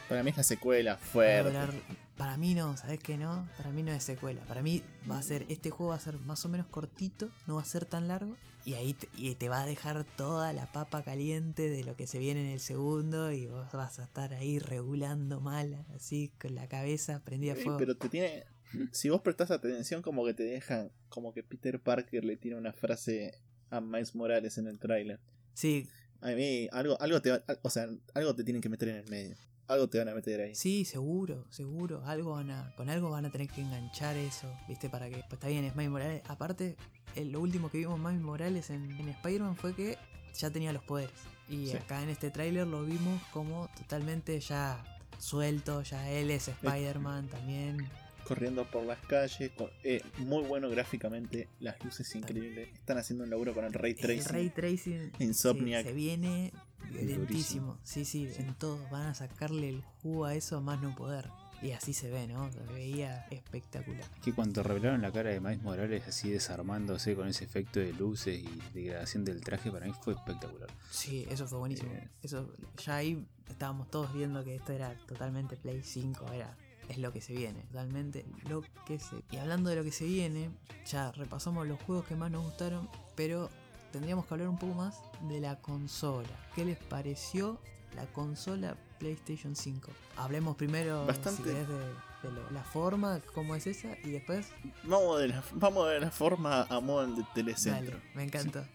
Para 0.09 0.23
mí 0.23 0.29
es 0.29 0.37
la 0.37 0.43
secuela 0.43 0.93
Va 0.93 0.97
a 0.97 1.01
fuerte. 1.05 1.49
durar- 1.51 1.73
para 2.17 2.35
mí 2.37 2.55
no, 2.55 2.75
¿sabes 2.77 2.99
qué 2.99 3.17
no? 3.17 3.47
Para 3.57 3.69
mí 3.71 3.83
no 3.83 3.91
es 3.91 4.03
secuela. 4.03 4.41
Para 4.47 4.61
mí 4.63 4.81
va 5.09 5.17
a 5.19 5.21
ser, 5.21 5.45
este 5.49 5.69
juego 5.69 5.91
va 5.91 5.97
a 5.97 5.99
ser 5.99 6.17
más 6.19 6.43
o 6.45 6.49
menos 6.49 6.65
cortito, 6.67 7.29
no 7.45 7.55
va 7.55 7.61
a 7.61 7.65
ser 7.65 7.85
tan 7.85 8.07
largo. 8.07 8.35
Y 8.67 8.73
ahí 8.73 8.93
te, 8.93 9.07
y 9.17 9.33
te 9.35 9.47
va 9.47 9.61
a 9.61 9.65
dejar 9.65 10.03
toda 10.17 10.51
la 10.51 10.69
papa 10.73 11.01
caliente 11.01 11.69
de 11.69 11.85
lo 11.85 11.95
que 11.95 12.05
se 12.05 12.19
viene 12.19 12.41
en 12.41 12.51
el 12.51 12.59
segundo. 12.59 13.31
Y 13.31 13.47
vos 13.47 13.71
vas 13.71 13.97
a 13.99 14.03
estar 14.03 14.33
ahí 14.33 14.59
regulando 14.59 15.39
mal, 15.39 15.85
así 15.95 16.31
con 16.39 16.53
la 16.53 16.67
cabeza 16.67 17.21
prendida 17.23 17.53
a 17.53 17.55
fuego. 17.55 17.77
pero 17.77 17.95
te 17.95 18.09
tiene. 18.09 18.43
Si 18.91 19.09
vos 19.09 19.21
prestás 19.21 19.51
atención, 19.51 20.01
como 20.01 20.25
que 20.25 20.33
te 20.33 20.43
dejan. 20.43 20.91
Como 21.07 21.33
que 21.33 21.43
Peter 21.43 21.79
Parker 21.79 22.25
le 22.25 22.35
tira 22.35 22.57
una 22.57 22.73
frase 22.73 23.39
a 23.69 23.79
Miles 23.79 24.13
Morales 24.15 24.57
en 24.57 24.67
el 24.67 24.79
tráiler. 24.79 25.19
Sí, 25.53 25.87
A 26.19 26.31
mí, 26.31 26.67
algo, 26.73 26.99
algo 27.01 27.21
te 27.21 27.31
va- 27.31 27.43
o 27.61 27.69
sea, 27.69 27.87
algo 28.15 28.35
te 28.35 28.43
tienen 28.43 28.61
que 28.61 28.67
meter 28.69 28.89
en 28.89 28.95
el 28.97 29.09
medio. 29.09 29.37
Algo 29.67 29.87
te 29.89 29.99
van 29.99 30.09
a 30.09 30.15
meter 30.15 30.39
ahí. 30.41 30.55
sí, 30.55 30.85
seguro, 30.85 31.45
seguro. 31.49 32.01
Algo 32.05 32.31
van 32.31 32.51
a, 32.51 32.73
con 32.75 32.89
algo 32.89 33.09
van 33.09 33.25
a 33.25 33.31
tener 33.31 33.47
que 33.49 33.61
enganchar 33.61 34.15
eso, 34.15 34.51
¿viste? 34.67 34.89
Para 34.89 35.09
que. 35.09 35.17
Pues 35.17 35.33
está 35.33 35.47
bien, 35.47 35.65
es 35.65 35.75
Miles 35.75 35.91
Morales. 35.91 36.21
Aparte, 36.27 36.77
el- 37.15 37.31
lo 37.31 37.41
último 37.41 37.69
que 37.69 37.79
vimos 37.79 37.99
Miles 37.99 38.21
Morales 38.21 38.69
en, 38.69 38.91
en 38.91 39.09
Spider-Man 39.09 39.55
fue 39.57 39.75
que 39.75 39.97
ya 40.33 40.49
tenía 40.51 40.71
los 40.71 40.83
poderes. 40.83 41.11
Y 41.49 41.67
Sí. 41.67 41.77
acá 41.77 42.01
en 42.03 42.09
este 42.09 42.29
tráiler 42.31 42.67
lo 42.67 42.83
vimos 42.85 43.21
como 43.33 43.69
totalmente 43.77 44.39
ya 44.39 44.83
suelto, 45.17 45.81
ya 45.81 46.09
él 46.11 46.29
es 46.31 46.47
Spider-Man 46.47 47.27
también. 47.27 47.87
Corriendo 48.25 48.65
por 48.69 48.83
las 48.85 48.99
calles. 49.07 49.51
con- 49.57 49.69
eh, 49.83 50.01
muy 50.19 50.43
bueno 50.43 50.69
gráficamente. 50.69 51.47
Las 51.61 51.81
luces 51.83 52.13
increíbles. 52.15 52.69
Están 52.73 52.97
haciendo 52.97 53.23
un 53.23 53.29
laburo 53.29 53.53
con 53.53 53.63
el 53.65 53.73
Ray 53.73 53.91
El 53.91 53.97
Tracing. 53.97 54.33
Ray 54.33 54.49
Tracing 54.49 55.11
Insomniac. 55.19 55.83
sí, 55.83 55.87
se 55.89 55.93
viene 55.95 56.51
Durísimo. 56.91 57.77
Sí, 57.83 58.05
sí, 58.05 58.29
en 58.37 58.53
todo. 58.55 58.79
Van 58.89 59.07
a 59.07 59.13
sacarle 59.13 59.69
el 59.69 59.83
jugo 60.01 60.25
a 60.25 60.35
eso 60.35 60.57
a 60.57 60.61
más 60.61 60.81
no 60.81 60.95
poder. 60.95 61.29
Y 61.61 61.71
así 61.71 61.93
se 61.93 62.09
ve, 62.09 62.27
¿no? 62.27 62.51
Se 62.51 62.59
veía 62.71 63.25
espectacular. 63.31 64.05
Que 64.21 64.31
cuando 64.33 64.61
revelaron 64.61 65.01
la 65.01 65.11
cara 65.11 65.31
de 65.31 65.39
Miles 65.39 65.63
Morales 65.63 66.07
así 66.07 66.29
desarmándose 66.29 67.15
con 67.15 67.27
ese 67.27 67.45
efecto 67.45 67.79
de 67.79 67.93
luces 67.93 68.43
y 68.43 68.61
degradación 68.73 69.25
del 69.25 69.41
traje, 69.41 69.71
para 69.71 69.87
mí 69.87 69.93
fue 70.01 70.13
espectacular. 70.13 70.69
Sí, 70.91 71.25
eso 71.29 71.47
fue 71.47 71.57
buenísimo. 71.57 71.91
Eh. 71.93 72.09
Eso, 72.21 72.53
ya 72.85 72.97
ahí 72.97 73.25
estábamos 73.49 73.89
todos 73.89 74.13
viendo 74.13 74.43
que 74.43 74.55
esto 74.55 74.71
era 74.71 74.93
totalmente 75.07 75.57
Play 75.57 75.81
5, 75.83 76.31
era, 76.31 76.55
es 76.89 76.99
lo 76.99 77.11
que 77.11 77.21
se 77.21 77.33
viene, 77.33 77.61
totalmente 77.63 78.25
lo 78.47 78.61
que 78.85 78.99
se... 78.99 79.23
Y 79.31 79.37
hablando 79.37 79.71
de 79.71 79.77
lo 79.77 79.83
que 79.83 79.91
se 79.91 80.05
viene, 80.05 80.51
ya 80.85 81.11
repasamos 81.11 81.67
los 81.67 81.81
juegos 81.81 82.05
que 82.05 82.15
más 82.15 82.29
nos 82.29 82.43
gustaron, 82.43 82.87
pero 83.15 83.49
tendríamos 83.91 84.25
que 84.25 84.33
hablar 84.33 84.49
un 84.49 84.57
poco 84.57 84.73
más 84.73 84.99
de 85.21 85.39
la 85.39 85.55
consola. 85.57 86.27
¿Qué 86.55 86.65
les 86.65 86.77
pareció 86.77 87.59
la 87.95 88.05
consola 88.07 88.75
PlayStation 88.99 89.55
5? 89.55 89.91
Hablemos 90.17 90.55
primero 90.55 91.05
Bastante. 91.05 91.43
si 91.43 91.49
de, 91.49 91.65
de 91.65 92.31
lo- 92.31 92.49
la 92.51 92.63
forma, 92.63 93.19
cómo 93.33 93.55
es 93.55 93.67
esa, 93.67 93.89
y 94.03 94.09
después... 94.09 94.47
Vamos 94.83 95.19
de, 95.19 95.27
la, 95.29 95.43
vamos 95.53 95.87
de 95.89 95.99
la 95.99 96.11
forma 96.11 96.63
a 96.69 96.79
modo 96.79 97.07
de 97.07 97.23
telecentro. 97.33 97.97
Dale, 97.97 98.11
me 98.15 98.23
encanta. 98.25 98.67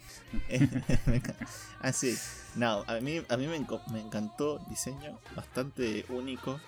Me 0.48 1.20
enca- 1.20 1.34
Así, 1.80 2.16
no, 2.54 2.84
a 2.86 3.00
mí, 3.00 3.22
a 3.28 3.36
mí 3.36 3.46
me, 3.48 3.60
enco- 3.60 3.84
me 3.90 4.00
encantó 4.00 4.58
el 4.60 4.66
diseño, 4.68 5.18
bastante 5.36 6.04
único. 6.08 6.60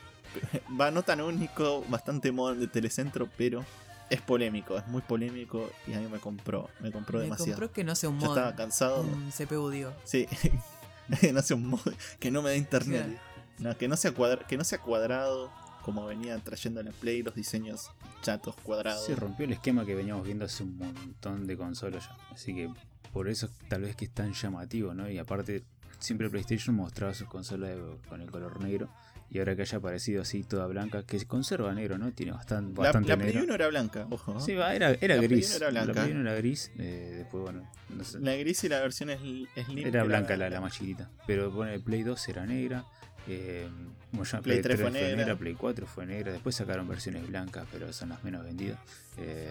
Va, 0.81 0.91
no 0.91 1.03
tan 1.05 1.21
único, 1.21 1.85
bastante 1.89 2.33
modo 2.33 2.57
de 2.57 2.67
telecentro, 2.67 3.29
pero 3.39 3.65
es 4.11 4.21
polémico, 4.21 4.77
es 4.79 4.87
muy 4.89 5.03
polémico 5.03 5.71
y 5.87 5.95
a 5.95 6.01
mí 6.01 6.09
me 6.09 6.19
compró, 6.19 6.69
me 6.81 6.93
compró 6.93 7.19
Me 7.19 7.25
demasiado. 7.25 7.53
compró 7.53 7.73
que 7.73 7.85
no 7.85 7.95
sea 7.95 8.11
un 8.11 8.21
Yo 8.21 8.27
mod, 8.29 8.37
estaba 8.37 8.55
cansado, 8.57 9.01
un 9.03 9.31
CPU, 9.31 9.71
digo. 9.71 9.93
sí, 10.05 10.27
no 11.33 11.43
sé, 11.43 11.55
un 11.55 11.67
mod 11.69 11.81
que 12.19 12.31
no 12.31 12.43
me 12.43 12.51
dé 12.51 12.57
internet, 12.57 13.19
no, 13.59 13.77
que, 13.77 13.89
no 13.89 13.97
sea 13.97 14.13
cuadra- 14.13 14.47
que 14.47 14.57
no 14.57 14.65
sea 14.65 14.79
cuadrado 14.81 15.51
como 15.83 16.07
venía 16.07 16.39
trayendo 16.39 16.81
en 16.81 16.87
el 16.89 16.95
Play, 16.95 17.23
los 17.23 17.35
diseños 17.35 17.91
chatos 18.23 18.55
cuadrados. 18.63 19.05
Se 19.05 19.15
rompió 19.15 19.45
el 19.45 19.53
esquema 19.53 19.85
que 19.85 19.95
veníamos 19.95 20.25
viendo 20.25 20.47
hace 20.47 20.63
un 20.63 20.79
montón 20.79 21.47
de 21.47 21.57
consolas 21.59 22.05
ya. 22.09 22.17
Así 22.33 22.55
que 22.55 22.71
por 23.13 23.29
eso 23.29 23.51
tal 23.69 23.83
vez 23.83 23.95
que 23.95 24.07
es 24.07 24.11
tan 24.11 24.33
llamativo, 24.33 24.95
¿no? 24.95 25.11
Y 25.11 25.19
aparte, 25.19 25.63
siempre 25.99 26.31
PlayStation 26.31 26.75
mostraba 26.75 27.13
sus 27.13 27.29
consolas 27.29 27.71
de- 27.71 27.99
con 28.09 28.23
el 28.23 28.31
color 28.31 28.61
negro. 28.63 28.89
Y 29.35 29.41
ahora 29.41 29.55
que 29.57 29.63
haya 29.63 29.79
aparecido 29.79 30.23
así 30.23 30.45
toda 30.45 30.67
blanca, 30.69 31.03
que 31.03 31.19
se 31.19 31.27
conserva 31.27 31.75
negro, 31.75 31.99
¿no? 31.99 32.13
Tiene 32.13 32.31
bastante, 32.33 32.73
La, 32.81 32.85
bastante 32.85 33.09
la 33.09 33.17
Play 33.17 33.27
negro. 33.33 33.45
1 33.45 33.55
era 33.57 33.67
blanca, 33.69 34.07
ojo. 34.09 34.41
Sí, 34.41 34.55
va, 34.55 34.75
era, 34.75 34.91
era 35.01 35.17
La 35.17 35.23
Play 35.23 35.29
gris. 35.29 35.49
1 35.49 35.57
era 35.57 35.71
blanca. 35.71 35.87
La 35.93 36.03
Play 36.05 36.13
1 36.13 36.21
era 36.21 36.35
gris. 36.37 36.71
eh, 36.79 37.15
después, 37.19 37.43
bueno, 37.43 37.69
no 37.89 38.05
sé. 38.05 38.21
La 38.21 38.37
gris 38.37 38.63
y 38.65 38.69
la 38.69 38.79
versión 38.81 39.09
sli- 39.11 39.49
Slim. 39.65 39.87
Era 39.87 40.05
blanca 40.05 40.37
la, 40.37 40.49
la 40.49 40.61
más 40.61 40.73
chiquita. 40.73 41.11
Pero 41.27 41.51
bueno, 41.51 41.73
el 41.73 41.83
Play 41.83 42.05
2 42.05 42.29
era 42.29 42.47
negra. 42.47 42.85
Eh, 43.27 43.67
como 44.13 44.23
ya 44.25 44.41
Play 44.41 44.63
3 44.63 44.81
fue 44.81 44.91
negra. 44.93 45.17
negra, 45.17 45.37
Play 45.37 45.55
4 45.55 45.87
fue 45.87 46.07
negra. 46.07 46.31
Después 46.31 46.55
sacaron 46.55 46.87
versiones 46.87 47.27
blancas, 47.27 47.67
pero 47.73 47.93
son 47.93 48.11
las 48.11 48.23
menos 48.23 48.45
vendidas. 48.45 48.79
Eh, 49.19 49.51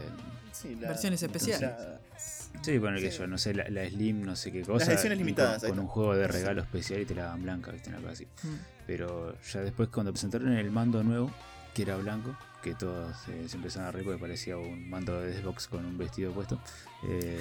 Sí, 0.53 0.77
la- 0.79 0.87
Versiones 0.89 1.21
especiales. 1.21 1.61
la- 1.61 1.99
sí, 2.61 2.77
bueno, 2.77 2.97
que 2.99 3.11
Sí. 3.11 3.17
yo 3.17 3.27
no 3.27 3.37
sé, 3.37 3.53
la, 3.53 3.69
la 3.69 3.87
Slim, 3.89 4.21
no 4.23 4.35
sé 4.35 4.51
qué 4.51 4.61
cosa. 4.61 4.91
ediciones 4.91 5.17
y 5.17 5.19
limitadas, 5.19 5.61
Con, 5.61 5.69
con 5.71 5.79
un 5.79 5.87
juego 5.87 6.15
de 6.15 6.25
Sí. 6.27 6.31
regalo 6.31 6.61
especial 6.61 7.01
y 7.01 7.05
te 7.05 7.15
la 7.15 7.25
dan 7.25 7.43
blanca, 7.43 7.71
¿viste? 7.71 7.89
Una 7.89 7.99
cosa 7.99 8.11
así. 8.11 8.25
Mm. 8.43 8.47
Pero 8.87 9.35
ya 9.41 9.61
después, 9.61 9.89
cuando 9.89 10.11
presentaron 10.11 10.51
el 10.53 10.71
mando 10.71 11.03
nuevo, 11.03 11.31
que 11.73 11.81
era 11.83 11.95
blanco, 11.97 12.35
que 12.61 12.75
todos 12.75 13.15
eh, 13.27 13.45
se 13.47 13.57
empezaron 13.57 13.87
a 13.89 13.91
reír 13.91 14.05
porque 14.05 14.19
parecía 14.21 14.57
un 14.57 14.89
mando 14.89 15.19
de 15.19 15.33
Xbox 15.41 15.67
con 15.67 15.85
un 15.85 15.97
vestido 15.97 16.31
puesto. 16.31 16.59
eh, 17.09 17.37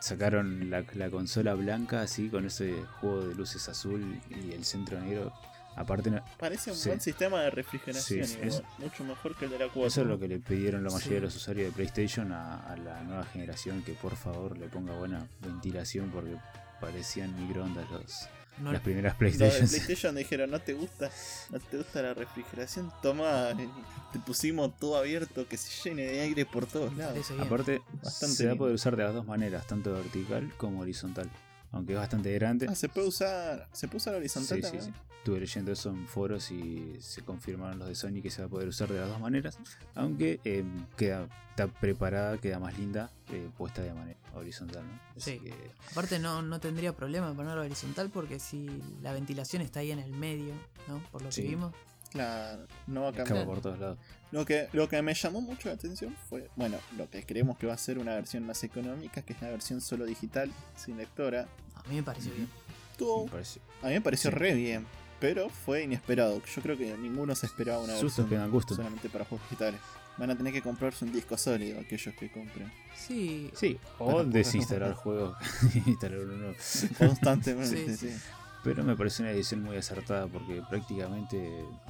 sacaron 0.00 0.70
la, 0.70 0.84
la 0.94 1.10
consola 1.10 1.54
blanca 1.54 2.00
así, 2.02 2.28
con 2.28 2.46
ese 2.46 2.72
juego 3.00 3.26
de 3.26 3.34
luces 3.34 3.68
azul 3.68 4.20
y 4.30 4.52
el 4.52 4.64
centro 4.64 5.00
negro. 5.00 5.32
Aparte, 5.76 6.22
Parece 6.38 6.70
un 6.70 6.76
Sí. 6.76 6.88
buen 6.88 7.00
sistema 7.00 7.42
de 7.42 7.50
refrigeración. 7.50 8.26
Sí, 8.26 8.38
es- 8.42 8.62
mucho 8.78 9.04
mejor 9.04 9.36
que 9.36 9.44
el 9.44 9.50
de 9.52 9.58
la 9.58 9.66
4. 9.66 9.86
eso 9.86 10.00
es 10.00 10.06
lo 10.06 10.18
que 10.18 10.26
le 10.26 10.38
pidieron 10.38 10.82
la 10.82 10.88
mayoría 10.90 11.08
Sí. 11.08 11.14
de 11.14 11.20
los 11.20 11.36
usuarios 11.36 11.66
de 11.68 11.72
PlayStation 11.72 12.32
a, 12.32 12.60
a 12.72 12.76
la 12.76 13.02
nueva 13.02 13.24
generación, 13.26 13.82
que 13.82 13.92
por 13.92 14.16
favor 14.16 14.56
le 14.58 14.68
ponga 14.68 14.94
buena 14.94 15.28
ventilación 15.42 16.10
porque 16.10 16.34
parecían 16.80 17.34
microondas 17.46 17.90
los, 17.90 18.26
No- 18.58 18.72
las 18.72 18.80
primeras 18.80 19.14
PlayStation. 19.16 19.68
PlayStation 19.68 20.14
dijeron, 20.14 20.50
no 20.50 20.60
te 20.60 20.72
gusta, 20.72 21.10
no 21.50 21.60
te 21.60 21.76
gusta 21.76 22.00
la 22.00 22.14
refrigeración, 22.14 22.90
toma, 23.02 23.50
te 24.14 24.18
pusimos 24.20 24.78
todo 24.78 24.96
abierto, 24.96 25.46
que 25.46 25.58
se 25.58 25.90
llene 25.90 26.04
de 26.06 26.20
aire 26.20 26.46
por 26.46 26.64
todos 26.66 26.96
lados. 26.96 27.30
Aparte, 27.38 27.82
Bastante 28.02 28.34
se 28.34 28.46
va 28.46 28.52
a 28.54 28.56
poder 28.56 28.74
usar 28.74 28.96
de 28.96 29.04
las 29.04 29.12
dos 29.12 29.26
maneras, 29.26 29.66
tanto 29.66 29.92
vertical 29.92 30.54
como 30.56 30.80
horizontal. 30.80 31.28
Aunque 31.72 31.92
es 31.92 31.98
bastante 31.98 32.32
grande. 32.32 32.66
Ah, 32.70 32.74
se 32.74 32.88
puede 32.88 33.08
usar, 33.08 33.68
se 33.72 33.88
puede 33.88 33.98
usar 33.98 34.14
horizontal 34.14 34.56
Sí, 34.58 34.62
sí, 34.62 34.70
también. 34.78 34.84
sí. 34.94 35.00
Estuve 35.26 35.40
leyendo 35.40 35.72
eso 35.72 35.88
en 35.90 36.06
foros 36.06 36.52
y 36.52 36.98
se 37.00 37.20
confirmaron 37.22 37.80
los 37.80 37.88
de 37.88 37.96
Sony 37.96 38.22
que 38.22 38.30
se 38.30 38.42
va 38.42 38.46
a 38.46 38.48
poder 38.48 38.68
usar 38.68 38.88
de 38.88 39.00
las 39.00 39.08
dos 39.08 39.18
maneras. 39.18 39.58
Aunque 39.96 40.38
eh, 40.44 40.62
queda, 40.96 41.26
está 41.50 41.66
preparada, 41.66 42.38
queda 42.38 42.60
más 42.60 42.78
linda, 42.78 43.10
eh, 43.32 43.50
puesta 43.58 43.82
de 43.82 43.92
manera 43.92 44.16
horizontal. 44.36 44.84
¿no? 44.86 45.00
Así 45.16 45.32
Sí. 45.32 45.40
que, 45.40 45.52
Aparte 45.90 46.20
no, 46.20 46.42
no 46.42 46.60
tendría 46.60 46.92
problema 46.94 47.28
en 47.28 47.34
ponerlo 47.34 47.62
horizontal 47.62 48.08
porque 48.10 48.38
si 48.38 48.68
la 49.02 49.12
ventilación 49.12 49.62
está 49.62 49.80
ahí 49.80 49.90
en 49.90 49.98
el 49.98 50.12
medio, 50.12 50.54
¿no? 50.86 51.00
Por 51.10 51.22
lo 51.22 51.30
que 51.30 51.42
vimos. 51.42 51.74
Claro, 52.12 52.64
no 52.86 53.00
va 53.02 53.08
a 53.08 53.12
cambiar. 53.12 53.46
por 53.46 53.60
todos 53.60 53.80
lados. 53.80 53.98
Lo 54.30 54.44
que, 54.46 54.68
lo 54.74 54.88
que 54.88 55.02
me 55.02 55.12
llamó 55.12 55.40
mucho 55.40 55.68
la 55.70 55.74
atención 55.74 56.14
fue, 56.28 56.48
bueno, 56.54 56.78
lo 56.96 57.10
que 57.10 57.26
creemos 57.26 57.58
que 57.58 57.66
va 57.66 57.74
a 57.74 57.78
ser 57.78 57.98
una 57.98 58.14
versión 58.14 58.46
más 58.46 58.62
económica, 58.62 59.22
que 59.22 59.32
es 59.32 59.42
la 59.42 59.48
versión 59.50 59.80
solo 59.80 60.04
digital, 60.04 60.52
sin 60.76 60.96
lectora. 60.96 61.48
A 61.74 61.82
mí 61.88 61.96
me 61.96 62.04
pareció 62.04 62.32
bien. 62.32 62.48
Me 63.00 63.40
a 63.82 63.88
mí 63.88 63.94
me 63.94 64.00
pareció 64.00 64.30
Sí. 64.30 64.36
re 64.36 64.54
bien, 64.54 64.86
pero 65.20 65.48
fue 65.48 65.82
inesperado. 65.84 66.42
Yo 66.54 66.62
creo 66.62 66.76
que 66.76 66.96
ninguno 66.98 67.34
se 67.34 67.46
esperaba 67.46 67.78
una 67.78 67.92
Sustos 67.94 68.08
versión 68.08 68.28
que 68.28 68.36
dan 68.36 68.50
gusto. 68.50 68.74
solamente 68.74 69.08
para 69.08 69.24
juegos 69.24 69.48
digitales. 69.50 69.80
Van 70.18 70.30
a 70.30 70.36
tener 70.36 70.52
que 70.52 70.62
comprarse 70.62 71.04
un 71.04 71.12
disco 71.12 71.36
sólido 71.36 71.78
aquellos 71.80 72.14
que 72.14 72.30
compren 72.32 72.72
Sí, 72.96 73.50
Sí, 73.54 73.78
o 73.98 74.24
desinstalar 74.24 74.94
juegos 75.02 75.36
y 75.74 75.90
instalar 75.90 76.18
uno. 76.20 76.54
constantemente. 76.98 77.96
Sí. 77.96 78.08
sí. 78.10 78.16
Pero 78.64 78.82
me 78.82 78.96
parece 78.96 79.22
una 79.22 79.30
edición 79.30 79.62
muy 79.62 79.76
acertada 79.76 80.26
porque 80.26 80.60
prácticamente 80.68 81.36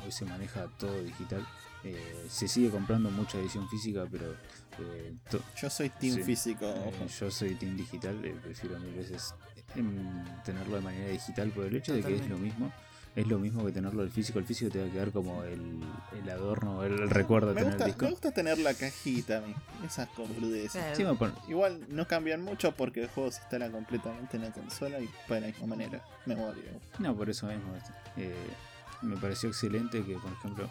hoy 0.05 0.13
se 0.13 0.25
maneja 0.25 0.67
todo 0.79 1.03
digital. 1.03 1.47
Eh, 1.85 2.27
se 2.29 2.49
sigue 2.49 2.69
comprando 2.71 3.11
mucha 3.11 3.39
edición 3.39 3.69
física, 3.69 4.07
pero 4.11 4.33
eh, 4.81 5.15
Yo 5.57 5.71
soy 5.71 5.89
team 5.91 6.17
Sí. 6.17 6.23
físico. 6.25 6.67
eh, 6.67 6.93
yo 7.19 7.31
soy 7.31 7.55
team 7.55 7.77
digital, 7.77 8.23
eh, 8.25 8.35
prefiero 8.43 8.79
mil 8.81 8.93
veces 8.95 9.35
em, 9.77 10.25
tenerlo 10.45 10.77
de 10.77 10.83
manera 10.83 11.09
digital 11.13 11.51
por 11.51 11.65
el 11.67 11.77
hecho 11.77 11.95
de 11.95 12.03
que 12.03 12.17
es 12.17 12.29
lo 12.29 12.37
mismo. 12.39 12.73
Es 13.17 13.27
lo 13.27 13.39
mismo 13.39 13.65
que 13.65 13.73
tenerlo 13.73 14.03
el 14.03 14.11
físico. 14.11 14.39
El 14.39 14.45
físico 14.45 14.71
te 14.71 14.79
va 14.81 14.87
a 14.87 14.91
quedar 14.91 15.11
como 15.11 15.43
el, 15.43 15.81
el 16.23 16.31
adorno, 16.31 16.85
el, 16.85 16.93
el 17.01 17.11
recuerdo 17.11 17.49
de 17.49 17.55
me, 17.55 17.61
tener 17.63 17.73
gusta, 17.73 17.85
el 17.87 17.91
disco. 17.91 18.05
me 18.05 18.11
gusta 18.11 18.31
tener 18.31 18.59
la 18.59 18.75
cajita, 18.75 19.43
esas. 20.65 20.95
Sí, 20.97 21.03
pon- 21.17 21.35
Igual 21.49 21.81
no 21.89 22.07
cambian 22.07 22.43
mucho 22.43 22.73
porque 22.73 23.03
el 23.03 23.09
juego 23.09 23.31
se 23.33 23.41
instala 23.41 23.71
completamente 23.71 24.37
en 24.37 24.43
la 24.45 24.53
consola 24.53 25.01
y 25.01 25.09
para 25.27 25.41
la 25.41 25.47
misma 25.47 25.67
manera. 25.67 26.05
Memoria. 26.27 26.63
No, 26.99 27.17
por 27.17 27.31
eso 27.31 27.47
mismo. 27.47 27.75
este, 27.75 27.93
eh, 28.19 28.35
me 29.01 29.17
pareció 29.17 29.49
excelente 29.49 30.05
que, 30.05 30.15
por 30.19 30.33
ejemplo, 30.33 30.69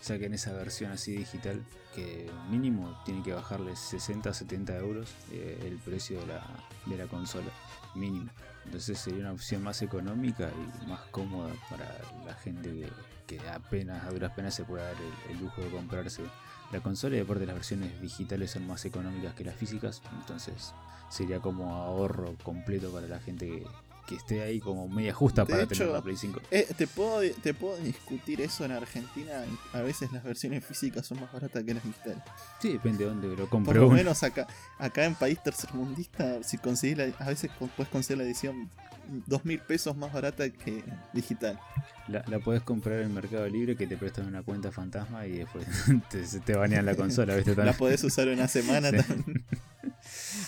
saquen 0.00 0.32
esa 0.32 0.52
versión 0.54 0.90
así 0.90 1.12
digital 1.16 1.62
que 1.94 2.30
mínimo 2.50 2.98
tiene 3.04 3.22
que 3.22 3.32
bajarle 3.34 3.76
60 3.76 4.32
70 4.34 4.76
euros 4.78 5.10
eh, 5.32 5.58
el 5.66 5.76
precio 5.76 6.18
de 6.20 6.26
la, 6.28 6.42
de 6.86 6.96
la 6.96 7.04
consola. 7.06 7.50
Mínimo. 7.94 8.30
Entonces 8.64 8.98
sería 8.98 9.20
una 9.20 9.32
opción 9.32 9.62
más 9.62 9.82
económica 9.82 10.50
y 10.82 10.86
más 10.86 11.00
cómoda 11.10 11.52
para 11.70 11.86
la 12.24 12.34
gente 12.34 12.88
que, 13.26 13.40
apenas, 13.48 14.04
a 14.04 14.10
duras 14.10 14.32
penas 14.32 14.54
se 14.54 14.64
pueda 14.64 14.84
dar 14.84 14.96
el, 14.96 15.36
el 15.36 15.42
lujo 15.42 15.60
de 15.60 15.70
comprarse 15.70 16.22
la 16.72 16.80
consola 16.80 17.16
y 17.16 17.20
aparte 17.20 17.46
las 17.46 17.54
versiones 17.54 18.00
digitales 18.00 18.50
son 18.50 18.66
más 18.66 18.84
económicas 18.84 19.34
que 19.34 19.44
las 19.44 19.54
físicas. 19.54 20.02
Entonces 20.20 20.74
sería 21.08 21.40
como 21.40 21.74
ahorro 21.74 22.34
completo 22.42 22.90
para 22.90 23.06
la 23.06 23.20
gente 23.20 23.46
que, 23.46 23.66
que 24.06 24.16
esté 24.16 24.42
ahí 24.42 24.60
como 24.60 24.88
media 24.88 25.12
justa 25.14 25.44
De 25.44 25.50
para 25.50 25.62
hecho, 25.64 25.74
tener 25.78 25.92
la 25.92 26.02
Play 26.02 26.16
5. 26.16 26.40
Eh, 26.50 26.66
te, 26.76 26.86
puedo, 26.86 27.20
te 27.42 27.54
puedo 27.54 27.76
discutir 27.78 28.40
eso 28.40 28.64
en 28.64 28.72
Argentina. 28.72 29.32
A 29.72 29.80
veces 29.80 30.12
las 30.12 30.22
versiones 30.24 30.64
físicas 30.64 31.06
son 31.06 31.20
más 31.20 31.32
baratas 31.32 31.64
que 31.64 31.74
las 31.74 31.82
digitales. 31.84 32.22
Sí, 32.60 32.72
depende 32.72 33.04
de 33.04 33.10
dónde 33.10 33.28
lo 33.28 33.34
Por 33.36 33.48
compre 33.48 33.78
lo 33.80 33.90
menos 33.90 34.22
acá, 34.22 34.46
acá 34.78 35.04
en 35.04 35.14
país 35.14 35.42
tercermundista, 35.42 36.42
si 36.42 36.58
conseguís 36.58 36.98
la- 36.98 37.12
a 37.18 37.28
veces 37.28 37.50
puedes 37.58 37.88
conseguir 37.90 38.18
la 38.18 38.24
edición 38.24 38.68
dos 39.26 39.44
mil 39.44 39.58
pesos 39.58 39.96
más 39.96 40.12
barata 40.12 40.48
que 40.50 40.82
digital. 41.12 41.58
La, 42.08 42.22
la 42.26 42.38
puedes 42.38 42.62
comprar 42.62 43.00
en 43.00 43.12
Mercado 43.14 43.46
Libre 43.48 43.76
que 43.76 43.86
te 43.86 43.96
prestan 43.96 44.26
una 44.26 44.42
cuenta 44.42 44.70
fantasma 44.72 45.26
y 45.26 45.38
después 45.38 45.66
te, 46.10 46.22
te 46.40 46.54
banean 46.56 46.84
la 46.86 46.94
consola, 46.94 47.34
¿viste? 47.36 47.54
La 47.56 47.72
podés 47.74 48.02
usar 48.04 48.28
una 48.28 48.48
semana 48.48 48.90
Sí. 48.90 48.96
también. 48.98 49.44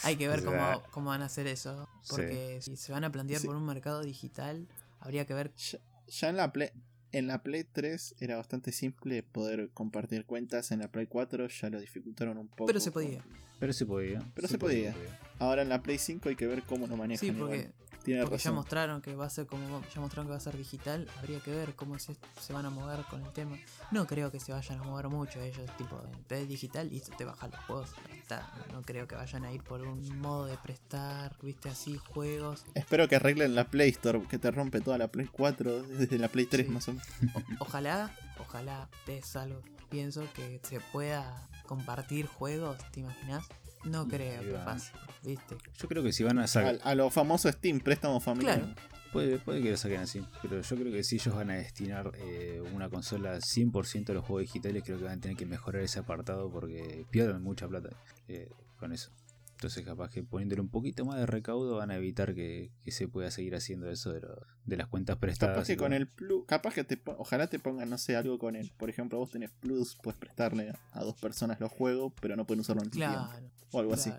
Hay 0.05 0.17
que 0.17 0.29
ver 0.29 0.41
O 0.41 0.45
cómo, 0.45 0.57
sea, 0.57 0.83
cómo 0.91 1.11
van 1.11 1.23
a 1.23 1.27
hacer 1.27 1.47
eso. 1.47 1.89
Porque 2.09 2.59
si 2.63 2.77
se 2.77 2.93
van 2.93 3.05
a 3.05 3.11
plantear 3.13 3.41
Sí. 3.41 3.47
por 3.47 3.57
un 3.57 3.65
mercado 3.67 4.03
digital, 4.03 4.67
habría 5.01 5.25
que 5.27 5.35
ver. 5.35 5.53
Ya, 5.55 5.79
ya 6.09 6.29
en 6.29 6.37
la 6.37 6.53
Play. 6.53 6.71
En 7.13 7.29
la 7.29 7.43
Play 7.43 7.65
3 7.65 8.17
era 8.21 8.37
bastante 8.37 8.73
simple 8.73 9.23
poder 9.23 9.71
compartir 9.73 10.27
cuentas, 10.27 10.71
en 10.73 10.81
la 10.81 10.89
Play 10.89 11.07
4 11.07 11.49
ya 11.49 11.71
lo 11.71 11.81
dificultaron 11.81 12.37
un 12.37 12.49
poco. 12.49 12.67
Pero 12.67 12.81
se 12.81 12.91
podía. 12.91 13.25
Pero 13.59 13.73
se 13.73 13.87
podía. 13.87 14.23
Pero 14.35 14.49
sí 14.49 14.53
se 14.53 14.59
podía. 14.59 14.95
Ahora 15.39 15.63
en 15.63 15.69
la 15.71 15.83
Play 15.83 15.99
5 15.99 16.29
hay 16.29 16.37
que 16.37 16.47
ver 16.47 16.63
cómo 16.65 16.87
lo 16.87 16.97
manejan. 16.97 17.21
Sí, 17.27 17.33
porque, 17.33 17.57
igual. 17.57 17.75
Tiene 18.07 18.23
porque 18.23 18.39
ya 18.39 18.53
mostraron 18.53 19.03
que 19.03 19.15
va 19.15 19.27
a 19.27 19.31
ser 19.31 19.47
como 19.47 19.83
ya 19.95 20.01
mostraron 20.01 20.27
que 20.27 20.31
va 20.31 20.37
a 20.37 20.41
ser 20.41 20.57
digital. 20.57 21.07
Habría 21.19 21.41
que 21.41 21.51
ver 21.51 21.75
cómo 21.75 21.99
se, 21.99 22.17
se 22.41 22.53
van 22.55 22.65
a 22.65 22.71
mover 22.71 23.05
con 23.11 23.23
el 23.23 23.31
tema. 23.33 23.57
No 23.91 24.07
creo 24.07 24.31
que 24.33 24.41
se 24.41 24.53
vayan 24.53 24.81
a 24.81 24.85
mover 24.85 25.09
mucho 25.09 25.41
ellos, 25.41 25.69
tipo, 25.77 26.01
es 26.31 26.49
digital 26.49 26.91
y 26.93 27.01
te 27.01 27.25
bajan 27.25 27.51
los 27.51 27.61
juegos. 27.65 27.91
está. 28.17 28.51
No 28.73 28.81
creo 28.83 29.07
que 29.07 29.15
vayan 29.17 29.45
a 29.45 29.53
ir 29.53 29.63
por 29.63 29.83
un 29.83 30.19
modo 30.21 30.47
de 30.47 30.57
prestar, 30.57 31.37
viste, 31.43 31.69
así, 31.69 31.99
juegos. 32.15 32.65
Espero 32.75 33.07
que 33.09 33.17
arreglen 33.17 33.55
la 33.55 33.65
Play 33.69 33.91
Store, 33.91 34.23
que 34.29 34.39
te 34.39 34.51
rompe 34.51 34.81
toda 34.81 34.97
la 34.99 35.09
Play 35.09 35.27
4 35.31 35.83
desde 35.99 36.19
la 36.19 36.29
Play 36.29 36.47
3 36.47 36.67
Sí. 36.67 36.73
más 36.73 36.89
o 36.89 36.93
menos. 36.95 37.07
O- 37.35 37.65
ojalá, 37.65 38.15
ojalá 38.41 38.89
es 39.07 39.37
algo 39.37 39.61
pienso 39.89 40.25
que 40.35 40.61
se 40.65 40.81
pueda 40.81 41.49
compartir 41.65 42.27
juegos, 42.27 42.77
¿te 42.91 43.01
imaginas? 43.01 43.45
No 43.87 44.07
creo 44.09 44.43
que 44.43 44.53
pase, 44.65 44.93
viste. 45.23 45.57
Yo 45.79 45.89
creo 45.89 46.03
que 46.03 46.13
si 46.13 46.25
van 46.25 46.39
a 46.39 46.45
A, 46.45 46.47
sacar. 46.47 46.79
a 46.83 46.95
lo 46.95 47.11
famoso 47.11 47.51
Steam, 47.51 47.81
préstamo 47.81 48.21
familiar. 48.21 48.59
Claro. 48.59 48.75
Puede, 49.13 49.39
puede 49.39 49.63
que 49.63 49.71
lo 49.71 49.77
saquen 49.77 50.01
así. 50.01 50.23
Pero 50.43 50.61
yo 50.61 50.77
creo 50.77 50.93
que 50.93 51.03
si 51.05 51.17
ellos 51.17 51.35
van 51.35 51.51
a 51.51 51.55
destinar 51.55 52.13
eh, 52.19 52.61
una 52.75 52.91
consola 52.91 53.39
100% 53.39 54.11
a 54.11 54.13
los 54.13 54.25
juegos 54.25 54.43
digitales, 54.43 54.83
creo 54.85 54.99
que 54.99 55.05
van 55.05 55.19
a 55.19 55.21
tener 55.21 55.37
que 55.37 55.47
mejorar 55.47 55.83
ese 55.83 56.01
apartado 56.01 56.51
porque 56.51 57.07
pierden 57.11 57.43
mucha 57.43 57.67
plata 57.69 57.91
eh, 58.29 58.51
con 58.79 58.93
eso. 58.93 59.11
Entonces, 59.57 59.85
capaz 59.87 60.11
que 60.11 60.23
poniéndole 60.23 60.61
un 60.61 60.69
poquito 60.69 61.05
más 61.07 61.19
de 61.19 61.25
recaudo 61.27 61.77
van 61.77 61.91
a 61.91 61.97
evitar 61.97 62.35
que, 62.35 62.71
que 62.83 62.91
se 62.93 63.09
pueda 63.09 63.31
seguir 63.31 63.55
haciendo 63.55 63.91
eso 63.91 64.13
de, 64.13 64.21
lo- 64.21 64.47
de 64.67 64.77
las 64.77 64.87
cuentas 64.87 65.17
prestadas. 65.17 65.55
Capaz 65.57 65.67
que 65.67 65.77
con 65.79 65.93
el 65.95 66.07
Plus, 66.09 66.45
capaz 66.47 66.75
que 66.75 66.85
te 66.85 67.01
ojalá 67.17 67.47
te 67.49 67.59
pongan, 67.59 67.89
no 67.89 67.97
sé, 67.97 68.17
algo 68.17 68.39
con 68.39 68.55
el. 68.55 68.71
Por 68.73 68.91
ejemplo, 68.91 69.17
vos 69.19 69.31
tenés 69.31 69.51
Plus, 69.51 69.97
puedes 70.03 70.19
prestarle 70.21 70.73
a 70.93 71.01
dos 71.03 71.17
personas 71.19 71.59
los 71.59 71.73
juegos, 71.73 72.13
pero 72.21 72.37
no 72.37 72.47
pueden 72.47 72.61
usarlo 72.61 72.83
en 72.83 72.91
tiempo. 72.91 73.15
Claro. 73.17 73.51
O 73.73 73.81
algo 73.81 73.95
así. 73.95 74.13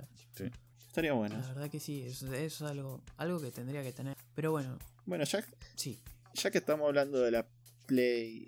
Estaría 0.87 1.13
bueno. 1.13 1.37
La 1.37 1.47
verdad 1.47 1.69
que 1.69 1.79
sí, 1.79 2.01
eso, 2.01 2.33
eso 2.33 2.65
es 2.65 2.71
algo, 2.71 3.03
algo 3.17 3.39
que 3.39 3.51
tendría 3.51 3.83
que 3.83 3.93
tener. 3.93 4.17
Pero 4.33 4.49
bueno, 4.51 4.79
Bueno, 5.05 5.23
ya, 5.23 5.45
sí. 5.75 5.99
ya 6.33 6.49
que 6.49 6.57
estamos 6.57 6.87
hablando 6.87 7.19
de 7.19 7.29
la 7.29 7.47
Play 7.85 8.47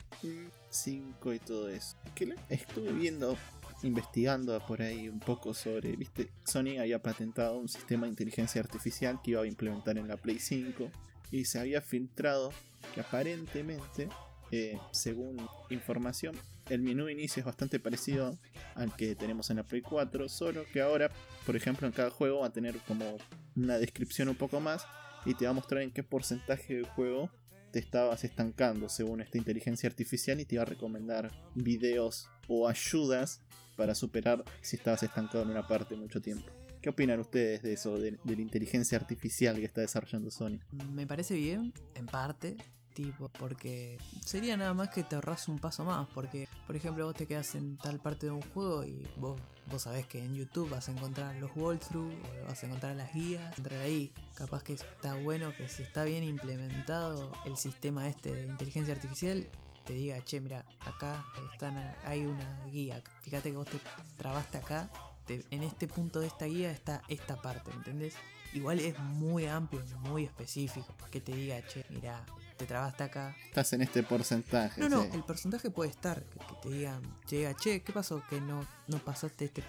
5 0.72 1.34
y 1.34 1.40
todo 1.40 1.70
eso, 1.70 1.96
que 2.16 2.26
la- 2.26 2.36
estuve 2.50 2.92
viendo 2.94 3.38
investigando 3.84 4.60
por 4.68 4.82
ahí 4.82 5.08
un 5.10 5.20
poco 5.20 5.54
sobre, 5.54 5.96
viste, 5.96 6.32
Sony 6.44 6.80
había 6.80 7.02
patentado 7.02 7.58
un 7.58 7.68
sistema 7.68 8.04
de 8.04 8.10
inteligencia 8.10 8.62
artificial 8.62 9.20
que 9.24 9.32
iba 9.32 9.42
a 9.42 9.48
implementar 9.48 9.98
en 9.98 10.08
la 10.08 10.18
Play 10.18 10.40
5 10.40 10.90
y 11.32 11.46
se 11.46 11.60
había 11.60 11.82
filtrado 11.82 12.52
que 12.94 13.02
aparentemente, 13.02 14.10
eh, 14.52 14.78
según 14.92 15.38
información, 15.70 16.36
el 16.70 16.82
menú 16.82 17.10
inicio 17.10 17.42
es 17.42 17.46
bastante 17.46 17.80
parecido 17.80 18.38
al 18.76 18.96
que 18.96 19.16
tenemos 19.16 19.50
en 19.50 19.58
la 19.58 19.64
Play 19.64 19.82
4, 19.82 20.30
solo 20.30 20.64
que 20.72 20.82
ahora, 20.82 21.12
por 21.46 21.56
ejemplo, 21.56 21.88
en 21.88 21.94
cada 21.94 22.10
juego 22.10 22.42
va 22.42 22.48
a 22.48 22.54
tener 22.54 22.78
como 22.88 23.18
una 23.56 23.78
descripción 23.78 24.30
un 24.30 24.36
poco 24.36 24.60
más 24.60 24.86
y 25.26 25.34
te 25.34 25.46
va 25.46 25.52
a 25.52 25.54
mostrar 25.54 25.82
en 25.82 25.92
qué 25.92 26.04
porcentaje 26.04 26.76
del 26.76 26.86
juego 26.86 27.30
te 27.72 27.80
estabas 27.80 28.24
estancando 28.24 28.90
según 28.90 29.22
esta 29.22 29.38
inteligencia 29.38 29.88
artificial 29.88 30.40
y 30.40 30.46
te 30.46 30.58
va 30.58 30.64
a 30.64 30.66
recomendar 30.66 31.32
videos 31.56 32.30
o 32.50 32.68
ayudas 32.68 33.42
para 33.78 33.96
superar 33.96 34.44
si 34.62 34.76
estabas 34.76 35.04
estancado 35.04 35.44
en 35.44 35.52
una 35.52 35.66
parte 35.66 35.96
mucho 35.96 36.22
tiempo. 36.22 36.52
¿Qué 36.82 36.90
opinan 36.90 37.20
ustedes 37.20 37.62
de 37.62 37.74
eso, 37.74 37.98
de, 37.98 38.18
la 38.24 38.42
inteligencia 38.42 38.98
artificial 38.98 39.56
que 39.56 39.66
está 39.66 39.82
desarrollando 39.82 40.32
Sony? 40.32 40.60
Me 40.92 41.06
parece 41.06 41.36
bien, 41.36 41.74
en 41.96 42.06
parte, 42.06 42.56
tipo, 42.94 43.30
porque 43.38 43.98
sería 44.26 44.56
nada 44.56 44.74
más 44.74 44.90
que 44.90 45.04
te 45.04 45.16
ahorras 45.16 45.50
un 45.50 45.60
paso 45.60 45.84
más, 45.84 46.08
porque, 46.14 46.48
por 46.66 46.78
ejemplo, 46.78 47.06
vos 47.06 47.16
te 47.16 47.26
quedas 47.26 47.56
en 47.56 47.78
tal 47.78 48.00
parte 48.00 48.28
de 48.28 48.32
un 48.32 48.42
juego 48.42 48.86
y 48.86 49.06
vos, 49.18 49.40
vos 49.70 49.82
sabés 49.82 50.06
que 50.08 50.24
en 50.24 50.36
YouTube 50.36 50.70
vas 50.70 50.88
a 50.88 50.94
encontrar 50.94 51.36
los 51.36 51.52
walkthrough, 51.56 52.14
o 52.14 52.48
vas 52.48 52.64
a 52.64 52.68
encontrar 52.68 52.96
las 52.96 53.14
guías, 53.14 53.58
entrar 53.58 53.82
ahí, 53.82 54.14
capaz 54.36 54.64
que 54.64 54.74
está 54.74 55.16
bueno 55.16 55.54
que 55.58 55.68
si 55.68 55.84
está 55.84 56.06
bien 56.06 56.24
implementado 56.24 57.32
el 57.46 57.58
sistema 57.58 58.08
este 58.08 58.34
de 58.34 58.46
inteligencia 58.46 58.94
artificial, 58.94 59.46
te 59.90 59.96
diga, 59.96 60.24
che, 60.24 60.40
mira, 60.40 60.64
acá 60.82 61.26
están, 61.52 61.76
hay 62.06 62.24
una 62.24 62.64
guía, 62.68 63.02
fíjate 63.24 63.50
que 63.50 63.58
vos 63.58 63.66
te 63.68 63.80
trabaste 64.18 64.60
acá, 64.60 64.88
te- 65.26 65.44
en 65.50 65.64
este 65.64 65.88
punto 65.88 66.20
de 66.20 66.28
esta 66.28 66.46
guía 66.46 66.70
está 66.70 67.02
esta 67.08 67.42
parte, 67.42 67.72
¿me 67.72 67.78
entendés? 67.78 68.14
Igual 68.54 68.80
es 68.82 69.00
muy 69.00 69.48
amplio, 69.48 69.82
muy 70.02 70.26
específico, 70.26 70.94
que 71.10 71.22
te 71.22 71.32
diga, 71.34 71.60
che, 71.68 71.84
mira, 71.90 72.24
te 72.56 72.68
trabaste 72.68 73.04
acá. 73.04 73.36
Estás 73.48 73.74
en 73.74 73.82
este 73.82 74.04
porcentaje. 74.04 74.80
No, 74.80 74.90
no, 74.90 75.02
sí. 75.04 75.10
el 75.14 75.24
porcentaje 75.24 75.72
puede 75.72 75.90
estar, 75.90 76.22
que, 76.24 76.38
que 76.38 76.54
te 76.62 76.70
digan, 76.70 77.02
te 77.28 77.38
diga, 77.38 77.56
che, 77.56 77.82
¿qué 77.82 77.92
pasó? 77.92 78.22
Que 78.30 78.40
no, 78.42 78.64
no 78.88 78.98
pasaste 79.00 79.46
este 79.46 79.64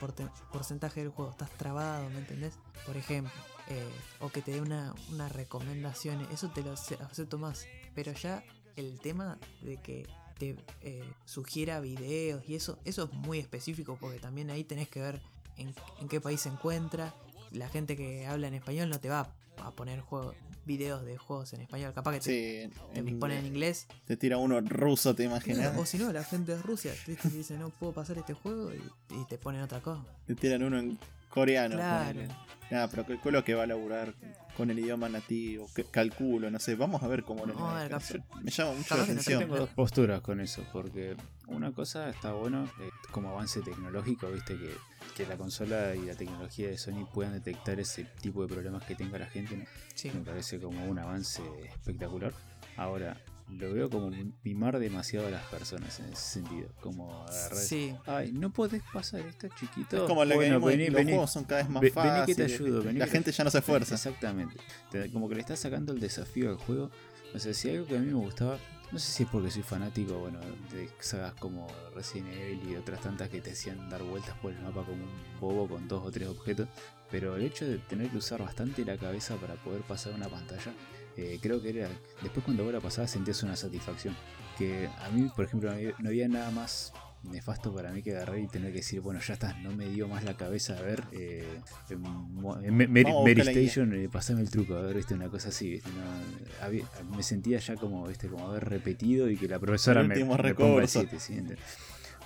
porcentaje 0.53 1.01
del 1.01 1.09
juego, 1.11 1.31
estás 1.31 1.51
trabado, 1.53 2.11
¿me 2.11 2.19
entendés? 2.19 2.53
Por 2.85 2.99
ejemplo, 2.99 3.33
eh, 3.69 3.89
o 4.21 4.29
que 4.29 4.43
te 4.43 4.53
dé 4.53 4.61
una, 4.61 4.93
una 5.09 5.31
recomendación, 5.31 6.27
eso 6.31 6.51
te 6.51 6.63
lo 6.63 6.73
ace- 6.73 6.99
acepto 7.03 7.39
más, 7.39 7.65
pero 7.95 8.13
ya 8.13 8.45
el 8.77 9.01
tema 9.01 9.39
de 9.63 9.77
que 9.79 10.07
te 10.39 10.57
eh, 10.81 11.05
sugiera 11.27 11.81
videos 11.81 12.43
y 12.49 12.55
eso, 12.55 12.79
eso 12.85 13.05
es 13.05 13.13
muy 13.13 13.39
específico 13.39 13.99
porque 14.01 14.19
también 14.19 14.51
ahí 14.51 14.65
tenés 14.65 14.89
que 14.89 15.01
ver 15.01 15.21
en, 15.57 15.75
en 16.01 16.09
qué 16.09 16.21
país 16.21 16.41
se 16.41 16.49
encuentra. 16.49 17.15
La 17.53 17.69
gente 17.69 17.97
que 17.97 18.27
habla 18.27 18.49
en 18.49 18.55
español 18.55 18.89
no 18.89 19.01
te 19.01 19.09
va 19.09 19.35
a 19.59 19.71
poner 19.73 20.01
juego, 20.01 20.35
videos 20.65 21.05
de 21.05 21.19
juegos 21.19 21.53
en 21.53 21.61
español, 21.61 21.93
capaz 21.93 22.13
que 22.13 22.21
te, 22.21 22.25
Sí, 22.71 22.75
te 22.95 23.01
en 23.01 23.19
pone 23.19 23.39
en 23.39 23.45
inglés 23.47 23.87
Te 24.07 24.17
tira 24.17 24.39
uno 24.39 24.61
ruso, 24.61 25.15
te 25.15 25.25
imaginas. 25.25 25.77
o 25.77 25.85
si 25.85 25.99
no, 25.99 26.13
la 26.13 26.25
gente 26.25 26.57
de 26.57 26.63
Rusia 26.63 26.95
te 27.05 27.17
te 27.17 27.29
dice 27.29 27.59
no 27.59 27.69
puedo 27.71 27.93
pasar 27.93 28.17
este 28.19 28.33
juego 28.35 28.73
y, 28.73 29.15
y 29.15 29.25
te 29.27 29.37
ponen 29.37 29.61
otra 29.63 29.81
cosa. 29.83 30.03
Te 30.27 30.35
tiran 30.35 30.63
uno 30.63 30.79
en 30.79 30.99
coreano. 31.31 31.77
Claro. 31.77 32.09
ponele. 32.21 32.35
Nada, 32.71 32.89
pero 32.89 33.05
calculo 33.05 33.43
que 33.43 33.55
va 33.55 33.65
a 33.65 33.67
laburar 33.67 34.15
con 34.57 34.71
el 34.71 34.79
idioma 34.79 35.09
nativo. 35.09 35.69
que- 35.75 35.85
Calculo, 35.85 36.51
no 36.53 36.61
sé. 36.61 36.77
Vamos 36.77 37.03
a 37.03 37.09
ver 37.09 37.25
cómo 37.25 37.45
lo 37.45 37.55
capaz- 37.55 38.15
Me 38.43 38.51
llama 38.53 38.75
mucho 38.75 38.95
la 38.95 38.99
no 38.99 39.03
atención. 39.05 39.41
Tengo 39.41 39.57
dos 39.57 39.71
posturas 39.71 40.21
con 40.21 40.41
eso, 40.41 40.65
porque 40.73 41.17
una 41.49 41.73
cosa 41.73 42.11
está 42.11 42.33
bueno 42.33 42.65
eh, 42.81 42.91
como 43.11 43.31
avance 43.31 43.61
tecnológico, 43.63 44.31
viste 44.31 44.57
que, 44.57 44.71
que 45.17 45.27
la 45.27 45.37
consola 45.37 45.97
y 45.97 46.03
la 46.07 46.15
tecnología 46.15 46.69
de 46.69 46.79
Sony 46.79 47.07
puedan 47.13 47.33
detectar 47.33 47.81
ese 47.81 48.05
tipo 48.21 48.43
de 48.47 48.55
problemas 48.55 48.85
que 48.85 48.95
tenga 48.95 49.19
la 49.19 49.27
gente, 49.27 49.57
¿no? 49.57 49.65
Sí. 49.95 50.13
me 50.15 50.21
parece 50.21 50.61
como 50.61 50.85
un 50.85 50.99
avance 51.01 51.43
espectacular. 51.71 52.33
Ahora, 52.77 53.17
lo 53.59 53.73
veo 53.73 53.91
como 53.91 54.11
mimar 54.45 54.79
demasiado 54.79 55.27
a 55.27 55.31
las 55.31 55.45
personas 55.47 55.99
en 56.01 56.07
ese 56.13 56.23
sentido, 56.23 56.69
como 56.81 57.23
agarrar... 57.25 57.57
Sí. 57.59 57.95
Ay, 58.07 58.33
no 58.33 58.51
podés 58.53 58.83
pasar 58.93 59.21
esto 59.21 59.49
chiquito. 59.59 59.97
Es 59.97 60.03
como 60.09 60.25
lo 60.25 60.35
Bueno, 60.37 60.61
que 60.61 60.67
vení, 60.67 60.87
los 60.87 60.95
vení. 60.97 61.13
juegos 61.13 61.31
son 61.33 61.45
cada 61.45 61.63
vez 61.63 61.71
más 61.71 61.81
Ve- 61.83 61.91
fáciles. 61.91 62.15
vení 62.15 62.27
que 62.27 62.35
te 62.35 62.43
ayudo, 62.55 62.83
vení 62.83 62.99
la 62.99 63.05
que- 63.07 63.11
gente 63.13 63.33
ya 63.33 63.45
no 63.45 63.51
se 63.51 63.59
esfuerza. 63.59 63.95
Exactamente. 63.95 64.57
Te- 64.91 65.11
Como 65.11 65.29
que 65.29 65.35
le 65.35 65.41
estás 65.43 65.59
sacando 65.61 65.93
el 65.93 66.01
desafío 66.01 66.51
al 66.51 66.57
juego. 66.57 66.91
O 67.35 67.39
sea, 67.39 67.55
si 67.55 67.71
algo 67.71 67.87
que 67.87 67.97
a 67.97 68.01
mí 68.01 68.07
me 68.07 68.15
gustaba, 68.15 68.59
no 68.91 68.99
sé 68.99 69.13
si 69.13 69.23
es 69.23 69.29
porque 69.29 69.51
soy 69.53 69.63
fanático, 69.63 70.15
bueno, 70.19 70.41
de 70.73 70.89
sagas 70.99 71.35
como 71.35 71.69
Resident 71.95 72.29
Evil 72.33 72.61
y 72.71 72.75
otras 72.77 73.01
tantas 73.01 73.29
que 73.29 73.41
te 73.41 73.53
hacían 73.53 73.89
dar 73.89 74.03
vueltas 74.03 74.37
por 74.39 74.53
el 74.53 74.61
mapa 74.61 74.83
como 74.85 75.05
un 75.05 75.41
bobo 75.41 75.69
con 75.69 75.87
dos 75.87 76.05
o 76.05 76.11
tres 76.11 76.27
objetos, 76.29 76.69
pero 77.09 77.37
el 77.37 77.43
hecho 77.45 77.65
de 77.67 77.79
tener 77.79 78.09
que 78.11 78.17
usar 78.17 78.41
bastante 78.43 78.85
la 78.85 78.97
cabeza 78.97 79.37
para 79.37 79.55
poder 79.55 79.83
pasar 79.83 80.13
una 80.13 80.29
pantalla, 80.29 80.73
eh, 81.17 81.39
creo 81.41 81.61
que 81.63 81.71
era. 81.71 81.89
Después, 82.23 82.45
cuando 82.45 82.65
vos 82.65 82.73
la 82.73 82.81
pasabas, 82.81 83.11
sentías 83.11 83.43
una 83.43 83.57
satisfacción. 83.57 84.17
Que 84.59 84.89
a 84.99 85.09
mí, 85.11 85.31
por 85.35 85.45
ejemplo, 85.47 85.73
no 85.99 86.09
había- 86.09 86.29
nada 86.29 86.51
más 86.51 86.93
nefasto 87.23 87.75
para 87.75 87.93
mí 87.93 88.03
que 88.03 88.13
agarrar 88.17 88.39
y 88.39 88.47
tener 88.49 88.71
que 88.73 88.79
decir, 88.79 89.01
bueno, 89.03 89.21
ya 89.21 89.35
está, 89.35 89.53
no 89.61 89.73
me 89.77 89.87
dio 89.91 90.09
más 90.09 90.25
la 90.25 90.37
cabeza, 90.39 90.79
a 90.79 90.81
ver, 90.81 91.03
eh, 91.13 91.61
Mary, 91.99 93.05
Mary. 93.25 93.41
Station, 93.43 93.95
eh, 93.95 94.09
pasame 94.11 94.41
el 94.41 94.51
truco, 94.51 94.75
a 94.77 94.81
ver, 94.83 94.97
viste, 94.97 95.15
una 95.15 95.29
cosa 95.29 95.49
así, 95.51 95.71
viste, 95.71 95.91
no, 95.91 96.65
había- 96.65 96.85
me 97.15 97.23
sentía 97.23 97.59
ya 97.59 97.77
como, 97.77 98.07
viste, 98.07 98.29
como 98.29 98.49
haber 98.49 98.65
repetido 98.69 99.29
y 99.29 99.37
que 99.37 99.49
la 99.49 99.59
profesora 99.59 100.01
El 100.01 100.09
me, 100.09 100.15
me 100.15 100.21
ponga 100.23 100.35
el 100.37 100.43
recurso. 100.43 101.01
7, 101.01 101.21
¿sí? 101.21 101.35
Ent- 101.35 101.59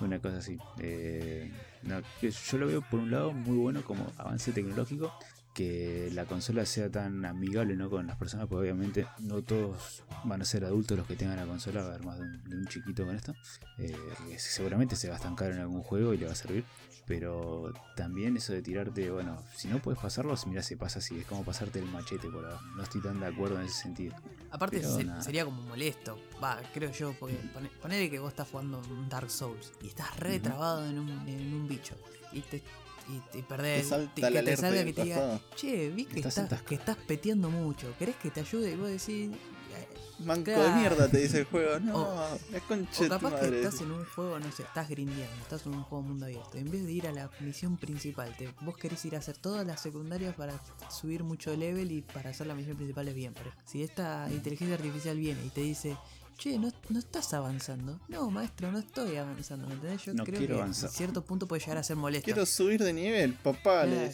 una 0.01 0.18
cosa 0.20 0.39
así. 0.39 0.59
Eh, 0.80 1.51
no, 1.82 2.01
yo 2.22 2.59
lo 2.59 2.66
veo 2.66 2.82
por 2.82 3.01
un 3.01 3.11
lado 3.11 3.32
muy 3.32 3.57
bueno 3.57 3.82
como 3.85 4.12
avance 4.16 4.53
tecnológico, 4.53 5.12
que 5.55 6.11
la 6.13 6.25
consola 6.27 6.67
sea 6.67 6.91
tan 6.91 7.25
amigable 7.25 7.77
¿no? 7.77 7.89
con 7.89 8.07
las 8.07 8.17
personas, 8.17 8.47
porque 8.49 8.63
obviamente 8.63 9.07
no 9.21 9.41
todos 9.43 10.03
van 10.25 10.43
a 10.43 10.45
ser 10.45 10.65
adultos 10.65 10.99
los 10.99 11.07
que 11.07 11.15
tengan 11.17 11.37
la 11.37 11.47
consola, 11.47 11.81
va 11.83 11.87
a 11.87 11.95
haber 11.95 12.05
más 12.05 12.19
de 12.19 12.25
un, 12.25 12.45
de 12.45 12.57
un 12.57 12.67
chiquito 12.67 13.07
con 13.07 13.15
esto, 13.15 13.35
eh, 13.79 13.97
seguramente 14.37 14.97
se 14.97 15.09
va 15.09 15.15
a 15.15 15.17
estancar 15.19 15.53
en 15.53 15.61
algún 15.61 15.83
juego 15.83 16.13
y 16.13 16.19
le 16.19 16.27
va 16.27 16.33
a 16.33 16.37
servir, 16.37 16.65
pero 17.07 17.73
también 17.97 18.37
eso 18.37 18.53
de 18.53 18.63
tirarte, 18.63 19.11
bueno, 19.11 19.43
si 19.55 19.69
no 19.69 19.79
puedes 19.81 20.01
pasarlo, 20.01 20.35
mira, 20.47 20.63
se 20.63 20.77
pasa 20.77 20.99
así, 20.99 21.19
es 21.19 21.27
como 21.27 21.45
pasarte 21.45 21.79
el 21.79 21.87
machete 21.87 22.29
por 22.29 22.45
ahora, 22.45 22.61
no 22.77 22.83
estoy 22.83 23.01
tan 23.01 23.21
de 23.21 23.27
acuerdo 23.27 23.61
en 23.61 23.67
ese 23.67 23.83
sentido. 23.83 24.15
Aparte 24.51 24.83
se- 24.83 25.09
sería 25.23 25.45
como 25.45 25.63
molesto, 25.63 26.19
va, 26.43 26.61
creo 26.73 26.91
yo, 26.93 27.13
porque 27.21 27.37
pone- 27.53 27.71
ponele 27.81 28.11
que 28.11 28.19
vos 28.19 28.31
estás 28.31 28.49
jugando 28.49 28.81
un 28.91 29.09
Dark 29.09 29.31
Souls 29.31 29.73
y 29.83 29.89
estás 29.89 30.17
re 30.19 30.35
Ujú. 30.37 30.43
trabado 30.45 30.87
en 30.89 30.99
un, 30.99 31.29
en 31.29 31.55
un 31.55 31.69
bicho 31.69 31.95
y 32.33 32.41
te, 32.41 32.63
y 33.09 33.21
Te 33.33 33.43
perdés, 33.43 33.89
te- 34.15 34.21
que 34.33 34.43
te 34.43 34.57
salga 34.57 34.85
que 34.85 34.93
te 34.93 35.03
diga, 35.05 35.41
che, 35.57 35.91
vi 35.91 36.05
que 36.07 36.21
Estás 36.21 36.63
que 36.63 36.75
estás 36.77 36.97
peteando 36.97 37.51
mucho, 37.51 37.93
¿querés 37.99 38.17
que 38.17 38.31
te 38.31 38.41
ayude? 38.41 38.73
Y 38.73 38.77
vos 38.77 38.89
decís, 38.89 39.31
eh, 39.31 39.89
Manco 40.21 40.45
Claro. 40.45 40.63
de 40.63 40.75
mierda, 40.75 41.09
te 41.09 41.19
dice 41.19 41.41
el 41.41 41.45
juego. 41.45 41.79
No, 41.81 41.97
O- 41.97 42.39
la 42.53 42.61
concha 42.61 43.05
O 43.05 43.09
capaz 43.09 43.41
que 43.41 43.57
estás 43.61 43.81
en 43.81 43.91
un 43.91 44.05
juego, 44.05 44.39
no 44.39 44.51
sé, 44.53 44.63
estás 44.63 44.89
grindeando, 44.89 45.37
estás 45.43 45.67
en 45.67 45.75
un 45.75 45.83
juego 45.83 46.03
mundo 46.05 46.27
abierto. 46.27 46.57
En 46.57 46.71
vez 46.71 46.85
de 46.87 46.93
ir 46.93 47.07
a 47.09 47.13
la 47.13 47.29
misión 47.41 47.77
principal, 47.77 48.35
te, 48.37 48.49
vos 48.61 48.77
querés 48.77 49.05
ir 49.05 49.17
a 49.17 49.19
hacer 49.19 49.37
todas 49.37 49.67
las 49.67 49.81
secundarias 49.83 50.35
para 50.37 50.55
subir 50.89 51.25
mucho 51.25 51.55
level 51.57 51.91
y 51.91 52.03
para 52.03 52.31
hacer 52.31 52.47
la 52.47 52.55
misión 52.55 52.77
principal 52.77 53.09
es 53.09 53.15
bien. 53.15 53.35
Pero 53.35 53.51
si 53.65 53.83
esta 53.83 54.29
inteligencia 54.31 54.77
artificial 54.77 55.17
viene 55.19 55.45
y 55.45 55.51
te 55.51 55.63
dice, 55.63 55.97
che, 56.39 56.59
no, 56.59 56.70
no 56.89 56.99
estás 56.99 57.32
avanzando. 57.35 58.01
No, 58.09 58.30
maestro, 58.30 58.70
no 58.72 58.78
estoy 58.78 59.16
avanzando, 59.16 59.66
¿me 59.66 59.74
entendés? 59.74 60.03
Yo 60.05 60.14
No 60.14 60.24
creo 60.24 60.47
que 60.47 60.53
avanzar. 60.53 60.91
en 60.91 60.95
cierto 60.97 61.24
punto 61.24 61.47
puede 61.49 61.61
llegar 61.61 61.78
a 61.78 61.82
ser 61.82 61.97
molesto. 61.97 62.24
Quiero 62.24 62.45
subir 62.47 62.82
de 62.82 62.93
nivel, 62.93 63.35
papá. 63.35 63.85
le. 63.85 64.11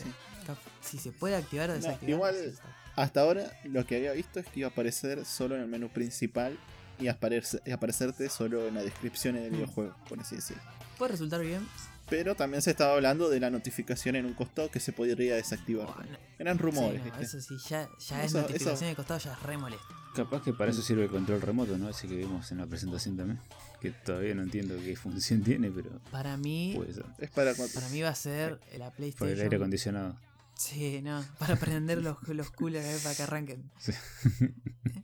Cap- 0.46 0.58
Si 0.80 0.98
se 0.98 1.12
puede 1.12 1.36
activar 1.36 1.70
o 1.70 1.74
No, 1.74 1.78
desactivar. 1.78 2.10
igual-. 2.34 2.54
Hasta 2.96 3.20
ahora 3.20 3.50
lo 3.64 3.86
que 3.86 3.96
había 3.96 4.12
visto 4.12 4.40
es 4.40 4.46
que 4.46 4.60
iba 4.60 4.68
a 4.68 4.72
aparecer 4.72 5.24
solo 5.24 5.54
en 5.56 5.62
el 5.62 5.68
menú 5.68 5.88
principal 5.88 6.58
y 6.98 7.06
aparece- 7.08 7.62
y 7.64 7.70
aparecerte 7.70 8.28
solo 8.28 8.66
en 8.66 8.74
la 8.74 8.82
descripción 8.82 9.36
del 9.36 9.50
Mm. 9.50 9.54
videojuego, 9.54 9.94
por 10.08 10.20
así 10.20 10.36
decirlo. 10.36 10.62
Puede 10.98 11.12
resultar 11.12 11.40
bien. 11.40 11.66
Pero 12.10 12.34
también 12.34 12.60
se 12.60 12.70
estaba 12.72 12.94
hablando 12.94 13.30
de 13.30 13.38
la 13.40 13.50
notificación 13.50 14.16
en 14.16 14.26
un 14.26 14.34
costado 14.34 14.70
que 14.70 14.80
se 14.80 14.92
podría 14.92 15.36
desactivar. 15.36 15.86
Bueno, 15.94 16.18
Eran 16.38 16.56
sí, 16.56 16.62
rumores, 16.62 17.00
eso 17.20 17.40
sí, 17.40 17.56
ya, 17.68 17.88
ya 17.98 18.24
es 18.24 18.34
notificación 18.34 18.74
eso- 18.74 18.84
de 18.86 18.96
costado, 18.96 19.20
ya 19.20 19.32
es 19.32 19.42
re 19.44 19.56
molesto. 19.56 19.86
Capaz 20.14 20.42
que 20.42 20.52
para 20.52 20.72
eso 20.72 20.82
sirve 20.82 21.04
el 21.04 21.10
control 21.10 21.40
remoto, 21.40 21.78
¿no? 21.78 21.88
Ese 21.88 22.08
que 22.08 22.16
vimos 22.16 22.50
en 22.50 22.58
la 22.58 22.66
presentación 22.66 23.16
también. 23.16 23.38
Que 23.80 23.92
todavía 23.92 24.34
no 24.34 24.42
entiendo 24.42 24.74
qué 24.84 24.96
función 24.96 25.42
tiene, 25.44 25.70
pero 25.70 26.00
Para 26.10 26.36
mí, 26.36 26.72
puede 26.76 26.92
ser. 26.94 27.04
Es 27.18 27.30
para 27.30 27.54
cuando. 27.54 27.72
Para 27.74 27.88
mí 27.90 28.02
va 28.02 28.08
a 28.08 28.14
ser 28.16 28.58
la 28.58 28.58
Por 28.58 28.76
el 28.76 28.82
aire 28.82 29.14
PlayStation. 29.14 29.54
acondicionado. 29.54 30.18
Sí, 30.56 31.00
no, 31.00 31.24
para 31.38 31.56
prender 31.56 32.02
los, 32.02 32.18
los 32.28 32.50
coolers 32.50 32.84
a 32.84 32.88
ver, 32.90 33.00
para 33.00 33.14
que 33.14 33.22
arranquen. 33.22 33.70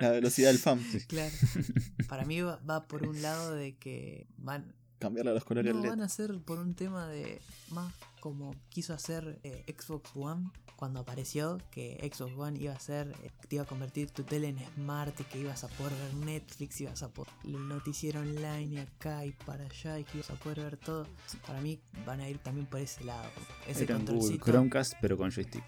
la 0.00 0.10
velocidad 0.10 0.48
del 0.48 0.58
fan. 0.58 0.80
Claro. 1.06 1.34
Para 2.08 2.24
mí 2.24 2.40
va, 2.40 2.56
va 2.68 2.86
por 2.86 3.06
un 3.06 3.20
lado 3.22 3.54
de 3.54 3.76
que 3.76 4.26
van, 4.38 4.74
Cambiarle 4.98 5.30
a 5.30 5.34
los 5.34 5.44
colores 5.44 5.74
no, 5.74 5.80
LED. 5.80 5.88
van 5.90 6.00
a 6.02 6.08
ser 6.08 6.38
por 6.40 6.58
un 6.58 6.74
tema 6.74 7.06
de 7.08 7.40
más 7.70 7.92
como 8.20 8.54
quiso 8.68 8.92
hacer 8.94 9.38
eh, 9.44 9.64
Xbox 9.78 10.10
One 10.14 10.50
cuando 10.76 11.00
apareció, 11.00 11.58
que 11.72 11.98
Xbox 12.12 12.32
One 12.36 12.58
iba 12.60 12.72
a 12.72 12.78
ser, 12.78 13.08
eh, 13.24 13.30
te 13.48 13.56
iba 13.56 13.64
a 13.64 13.66
convertir 13.66 14.10
tu 14.12 14.22
tele 14.22 14.48
en 14.48 14.58
smart 14.76 15.18
y 15.20 15.24
que 15.24 15.40
ibas 15.40 15.64
a 15.64 15.68
poder 15.68 15.92
ver 15.94 16.14
Netflix, 16.14 16.80
ibas 16.80 17.02
a 17.02 17.08
poder 17.08 17.32
el 17.44 17.66
noticiero 17.68 18.20
online 18.20 18.64
y 18.66 18.78
acá 18.78 19.24
y 19.24 19.32
para 19.32 19.64
allá 19.64 19.98
y 19.98 20.04
que 20.04 20.18
ibas 20.18 20.30
a 20.30 20.34
poder 20.34 20.60
ver 20.60 20.76
todo. 20.76 21.06
Para 21.46 21.60
mí 21.60 21.80
van 22.06 22.20
a 22.20 22.28
ir 22.28 22.38
también 22.38 22.66
por 22.66 22.80
ese 22.80 23.02
lado. 23.04 23.28
Ese 23.66 23.84
Era 23.84 23.96
un 23.96 24.02
Google 24.04 24.14
controlcito. 24.18 24.44
Chromecast, 24.44 24.92
pero 25.00 25.16
con 25.16 25.30
joystick. 25.32 25.64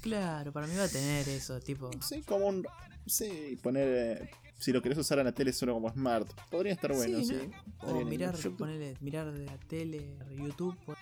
Claro, 0.00 0.52
para 0.52 0.66
mí 0.66 0.74
va 0.74 0.84
a 0.84 0.88
tener 0.88 1.28
eso, 1.28 1.60
tipo. 1.60 1.90
Sí, 2.00 2.22
como 2.22 2.46
un. 2.46 2.66
Sí, 3.06 3.58
poner. 3.62 4.22
eh, 4.22 4.30
si 4.60 4.72
lo 4.72 4.80
querés 4.82 4.98
usar 4.98 5.18
a 5.18 5.24
la 5.24 5.32
tele 5.32 5.52
solo 5.52 5.74
como 5.74 5.90
smart. 5.90 6.30
Podría 6.50 6.72
estar 6.72 6.92
bueno, 6.94 7.18
sí. 7.20 7.24
Sí, 7.26 7.32
¿no? 7.34 7.42
Estaría 7.72 8.02
O 8.02 8.04
mirar, 8.04 8.34
ponele, 8.56 8.94
mirar 9.00 9.32
de 9.32 9.44
la 9.44 9.56
tele, 9.58 10.16
YouTube, 10.36 10.76
pues, 10.86 10.98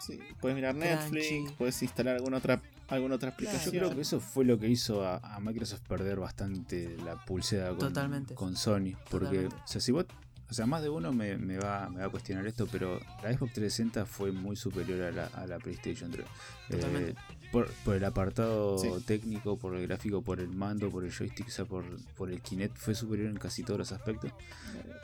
Sí, 0.00 0.18
puedes 0.40 0.54
mirar 0.54 0.74
Netflix, 0.74 1.28
Crunchy. 1.28 1.54
puedes 1.58 1.82
instalar 1.82 2.14
alguna 2.16 2.38
otra, 2.38 2.62
alguna 2.88 3.16
otra 3.16 3.32
Claro. 3.34 3.42
Yo 3.52 3.58
aplicación. 3.58 3.84
creo 3.84 3.94
que 3.94 4.00
eso 4.02 4.20
fue 4.20 4.44
lo 4.44 4.58
que 4.58 4.68
hizo 4.68 5.04
a, 5.04 5.16
a 5.18 5.40
Microsoft 5.40 5.82
perder 5.82 6.18
bastante 6.20 6.96
la 7.04 7.22
pulsera 7.24 7.68
con, 7.70 7.78
Totalmente. 7.78 8.34
con 8.34 8.56
Sony. 8.56 8.92
Porque, 9.10 9.26
Totalmente. 9.26 9.56
o 9.56 9.66
sea, 9.66 9.80
si 9.80 9.92
vos, 9.92 10.06
o 10.48 10.54
sea, 10.54 10.66
más 10.66 10.82
de 10.82 10.88
uno 10.88 11.12
me, 11.12 11.36
me 11.36 11.58
va, 11.58 11.88
me 11.88 12.00
va 12.00 12.06
a 12.06 12.08
cuestionar 12.08 12.46
esto, 12.46 12.66
pero 12.70 13.00
la 13.22 13.32
Xbox 13.32 13.52
360 13.54 14.06
fue 14.06 14.30
muy 14.32 14.56
superior 14.56 15.02
a 15.02 15.10
la, 15.10 15.26
a 15.26 15.46
la 15.46 15.58
PlayStation 15.58 16.10
3. 16.10 16.24
Totalmente. 16.70 17.10
Eh, 17.10 17.14
por, 17.52 17.68
por 17.84 17.94
el 17.96 18.04
apartado 18.04 18.76
Sí. 18.78 18.88
técnico, 19.06 19.56
por 19.56 19.74
el 19.76 19.86
gráfico, 19.86 20.20
por 20.22 20.40
el 20.40 20.48
mando, 20.48 20.90
por 20.90 21.04
el 21.04 21.12
joystick, 21.12 21.46
o 21.48 21.50
sea, 21.50 21.64
por, 21.64 21.84
por 22.16 22.30
el 22.30 22.40
Kinect, 22.42 22.76
fue 22.76 22.94
superior 22.94 23.28
en 23.30 23.38
casi 23.38 23.62
todos 23.62 23.78
los 23.78 23.92
aspectos. 23.92 24.32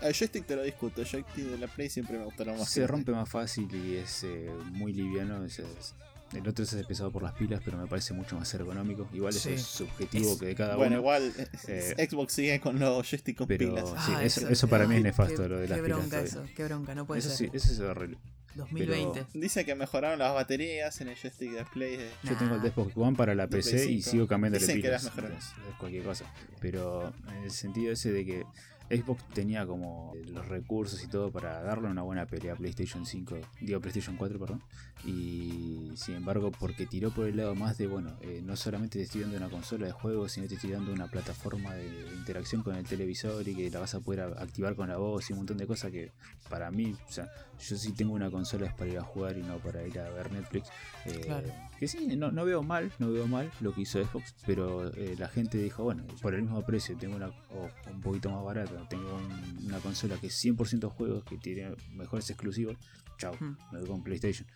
El 0.01 0.13
joystick 0.15 0.45
te 0.47 0.57
lo 0.57 0.63
discuto, 0.63 1.01
el 1.03 1.07
joystick 1.09 1.45
de 1.45 1.59
la 1.59 1.67
Play 1.69 1.89
siempre 1.89 2.19
me 2.19 2.25
gustaron 2.25 2.59
más. 2.59 2.69
Se 2.69 2.87
rompe 2.87 3.13
más 3.13 3.29
fácil 3.29 3.69
y 3.75 3.97
es 3.97 4.25
eh, 4.25 4.51
muy 4.73 4.93
liviano. 4.93 5.45
es- 5.45 5.59
es- 5.61 5.95
el 6.35 6.49
otro 6.49 6.65
es 6.65 6.75
pesado 6.87 7.11
por 7.11 7.23
las 7.23 7.33
pilas, 7.35 7.61
pero 7.65 7.77
me 7.79 7.87
parece 7.87 8.15
mucho 8.15 8.37
más 8.39 8.53
ergonómico. 8.55 9.09
Igual 9.13 9.35
eso 9.35 9.49
Sí. 9.49 9.55
es 9.55 9.63
subjetivo 9.63 10.33
Es- 10.33 10.39
que 10.41 10.47
de 10.47 10.55
cada 10.55 10.77
Bueno, 10.77 10.93
uno. 10.93 11.01
igual 11.01 11.33
Eh, 11.69 12.09
Xbox 12.11 12.33
sigue 12.33 12.61
con 12.61 12.79
los 12.79 13.09
joystick 13.09 13.37
con 13.37 13.47
pero 13.47 13.69
pilas. 13.75 13.89
sí, 14.07 14.13
Ah, 14.17 14.25
eso, 14.25 14.49
eso 14.49 14.69
para 14.69 14.87
mí 14.87 14.95
es 14.95 15.01
qué- 15.01 15.05
nefasto 15.05 15.43
qué- 15.43 15.49
lo 15.49 15.59
de 15.59 15.69
las 15.69 15.79
Qué 15.79 15.85
pilas. 15.85 15.99
bronca 15.99 16.17
todavía. 16.25 16.31
eso, 16.31 16.55
qué 16.57 16.65
bronca, 16.65 16.95
no 16.95 17.07
puede 17.07 17.21
Eso 17.21 17.29
ser. 17.31 17.51
sí, 17.51 17.57
eso 17.57 17.73
es 17.73 17.81
horrible. 17.81 18.19
2020. 18.55 19.27
Dice 19.33 19.65
que 19.65 19.75
mejoraron 19.75 20.19
las 20.19 20.35
baterías 20.35 21.01
en 21.01 21.09
el 21.09 21.17
joystick 21.17 21.53
de 21.53 21.65
Play. 21.65 21.97
de- 21.97 22.11
Yo 22.23 22.37
tengo 22.37 22.55
el. 22.57 22.61
Xbox 22.71 22.93
One 22.97 23.17
para 23.17 23.35
la 23.35 23.47
De 23.47 23.57
PC 23.57 23.87
y 23.91 24.03
5. 24.03 24.11
sigo 24.11 24.27
cambiando 24.27 24.59
Dicen 24.59 24.77
que 24.77 24.83
pilas. 24.83 25.05
las. 25.05 25.17
Es, 25.17 25.45
es 25.69 25.75
cualquier 25.79 26.05
cosa. 26.05 26.27
Pero 26.61 27.13
en 27.29 27.45
el 27.45 27.51
sentido 27.51 27.93
ese 27.93 28.13
de 28.13 28.27
que 28.27 28.45
Xbox 28.91 29.25
tenía 29.33 29.65
como 29.65 30.13
los 30.27 30.47
recursos 30.49 31.03
y 31.03 31.07
todo 31.07 31.31
para 31.33 31.63
darle 31.63 31.89
una 31.89 32.03
buena 32.03 32.27
pelea 32.27 32.53
a 32.53 32.57
PlayStation 32.57 33.07
5, 33.07 33.39
digo 33.63 33.81
PlayStation 33.81 34.17
4, 34.19 34.39
perdón. 34.39 34.63
Y 35.05 35.91
sin 35.97 36.15
embargo, 36.17 36.51
porque 36.53 36.87
tiró 36.87 37.11
por 37.11 37.27
el 37.27 37.37
lado 37.37 37.55
más 37.55 37.77
de, 37.77 37.87
bueno, 37.87 38.17
eh, 38.21 38.41
no 38.45 38.57
solamente 38.57 38.99
te 38.99 39.05
estoy 39.05 39.23
dando 39.23 39.37
una 39.37 39.49
consola 39.51 39.87
de 39.87 39.93
juegos, 39.93 40.33
sino 40.33 40.47
te 40.47 40.55
estoy 40.55 40.71
dando 40.71 40.93
una 40.93 41.07
plataforma 41.09 41.75
de, 41.75 41.87
interacción 42.17 42.63
con 42.63 42.77
el 42.77 42.85
televisor 42.87 43.47
y 43.49 43.55
que 43.55 43.69
la 43.71 43.81
vas 43.81 43.95
a 43.95 44.01
poder 44.01 44.21
activar 44.39 44.77
con 44.77 44.89
la 44.89 44.97
voz 44.97 45.29
y 45.29 45.33
un 45.33 45.41
montón 45.41 45.59
de 45.59 45.67
cosas 45.67 45.91
que 45.91 46.13
para 46.49 46.71
mí, 46.71 46.95
o 47.09 47.13
sea, 47.13 47.29
yo 47.61 47.77
sí 47.77 47.93
tengo 47.93 48.13
una 48.15 48.31
consola 48.31 48.67
es 48.67 48.73
para 48.75 48.91
ir 48.91 48.99
a 48.99 49.03
jugar 49.03 49.37
y 49.37 49.43
no 49.43 49.59
para 49.59 49.85
ir 49.87 49.99
a 49.99 50.09
ver 50.11 50.31
Netflix. 50.33 50.69
Eh, 51.07 51.21
Claro. 51.25 51.49
Que 51.79 51.89
sí, 51.89 52.07
no, 52.17 52.31
no 52.31 52.45
veo 52.45 52.63
mal, 52.63 52.93
no 53.01 53.11
veo 53.11 53.27
mal 53.27 53.51
lo 53.61 53.73
que 53.73 53.81
hizo 53.83 54.03
Xbox, 54.05 54.35
pero 54.47 54.93
eh, 54.95 55.17
la 55.19 55.27
gente 55.29 55.59
dijo, 55.59 55.83
bueno, 55.83 56.05
por 56.21 56.33
el 56.35 56.43
mismo 56.43 56.63
precio 56.65 56.97
tengo 56.97 57.17
una, 57.17 57.29
o 57.29 57.69
un 57.93 58.01
poquito 58.01 58.31
más 58.31 58.45
barata, 58.45 58.87
tengo 58.89 59.17
un- 59.17 59.67
una 59.67 59.79
consola 59.81 60.17
que 60.17 60.29
es 60.29 60.35
100% 60.35 60.91
juegos, 60.91 61.25
que 61.25 61.39
tiene 61.39 61.75
mejores 61.91 62.31
exclusivos, 62.31 62.77
chao, 63.19 63.35
Hmm. 63.41 63.57
me 63.73 63.81
voy 63.81 63.89
con 63.89 64.03
PlayStation. 64.05 64.47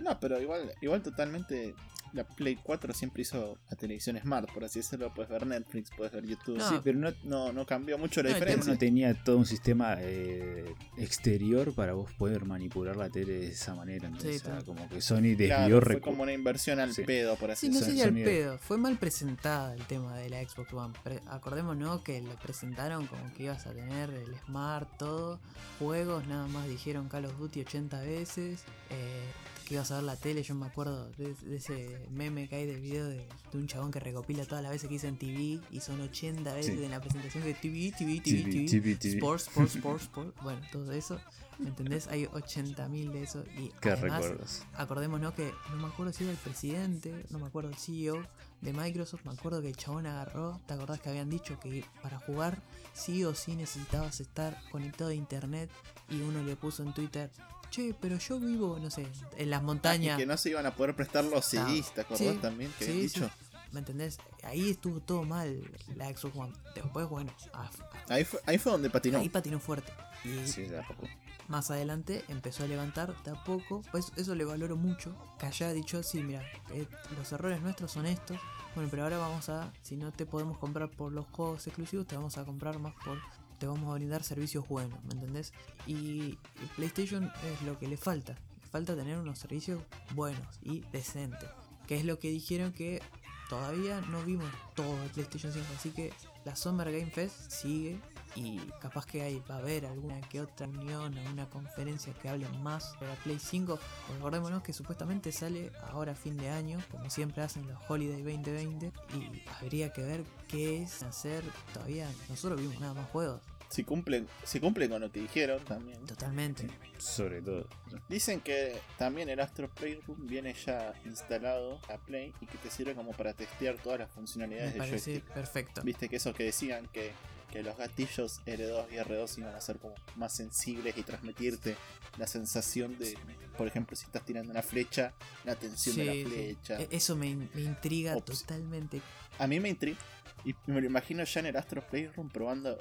No, 0.00 0.18
pero 0.18 0.40
igual, 0.40 0.72
igual 0.80 1.02
totalmente. 1.02 1.74
La 2.12 2.24
Play 2.24 2.56
4 2.60 2.92
siempre 2.92 3.22
hizo 3.22 3.56
la 3.70 3.76
televisión 3.76 4.18
smart, 4.18 4.50
por 4.52 4.64
así 4.64 4.80
decirlo. 4.80 5.14
Puedes 5.14 5.30
ver 5.30 5.46
Netflix, 5.46 5.90
puedes 5.96 6.12
ver 6.12 6.26
YouTube. 6.26 6.58
No, 6.58 6.68
sí, 6.68 6.80
pero 6.82 6.98
no, 6.98 7.12
No, 7.22 7.52
no 7.52 7.64
cambió 7.64 7.98
mucho 7.98 8.20
la 8.20 8.30
diferencia. 8.30 8.72
no 8.72 8.76
tenía 8.80 9.14
todo 9.22 9.36
un 9.36 9.46
sistema 9.46 9.94
eh, 10.00 10.74
exterior 10.98 11.72
para 11.72 11.92
vos 11.92 12.10
poder 12.14 12.44
manipular 12.46 12.96
la 12.96 13.08
tele 13.10 13.34
de 13.34 13.46
esa 13.48 13.76
manera. 13.76 14.08
Entonces, 14.08 14.40
Sí, 14.42 14.48
o 14.48 14.50
sea, 14.50 14.64
como 14.64 14.88
que 14.88 15.00
Sony 15.00 15.36
desvió 15.36 15.46
Claro, 15.46 15.80
fue 15.82 16.00
como 16.00 16.24
una 16.24 16.32
inversión 16.32 16.80
al 16.80 16.92
Sí. 16.92 17.04
pedo, 17.04 17.36
por 17.36 17.52
así 17.52 17.68
Sí, 17.68 17.72
no 17.74 17.78
sería 17.78 18.02
el 18.04 18.08
sonido. 18.10 18.26
pedo. 18.26 18.58
Fue 18.58 18.76
mal 18.76 18.98
presentada 18.98 19.74
el 19.74 19.84
tema 19.86 20.16
de 20.16 20.30
la 20.30 20.42
Xbox 20.42 20.72
One. 20.72 20.94
Pre- 21.04 21.20
acordémonos 21.28 22.02
que 22.02 22.20
lo 22.22 22.34
presentaron 22.40 23.06
como 23.06 23.32
que 23.34 23.44
ibas 23.44 23.66
a 23.68 23.72
tener 23.72 24.10
el 24.10 24.34
Smart, 24.46 24.88
todo. 24.98 25.38
Juegos, 25.78 26.26
nada 26.26 26.48
más 26.48 26.66
dijeron 26.66 27.08
Call 27.08 27.26
of 27.26 27.38
Duty 27.38 27.60
80 27.60 28.00
veces. 28.00 28.64
eh, 28.90 29.22
que 29.70 29.74
ibas 29.76 29.90
a 29.92 29.94
ver 29.94 30.02
la 30.02 30.16
tele. 30.16 30.42
Yo 30.42 30.56
me 30.56 30.66
acuerdo 30.66 31.08
de, 31.12 31.32
de 31.32 31.56
ese 31.56 32.04
meme 32.10 32.48
que 32.48 32.56
hay 32.56 32.66
del 32.66 32.80
video 32.80 33.06
de, 33.06 33.18
de 33.52 33.58
un 33.58 33.68
chabón 33.68 33.92
que 33.92 34.00
recopila 34.00 34.44
todas 34.44 34.62
las 34.64 34.72
veces 34.72 34.88
que 34.88 34.96
hizo 34.96 35.06
en 35.06 35.16
TV. 35.16 35.60
Y 35.70 35.78
son 35.80 36.00
80 36.00 36.52
veces 36.54 36.76
Sí. 36.76 36.84
en 36.84 36.90
la 36.90 37.00
presentación 37.00 37.44
TV, 37.44 37.54
TV, 37.54 37.92
TV, 37.96 38.20
TV, 38.20 38.42
TV, 38.50 38.66
TV, 38.68 38.96
TV. 38.96 39.14
Sports, 39.14 39.46
Sports, 39.46 39.74
Sports, 39.76 40.02
Sports. 40.04 40.34
Bueno, 40.42 40.60
todo 40.72 40.90
eso. 40.90 41.20
¿Me 41.60 41.68
entendés? 41.68 42.08
Hay 42.08 42.24
80.000 42.24 43.12
de 43.12 43.22
eso. 43.22 43.44
Y 43.56 43.68
Qué 43.80 43.90
además, 43.90 44.22
recuerdos. 44.22 44.62
Acordémonos 44.74 45.34
que 45.34 45.52
no 45.70 45.76
me 45.76 45.86
acuerdo 45.86 46.12
si 46.12 46.24
era 46.24 46.32
el 46.32 46.38
presidente, 46.38 47.24
no 47.30 47.38
me 47.38 47.46
acuerdo 47.46 47.68
el 47.70 47.76
CEO 47.76 48.26
de 48.62 48.72
Microsoft, 48.72 49.24
me 49.24 49.32
acuerdo 49.32 49.62
que 49.62 49.68
el 49.68 49.76
chabón 49.76 50.06
agarró, 50.06 50.60
¿te 50.66 50.74
acordás 50.74 51.00
que 51.00 51.10
habían 51.10 51.30
dicho 51.30 51.60
que 51.60 51.84
para 52.02 52.18
jugar 52.18 52.62
sí 52.94 53.24
o 53.24 53.34
sí 53.34 53.54
necesitabas 53.56 54.20
estar 54.20 54.58
conectado 54.72 55.10
a 55.10 55.14
internet? 55.14 55.70
Y 56.08 56.20
uno 56.22 56.42
le 56.42 56.56
puso 56.56 56.82
en 56.82 56.92
Twitter, 56.94 57.30
che, 57.70 57.94
pero 58.00 58.18
yo 58.18 58.38
vivo, 58.40 58.78
no 58.80 58.90
sé, 58.90 59.06
en 59.36 59.50
las 59.50 59.62
Y 59.62 59.64
montañas. 59.64 60.18
que 60.18 60.26
no 60.26 60.36
se 60.36 60.50
iban 60.50 60.66
a 60.66 60.74
poder 60.74 60.94
prestar 60.96 61.24
los 61.24 61.54
Ah, 61.54 61.66
CDs, 61.68 61.94
¿te 61.94 62.00
acordás 62.02 62.18
sí, 62.34 62.38
también? 62.42 62.72
Que 62.78 62.84
sí, 62.84 62.90
habían 62.90 63.08
sí. 63.08 63.14
dicho. 63.20 63.30
¿Me 63.72 63.78
entendés? 63.78 64.18
Ahí 64.42 64.70
estuvo 64.70 64.98
todo 65.00 65.22
mal 65.22 65.62
la 65.96 66.06
Xbox 66.14 66.36
One. 66.36 66.52
Después, 66.74 67.08
bueno, 67.08 67.32
ah, 67.54 67.70
Ahí 68.08 68.24
fue, 68.24 68.40
ahí 68.46 68.58
fue 68.58 68.72
donde 68.72 68.90
patinó. 68.90 69.18
ahí 69.18 69.28
patinó 69.28 69.60
fuerte. 69.60 69.92
Y 70.24 70.46
Sí, 70.48 70.62
de 70.62 70.80
a 70.80 70.86
poco. 70.86 71.06
más 71.48 71.70
adelante 71.70 72.24
empezó 72.28 72.64
a 72.64 72.66
levantar 72.66 73.14
de 73.22 73.30
a 73.30 73.44
poco. 73.44 73.82
Pues 73.92 74.12
eso 74.16 74.34
le 74.34 74.44
valoro 74.44 74.76
mucho. 74.76 75.14
Que 75.38 75.46
haya 75.46 75.72
dicho, 75.72 76.02
sí, 76.02 76.20
mira, 76.22 76.42
eh, 76.72 76.86
los 77.16 77.30
errores 77.32 77.60
nuestros 77.62 77.92
son 77.92 78.06
estos. 78.06 78.36
Bueno, 78.74 78.88
pero 78.90 79.04
ahora 79.04 79.18
vamos 79.18 79.48
a, 79.48 79.72
si 79.82 79.96
no 79.96 80.12
te 80.12 80.26
podemos 80.26 80.58
comprar 80.58 80.90
por 80.90 81.12
los 81.12 81.26
juegos 81.26 81.64
exclusivos, 81.66 82.06
te 82.08 82.16
vamos 82.16 82.38
a 82.38 82.44
comprar 82.44 82.78
más 82.80 82.94
por, 83.04 83.18
te 83.60 83.66
vamos 83.66 83.90
a 83.90 83.94
brindar 83.94 84.24
servicios 84.24 84.66
buenos, 84.66 85.04
¿me 85.04 85.12
entendés? 85.12 85.52
Y, 85.86 86.38
PlayStation 86.76 87.30
es 87.44 87.62
lo 87.62 87.78
que 87.78 87.86
le 87.86 87.98
falta. 87.98 88.34
Falta 88.72 88.96
tener 88.96 89.18
unos 89.18 89.38
servicios 89.38 89.82
buenos 90.14 90.58
y 90.62 90.80
decentes. 90.92 91.48
Que 91.86 91.96
es 91.96 92.04
lo 92.04 92.18
que 92.18 92.30
dijeron 92.30 92.72
que 92.72 93.02
todavía 93.50 94.00
no 94.00 94.22
vimos 94.22 94.48
todo 94.74 95.02
el 95.02 95.10
PlayStation 95.10 95.52
5. 95.52 95.66
Así 95.76 95.90
que 95.90 96.12
la 96.44 96.56
Summer 96.56 96.90
Game 96.90 97.10
Fest 97.10 97.50
sigue 97.50 98.00
y 98.36 98.58
capaz 98.80 99.06
que 99.06 99.22
hay, 99.22 99.42
va 99.50 99.56
a 99.56 99.58
haber 99.58 99.86
alguna 99.86 100.20
que 100.20 100.40
otra 100.40 100.66
unión, 100.68 101.16
alguna 101.18 101.48
conferencia 101.48 102.12
que 102.14 102.28
hable 102.28 102.48
más 102.60 102.98
de 103.00 103.08
la 103.08 103.14
Play 103.16 103.38
5. 103.38 103.78
Recordémonos 104.14 104.62
que 104.62 104.72
supuestamente 104.72 105.32
sale 105.32 105.72
ahora 105.90 106.12
a 106.12 106.14
fin 106.14 106.36
de 106.36 106.48
año, 106.48 106.78
como 106.90 107.10
siempre 107.10 107.42
hacen 107.42 107.66
los 107.66 107.78
Holiday 107.88 108.22
2020, 108.22 108.92
y 109.14 109.42
habría 109.60 109.92
que 109.92 110.02
ver 110.02 110.24
qué 110.48 110.82
es 110.82 111.02
hacer. 111.02 111.42
Todavía 111.74 112.08
nosotros 112.28 112.60
vimos 112.60 112.78
nada 112.80 112.94
más 112.94 113.10
juegos, 113.10 113.40
Si 113.70 113.84
cumplen, 113.84 114.26
si 114.44 114.58
cumplen 114.58 114.90
con 114.90 115.00
lo 115.00 115.12
que 115.12 115.20
dijeron 115.20 115.64
también. 115.64 116.04
totalmente. 116.04 116.66
Sobre 116.98 117.40
todo. 117.40 117.68
Dicen 118.08 118.40
que 118.40 118.76
también 118.98 119.28
el 119.28 119.38
Astro 119.40 119.70
Playroom 119.70 120.26
viene 120.26 120.52
ya 120.54 120.92
instalado 121.04 121.80
a 121.88 121.96
Play 121.98 122.34
y 122.40 122.46
que 122.46 122.58
te 122.58 122.68
sirve 122.70 122.94
como 122.94 123.12
para 123.12 123.32
testear 123.32 123.76
todas 123.78 124.00
las 124.00 124.08
Me 124.08 124.14
funcionalidades 124.16 124.70
del 124.72 124.78
parece 124.78 125.12
joystick. 125.12 125.32
perfecto. 125.32 125.82
Viste 125.82 126.08
que 126.08 126.16
eso 126.16 126.34
que 126.34 126.42
decían 126.44 126.88
que, 126.92 127.12
que 127.52 127.62
los 127.62 127.76
gatillos 127.76 128.40
R2 128.44 128.86
y 128.90 128.94
R2 128.96 129.38
iban 129.38 129.54
a 129.54 129.60
ser 129.60 129.78
como 129.78 129.94
más 130.16 130.32
sensibles 130.34 130.98
y 130.98 131.02
transmitirte 131.04 131.76
la 132.18 132.26
sensación 132.26 132.98
de, 132.98 133.16
por 133.56 133.68
ejemplo, 133.68 133.94
si 133.96 134.04
estás 134.06 134.24
tirando 134.24 134.50
una 134.50 134.62
flecha, 134.62 135.12
la 135.44 135.54
tensión 135.54 135.94
de 135.96 136.04
la 136.06 136.28
flecha. 136.28 136.80
E- 136.80 136.88
Eso 136.90 137.14
me, 137.14 137.36
me 137.54 137.60
intriga 137.62 138.16
Ops. 138.16 138.40
totalmente. 138.40 139.00
A 139.38 139.46
mí 139.46 139.60
me 139.60 139.68
intriga. 139.68 139.96
Y 140.44 140.54
me 140.66 140.80
lo 140.80 140.86
imagino 140.86 141.22
ya 141.24 141.40
en 141.40 141.46
el 141.46 141.56
Astro 141.56 141.82
Playroom 141.86 142.28
probándolo. 142.30 142.78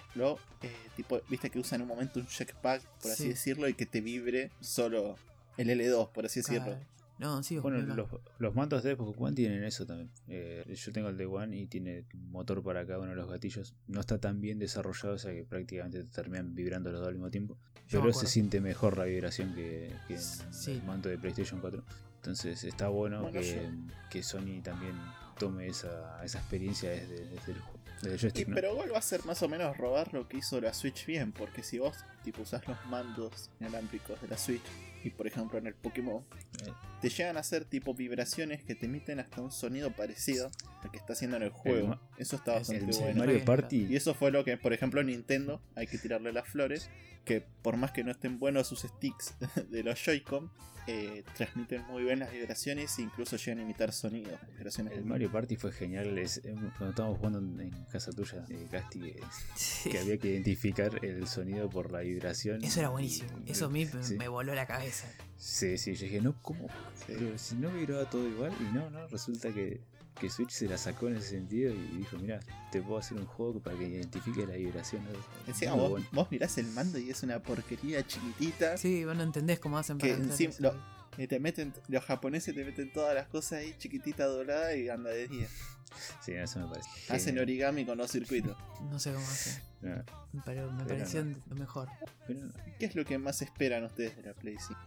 eh, 0.61 0.71
tipo, 0.95 1.19
viste 1.29 1.49
que 1.49 1.59
usa 1.59 1.75
en 1.75 1.81
un 1.83 1.87
momento 1.89 2.19
un 2.19 2.27
checkpack, 2.27 2.81
por 3.01 3.11
así 3.11 3.23
Sí. 3.23 3.29
decirlo, 3.29 3.67
y 3.67 3.73
que 3.73 3.85
te 3.85 4.01
vibre 4.01 4.51
solo 4.61 5.15
el 5.57 5.69
L2, 5.69 6.09
por 6.11 6.25
así 6.25 6.39
decirlo. 6.39 6.65
Claro. 6.65 6.79
No, 7.19 7.43
sí, 7.43 7.57
Bueno, 7.57 7.79
los, 7.81 8.07
los 8.37 8.55
mandos 8.55 8.81
de 8.81 8.95
Xbox 8.95 9.19
One 9.19 9.35
tienen 9.35 9.61
eso 9.65 9.85
también. 9.85 10.09
Eh, 10.29 10.63
yo 10.73 10.91
tengo 10.93 11.09
el 11.09 11.17
de 11.17 11.25
One 11.25 11.57
y 11.57 11.65
tiene 11.67 12.05
un 12.13 12.31
motor 12.31 12.63
para 12.63 12.85
cada 12.85 12.99
uno 12.99 13.09
de 13.09 13.17
los 13.17 13.29
gatillos. 13.29 13.75
No 13.87 13.99
está 13.99 14.19
tan 14.19 14.39
bien 14.39 14.57
desarrollado, 14.57 15.15
o 15.15 15.17
sea 15.17 15.33
que 15.33 15.43
prácticamente 15.43 16.01
te 16.05 16.09
terminan 16.09 16.55
vibrando 16.55 16.89
los 16.91 17.01
dos 17.01 17.09
al 17.09 17.15
mismo 17.15 17.29
tiempo. 17.29 17.57
Yo 17.89 17.99
Pero 17.99 18.13
se 18.13 18.25
siente 18.27 18.61
mejor 18.61 18.97
la 18.97 19.03
vibración 19.03 19.53
que, 19.53 19.93
que 20.07 20.13
en 20.13 20.21
Sí. 20.21 20.71
el 20.71 20.83
mando 20.83 21.09
de 21.09 21.17
PlayStation 21.17 21.59
4. 21.59 21.83
Entonces 22.15 22.63
está 22.63 22.87
bueno, 22.87 23.21
Bueno, 23.23 23.37
que, 23.41 23.53
yo- 23.55 24.09
que 24.09 24.23
Sony 24.23 24.61
también 24.63 24.93
tome 25.39 25.67
esa, 25.67 26.23
esa 26.23 26.37
experiencia 26.37 26.91
desde, 26.91 27.25
desde 27.25 27.51
el, 27.53 27.61
desde 28.01 28.09
el 28.09 28.15
Y, 28.15 28.19
joystick. 28.19 28.47
¿no? 28.49 28.55
pero 28.55 28.73
igual 28.73 28.93
va 28.93 28.99
a 28.99 29.01
ser 29.01 29.25
más 29.25 29.41
o 29.41 29.47
menos 29.49 29.75
robar 29.75 30.13
lo 30.13 30.27
que 30.27 30.37
hizo 30.37 30.61
la 30.61 30.73
Switch 30.73 31.07
bien, 31.07 31.31
porque 31.31 31.63
si 31.63 31.79
vos 31.79 31.97
tipo 32.23 32.41
usás 32.41 32.67
los 32.67 32.77
mandos 32.87 33.49
inalámbricos 33.59 34.21
de 34.21 34.27
la 34.27 34.37
Switch 34.37 34.61
y 35.03 35.09
por 35.11 35.27
ejemplo 35.27 35.57
en 35.57 35.67
el 35.67 35.73
Pokémon, 35.75 36.23
Eh. 36.65 36.71
te 37.01 37.09
llegan 37.09 37.37
a 37.37 37.39
hacer 37.39 37.63
tipo 37.65 37.93
vibraciones 37.93 38.63
que 38.63 38.75
te 38.75 38.85
emiten 38.87 39.19
hasta 39.19 39.41
un 39.41 39.51
sonido 39.51 39.91
parecido 39.91 40.51
al 40.83 40.91
que 40.91 40.97
está 40.97 41.13
haciendo 41.13 41.37
en 41.37 41.43
el 41.43 41.49
juego. 41.51 41.99
Eso 42.17 42.35
está 42.35 42.53
bastante 42.55 42.91
El, 42.91 42.97
bueno. 42.99 43.19
Mario 43.19 43.45
Party. 43.45 43.87
Y 43.89 43.95
eso 43.95 44.13
fue 44.13 44.31
lo 44.31 44.43
que, 44.43 44.57
por 44.57 44.73
ejemplo, 44.73 45.01
Nintendo, 45.03 45.61
hay 45.75 45.87
que 45.87 45.97
tirarle 45.97 46.33
las 46.33 46.47
flores, 46.49 46.89
que 47.23 47.41
por 47.61 47.77
más 47.77 47.91
que 47.91 48.03
no 48.03 48.11
estén 48.11 48.39
buenos 48.39 48.67
sus 48.67 48.81
sticks 48.81 49.35
de 49.69 49.83
los 49.83 50.03
Joy-Con, 50.03 50.51
eh, 50.87 51.23
transmiten 51.37 51.85
muy 51.87 52.01
bien 52.03 52.17
las 52.19 52.31
vibraciones 52.31 52.97
e 52.97 53.03
incluso 53.03 53.35
llegan 53.37 53.59
a 53.59 53.61
imitar 53.61 53.91
sonidos. 53.93 54.39
vibraciones 54.57 54.93
El 54.97 55.05
Mario 55.05 55.31
Party 55.31 55.55
fue 55.55 55.71
genial. 55.71 56.17
es- 56.17 56.37
eh, 56.43 56.55
cuando 56.77 56.89
estábamos 56.89 57.17
jugando 57.19 57.37
en, 57.39 57.59
en 57.59 57.85
casa 57.85 58.11
tuya, 58.11 58.43
eh, 58.49 58.65
Casti, 58.71 58.99
que, 58.99 59.19
Sí. 59.55 59.89
que 59.91 59.99
había 59.99 60.17
que 60.17 60.29
identificar 60.29 61.05
el 61.05 61.27
sonido 61.27 61.69
por 61.69 61.91
la 61.91 62.03
vibración. 62.09 62.63
Eso 62.63 62.79
era 62.79 62.89
buenísimo. 62.89 63.29
Y- 63.45 63.51
Eso 63.51 63.65
a 63.65 63.69
mí 63.69 63.85
me- 63.85 64.03
sí. 64.03 64.15
me 64.15 64.27
voló 64.27 64.53
la 64.55 64.65
cabeza. 64.67 65.07
Sí, 65.37 65.77
sí, 65.77 65.93
yo 65.95 66.03
dije, 66.05 66.21
no, 66.21 66.35
¿cómo? 66.41 66.67
Si 67.37 67.55
no 67.55 67.69
vibraba 67.71 68.09
todo 68.09 68.27
igual, 68.27 68.51
y 68.59 68.75
no, 68.75 68.89
no, 68.89 69.07
resulta 69.07 69.53
que, 69.53 69.79
que 70.19 70.29
Switch 70.29 70.51
se 70.51 70.67
la 70.67 70.77
sacó 70.77 71.07
en 71.07 71.15
ese 71.15 71.29
sentido 71.29 71.73
y 71.73 71.97
dijo, 71.97 72.17
mira, 72.17 72.39
te 72.71 72.81
puedo 72.81 72.97
hacer 72.99 73.17
un 73.17 73.25
juego 73.25 73.59
para 73.61 73.77
que 73.77 73.87
identifique 73.87 74.45
la 74.45 74.55
vibración. 74.55 75.01
Encima 75.47 75.73
vos, 75.73 75.89
bueno. 75.91 76.05
vos 76.11 76.27
mirás 76.29 76.57
el 76.57 76.67
mando 76.67 76.97
y 76.99 77.09
es 77.09 77.23
una 77.23 77.39
porquería 77.41 78.05
chiquitita. 78.05 78.77
Sí, 78.77 79.05
vos 79.05 79.15
no 79.15 79.23
entendés 79.23 79.59
cómo 79.59 79.77
hacen 79.77 79.97
Que 79.97 80.09
para 80.15 80.23
hacer 80.29 80.47
encima 80.47 80.69
lo- 80.73 80.98
Y 81.17 81.27
te 81.27 81.39
meten, 81.39 81.73
los 81.87 82.03
japoneses 82.05 82.55
te 82.55 82.63
meten 82.63 82.91
todas 82.93 83.13
las 83.15 83.27
cosas 83.27 83.59
ahí 83.59 83.75
chiquitita 83.77 84.25
doblada 84.25 84.75
y 84.75 84.89
anda 84.89 85.09
de 85.09 85.27
día. 85.27 85.47
Sí, 86.21 86.33
eso 86.33 86.59
me 86.59 86.67
parece. 86.67 86.89
Hacen 87.09 87.19
genial. 87.29 87.43
origami 87.43 87.85
con 87.85 87.97
los 87.97 88.11
circuitos. 88.11 88.55
No 88.89 88.99
sé 88.99 89.11
cómo 89.11 89.25
hacen. 89.25 89.61
No, 89.81 90.03
Pero 90.45 90.71
me 90.71 90.83
Pero 90.83 90.97
pareció 90.99 91.23
lo 91.23 91.55
mejor. 91.55 91.89
pero 92.27 92.39
¿Qué 92.77 92.85
es 92.85 92.95
lo 92.95 93.03
que 93.05 93.17
más 93.17 93.41
esperan 93.41 93.83
ustedes 93.85 94.15
de 94.17 94.23
la 94.23 94.33
Play 94.33 94.57
5? 94.59 94.79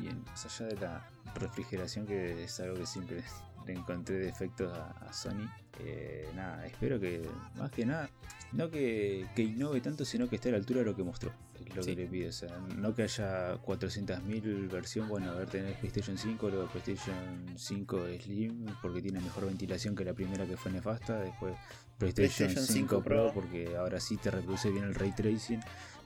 bien, 0.00 0.22
más 0.24 0.44
allá 0.44 0.66
de 0.66 0.76
la 0.80 1.10
refrigeración, 1.34 2.06
que 2.06 2.44
es 2.44 2.60
algo 2.60 2.76
que 2.76 2.86
siempre 2.86 3.22
le 3.66 3.72
encontré 3.74 4.16
defectos 4.18 4.72
a, 4.76 4.90
a 4.90 5.12
Sony, 5.12 5.48
eh, 5.80 6.28
nada, 6.34 6.66
espero 6.66 6.98
que, 7.00 7.22
más 7.56 7.70
que 7.70 7.84
nada, 7.86 8.08
no 8.52 8.70
que, 8.70 9.26
que 9.36 9.42
innove 9.42 9.80
tanto, 9.80 10.04
sino 10.04 10.28
que 10.28 10.36
esté 10.36 10.48
a 10.48 10.52
la 10.52 10.58
altura 10.58 10.80
de 10.80 10.86
lo 10.86 10.96
que 10.96 11.02
mostró. 11.04 11.32
Es 11.64 11.76
lo 11.76 11.82
Sí. 11.82 11.94
que 11.94 12.02
le 12.02 12.08
pido, 12.08 12.30
o 12.30 12.32
sea, 12.32 12.58
no 12.76 12.94
que 12.94 13.02
haya 13.02 13.54
400.000 13.62 14.68
versión, 14.70 15.08
bueno, 15.08 15.30
a 15.30 15.34
ver, 15.34 15.48
tenés 15.48 15.76
PlayStation 15.76 16.16
5, 16.16 16.48
luego 16.48 16.66
PlayStation 16.68 17.14
5 17.56 18.06
Slim, 18.22 18.66
porque 18.82 19.02
tiene 19.02 19.20
mejor 19.20 19.46
ventilación 19.46 19.94
que 19.94 20.04
la 20.04 20.14
primera 20.14 20.46
que 20.46 20.56
fue 20.56 20.72
nefasta, 20.72 21.20
después 21.20 21.54
PlayStation, 21.98 22.48
PlayStation 22.48 22.66
5 22.66 22.88
5 22.96 23.02
Pro, 23.04 23.24
Pro. 23.24 23.34
porque 23.34 23.76
ahora 23.76 24.00
sí 24.00 24.16
te 24.16 24.30
reproduce 24.30 24.70
bien 24.70 24.84
el 24.84 24.94
ray 24.94 25.12
tracing 25.12 25.60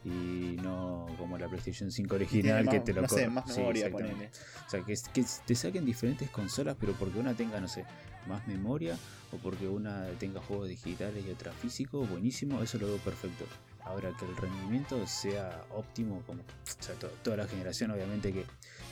y 0.05 0.57
no 0.63 1.07
como 1.19 1.39
la 1.39 1.49
PlayStation 1.49 1.91
5 1.91 2.17
Tiene 2.17 2.25
original 2.53 2.69
que 2.69 2.81
te 2.81 2.93
lo 2.93 3.03
no 3.03 3.09
sé, 3.09 3.29
más 3.29 3.47
memoria, 3.57 3.91
ponele. 3.91 4.31
O 4.67 4.71
sea, 4.71 4.83
que, 4.83 4.95
que 5.13 5.25
te 5.47 5.55
saquen 5.55 5.85
diferentes 5.87 6.29
consolas, 6.31 6.77
pero 6.79 6.93
porque 6.95 7.19
una 7.19 7.35
tenga, 7.35 7.61
no 7.61 7.69
sé, 7.69 7.85
más 8.27 8.47
memoria 8.47 8.97
o 9.33 9.37
porque 9.39 9.67
una 9.67 10.07
tenga 10.19 10.41
juegos 10.41 10.69
digitales 10.69 11.25
y 11.27 11.31
otra 11.31 11.53
físico, 11.53 12.01
buenísimo, 12.07 12.63
eso 12.63 12.79
lo 12.79 12.87
veo 12.89 12.99
perfecto. 12.99 13.47
Ahora 13.85 14.11
que 14.19 14.25
el 14.25 14.35
rendimiento 14.37 15.07
sea 15.07 15.63
óptimo, 15.75 16.23
como 16.27 16.41
o 16.41 16.83
sea, 16.83 16.95
to- 16.95 17.11
toda 17.23 17.37
la 17.39 17.47
generación, 17.47 17.91
obviamente 17.91 18.33
que 18.33 18.45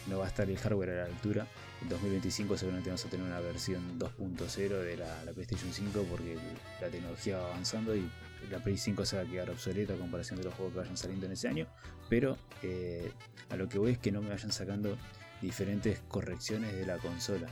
no 0.07 0.19
va 0.19 0.27
a 0.27 0.29
estar 0.29 0.49
el 0.51 0.59
hardware 0.59 0.91
a 0.91 0.95
la 0.97 1.05
altura. 1.05 1.47
En 1.81 1.89
2025 1.89 2.57
seguramente 2.59 2.91
vamos 2.91 3.05
a 3.05 3.09
tener 3.09 3.27
una 3.27 3.41
versión 3.41 3.99
2.0 3.99 4.69
de 4.83 4.97
la, 4.99 5.25
la 5.25 5.33
PlayStation 5.33 5.73
5 5.73 6.05
porque 6.11 6.37
la 6.81 6.89
tecnología 6.89 7.39
va 7.39 7.47
avanzando 7.49 7.97
y 7.97 8.07
la 8.51 8.59
Play 8.59 8.77
5 8.77 9.05
se 9.05 9.17
va 9.17 9.23
a 9.23 9.27
quedar 9.27 9.51
obsoleta 9.51 9.95
a 9.95 9.97
comparación 9.97 10.39
de 10.39 10.45
los 10.45 10.55
juegos 10.55 10.75
que 10.75 10.81
vayan 10.81 10.97
saliendo 10.97 11.27
en 11.27 11.33
ese 11.33 11.49
año. 11.49 11.67
Pero 12.09 12.37
eh, 12.63 13.11
a 13.51 13.57
lo 13.57 13.69
que 13.69 13.79
voy 13.79 13.93
es 13.93 13.99
que 13.99 14.13
no 14.13 14.23
me 14.23 14.31
vayan 14.31 14.53
sacando 14.53 14.97
diferentes 15.43 16.01
correcciones 16.09 16.73
de 16.75 16.87
la 16.87 16.99
consola. 16.99 17.49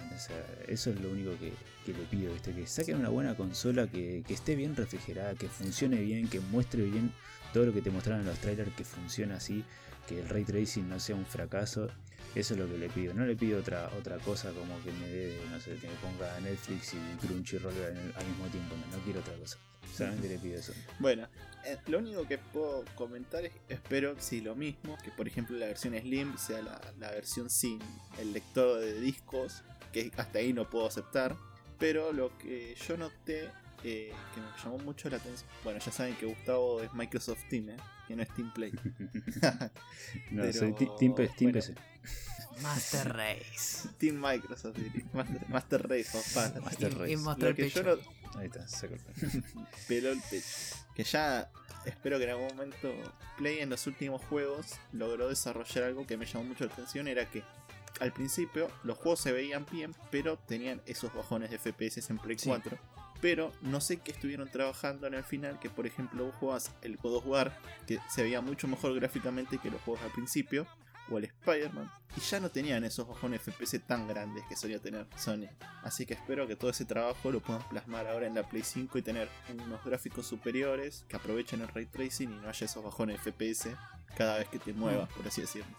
Eso 0.69 0.91
es 0.91 1.01
lo 1.01 1.11
único 1.11 1.33
que, 1.39 1.53
que 1.85 1.93
le 1.93 2.05
pido, 2.07 2.33
¿viste? 2.33 2.55
que 2.55 2.67
saquen 2.67 2.97
una 2.97 3.09
buena 3.09 3.35
consola 3.37 3.87
que, 3.89 4.23
que 4.27 4.33
esté 4.33 4.55
bien 4.55 4.77
refrigerada, 4.77 5.35
que 5.35 5.49
funcione 5.49 6.01
bien, 6.01 6.29
que 6.29 6.41
muestre 6.41 6.83
bien 6.85 7.13
todo 7.53 7.67
lo 7.67 7.73
que 7.75 7.83
te 7.83 7.91
mostraron 7.91 8.23
en 8.23 8.29
los 8.29 8.39
trailers, 8.39 8.73
que 8.75 8.85
funcione 8.85 9.35
así, 9.35 9.65
que 10.09 10.21
el 10.21 10.29
ray 10.29 10.45
tracing 10.45 10.89
no 10.89 11.01
sea 11.01 11.17
un 11.17 11.27
fracaso. 11.27 11.89
Eso 12.35 12.55
es 12.55 12.61
lo 12.61 12.69
que 12.69 12.79
le 12.79 12.89
pido. 12.89 13.13
No 13.13 13.27
le 13.27 13.35
pido 13.35 13.59
otra 13.59 13.91
otra 13.99 14.19
cosa 14.19 14.53
como 14.53 14.81
que 14.85 14.93
me 14.93 15.09
dé, 15.09 15.41
no 15.51 15.59
sé, 15.59 15.75
que 15.75 15.89
me 15.89 15.95
ponga 15.95 16.39
Netflix 16.41 16.95
y 16.95 17.27
Crunchyroll 17.27 17.75
al, 17.75 17.97
al 18.15 18.27
mismo 18.27 18.47
tiempo. 18.53 18.77
No 18.93 18.99
quiero 18.99 19.19
otra 19.19 19.35
cosa. 19.35 19.59
Solamente 19.97 20.29
le 20.29 20.39
pido 20.39 20.59
eso. 20.59 20.73
Bueno, 20.99 21.27
eh, 21.65 21.79
lo 21.89 21.99
único 21.99 22.27
que 22.27 22.39
puedo 22.39 22.85
comentar 22.95 23.45
es 23.45 23.53
espero 23.69 24.15
si 24.19 24.41
lo 24.41 24.55
mismo, 24.55 24.97
que 25.03 25.11
por 25.11 25.27
ejemplo 25.27 25.57
la 25.57 25.67
versión 25.67 25.99
Slim 25.99 26.39
sea 26.39 26.63
la, 26.63 26.81
la 26.99 27.11
versión 27.11 27.51
sin 27.51 27.79
el 28.19 28.33
lector 28.33 28.81
de 28.81 29.01
discos, 29.01 29.63
que 29.93 30.11
hasta 30.17 30.39
ahí 30.39 30.53
no 30.53 30.69
puedo 30.69 30.87
aceptar. 30.87 31.37
Pero 31.79 32.13
lo 32.13 32.37
que 32.39 32.75
yo 32.87 32.97
noté 32.97 33.51
eh, 33.85 34.13
que 34.35 34.41
me 34.41 34.47
llamó 34.63 34.79
mucho 34.85 35.09
la 35.11 35.17
atención, 35.17 35.49
bueno, 35.65 35.81
ya 35.81 35.91
saben 35.93 36.15
que 36.17 36.27
Gustavo 36.27 36.81
es 36.83 36.93
Microsoft 36.95 37.43
Team, 37.49 37.71
¿eh? 37.71 37.77
que 38.09 38.17
no 38.17 38.23
es 38.23 38.35
Team 38.35 38.53
Play. 38.53 38.73
No, 40.31 40.43
Pero, 40.43 40.53
soy 40.53 40.73
Team, 40.75 41.15
bueno. 41.15 41.15
PC. 41.53 41.75
Master 42.63 43.13
Race. 43.17 43.89
Team 43.99 44.17
Microsoft, 44.21 44.77
diría. 44.77 45.05
Master, 45.13 45.49
Master 45.49 45.89
Race, 45.89 46.11
papá. 46.13 46.61
Master 46.61 46.99
Race. 46.99 47.13
y 47.13 47.17
mostrar 47.17 47.51
Lo 47.51 47.57
que 47.57 47.63
pecho. 47.65 47.83
yo 47.83 47.97
no, 47.97 48.39
Ahí 48.41 48.47
está, 48.47 48.67
saco 48.69 48.95
el- 48.95 49.45
peló 49.89 50.11
el 50.11 50.21
pecho. 50.31 50.47
Que 50.95 51.05
ya 51.05 51.51
espero 51.85 52.19
que 52.19 52.25
en 52.25 52.31
algún 52.31 52.49
momento 52.49 52.93
Play 53.39 53.61
en 53.61 53.71
los 53.71 53.87
últimos 53.87 54.23
juegos 54.25 54.67
logró 54.93 55.29
desarrollar 55.29 55.85
algo 55.85 56.07
que 56.07 56.17
me 56.17 56.27
llamó 56.27 56.45
mucho 56.45 56.65
la 56.67 56.73
atención. 56.73 57.09
Era 57.09 57.29
que 57.31 57.43
al 58.01 58.13
principio 58.13 58.69
los 58.85 58.99
juegos 58.99 59.21
se 59.21 59.33
veían 59.33 59.67
bien, 59.71 59.95
pero 60.11 60.37
tenían 60.39 60.81
esos 60.87 61.13
bajones 61.15 61.51
de 61.51 61.59
FPS 61.59 62.11
en 62.11 62.19
Play 62.19 62.39
Sí. 62.39 62.49
4. 62.49 62.79
Pero 63.21 63.53
no 63.61 63.81
sé 63.81 63.99
qué 63.99 64.13
estuvieron 64.13 64.49
trabajando 64.51 65.07
en 65.07 65.15
el 65.15 65.25
final, 65.25 65.59
que 65.59 65.69
por 65.71 65.87
ejemplo 65.87 66.25
vos 66.25 66.35
jugabas 66.37 66.73
el 66.83 66.97
God 66.97 67.17
of 67.17 67.27
War, 67.27 67.59
que 67.87 67.99
se 68.09 68.23
veía 68.23 68.41
mucho 68.41 68.67
mejor 68.67 68.95
gráficamente 68.95 69.59
que 69.59 69.71
los 69.71 69.81
juegos 69.83 70.03
al 70.03 70.13
principio, 70.13 70.67
o 71.11 71.19
el 71.19 71.25
Spider-Man, 71.25 71.91
y 72.17 72.21
ya 72.21 72.41
no 72.41 72.51
tenían 72.51 72.85
esos 72.85 73.07
bajones 73.07 73.43
FPS 73.43 73.81
tan 73.81 74.07
grandes 74.09 74.45
que 74.49 74.57
solía 74.57 74.79
tener 74.79 75.07
Sony. 75.17 75.49
Así 75.83 76.07
que 76.07 76.15
espero 76.15 76.47
que 76.47 76.57
todo 76.57 76.71
ese 76.71 76.85
trabajo 76.85 77.31
lo 77.31 77.41
puedan 77.41 77.67
plasmar 77.69 78.07
ahora 78.07 78.27
en 78.27 78.35
la 78.35 78.49
Play 78.49 78.63
5 78.63 78.99
y 78.99 79.03
tener 79.03 79.29
unos 79.53 79.85
gráficos 79.85 80.27
superiores 80.27 81.05
que 81.09 81.17
aprovechen 81.17 81.61
el 81.61 81.69
ray 81.69 81.87
tracing 81.87 82.33
y 82.33 82.37
no 82.37 82.49
haya 82.49 82.65
esos 82.65 82.83
bajones 82.83 83.21
FPS 83.21 83.71
cada 84.17 84.39
vez 84.39 84.49
que 84.49 84.59
te 84.59 84.73
muevas, 84.73 85.09
por 85.13 85.27
así 85.27 85.41
decirlo. 85.41 85.75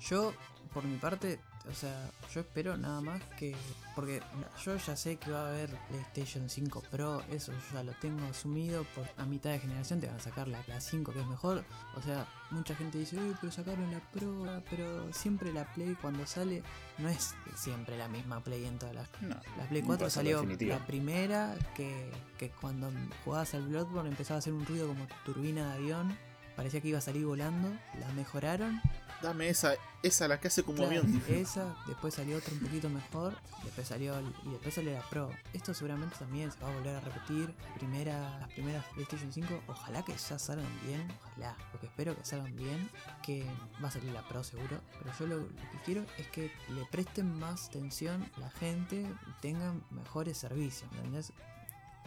Yo, 0.00 0.34
por 0.72 0.84
mi 0.84 0.96
parte, 0.96 1.40
o 1.70 1.72
sea, 1.72 2.10
yo 2.32 2.40
espero 2.40 2.76
nada 2.76 3.00
más 3.00 3.22
que. 3.38 3.56
Porque 3.94 4.20
yo 4.64 4.76
ya 4.76 4.96
sé 4.96 5.16
que 5.16 5.30
va 5.30 5.46
a 5.46 5.48
haber 5.48 5.70
PlayStation 5.88 6.50
5 6.50 6.82
Pro, 6.90 7.22
eso 7.30 7.52
yo 7.52 7.58
ya 7.72 7.82
lo 7.82 7.92
tengo 7.92 8.26
asumido. 8.26 8.84
Por 8.94 9.08
a 9.16 9.24
mitad 9.24 9.50
de 9.50 9.60
generación 9.60 10.00
te 10.00 10.06
van 10.06 10.16
a 10.16 10.20
sacar 10.20 10.46
la, 10.46 10.62
la 10.66 10.80
5 10.80 11.12
que 11.12 11.20
es 11.20 11.26
mejor. 11.26 11.64
O 11.96 12.02
sea, 12.02 12.26
mucha 12.50 12.74
gente 12.74 12.98
dice, 12.98 13.16
uy, 13.16 13.34
pero 13.40 13.50
sacaron 13.50 13.90
la 13.90 14.00
Pro, 14.12 14.62
pero 14.68 15.10
siempre 15.12 15.52
la 15.52 15.64
Play 15.72 15.96
cuando 16.00 16.26
sale 16.26 16.62
no 16.98 17.08
es 17.08 17.34
siempre 17.56 17.96
la 17.96 18.08
misma 18.08 18.40
Play 18.40 18.66
en 18.66 18.78
todas 18.78 18.94
las. 18.94 19.08
No, 19.22 19.36
La 19.56 19.66
Play 19.68 19.80
no 19.82 19.86
4 19.88 20.06
pasa 20.06 20.16
salió 20.16 20.44
la 20.44 20.86
primera 20.86 21.56
que, 21.74 22.10
que 22.36 22.50
cuando 22.50 22.90
jugabas 23.24 23.54
al 23.54 23.66
Bloodborne 23.68 24.10
empezaba 24.10 24.36
a 24.36 24.38
hacer 24.40 24.52
un 24.52 24.66
ruido 24.66 24.88
como 24.88 25.06
turbina 25.24 25.68
de 25.68 25.74
avión. 25.74 26.18
Parecía 26.56 26.80
que 26.80 26.88
iba 26.88 26.98
a 26.98 27.02
salir 27.02 27.26
volando. 27.26 27.68
La 28.00 28.08
mejoraron 28.12 28.80
Dame 29.22 29.48
esa, 29.48 29.74
esa 30.02 30.28
la 30.28 30.38
que 30.38 30.48
hace 30.48 30.62
como 30.64 30.76
Claro, 30.78 31.00
avión. 31.00 31.22
esa, 31.28 31.74
después 31.86 32.12
salió 32.12 32.36
otra 32.36 32.52
un 32.52 32.58
poquito 32.58 32.90
mejor, 32.90 33.34
después 33.62 33.88
salió 33.88 34.18
el- 34.18 34.34
y 34.44 34.50
después 34.50 34.74
salió 34.74 34.92
la 34.92 35.00
Pro. 35.08 35.30
Esto 35.54 35.72
seguramente 35.72 36.16
también 36.18 36.52
se 36.52 36.58
va 36.60 36.68
a 36.70 36.74
volver 36.74 36.96
a 36.96 37.00
repetir. 37.00 37.54
Primera, 37.78 38.38
las 38.40 38.52
primeras 38.52 38.84
PlayStation 38.92 39.32
5, 39.32 39.62
ojalá 39.66 40.04
que 40.04 40.14
ya 40.14 40.38
salgan 40.38 40.68
bien, 40.84 41.08
ojalá, 41.24 41.56
porque 41.70 41.86
espero 41.86 42.14
que 42.14 42.24
salgan 42.24 42.54
bien, 42.54 42.90
que 43.22 43.46
va 43.82 43.88
a 43.88 43.90
salir 43.92 44.12
la 44.12 44.28
Pro 44.28 44.44
seguro, 44.44 44.78
pero 44.98 45.14
yo 45.18 45.26
lo, 45.26 45.36
lo 45.38 45.48
que 45.48 45.78
quiero 45.86 46.04
es 46.18 46.26
que 46.28 46.52
le 46.74 46.84
presten 46.90 47.38
más 47.38 47.68
atención 47.68 48.30
la 48.36 48.50
gente 48.50 48.96
y 49.26 49.40
tengan 49.40 49.82
mejores 49.90 50.36
servicios, 50.36 50.90
¿entendés? 50.96 51.32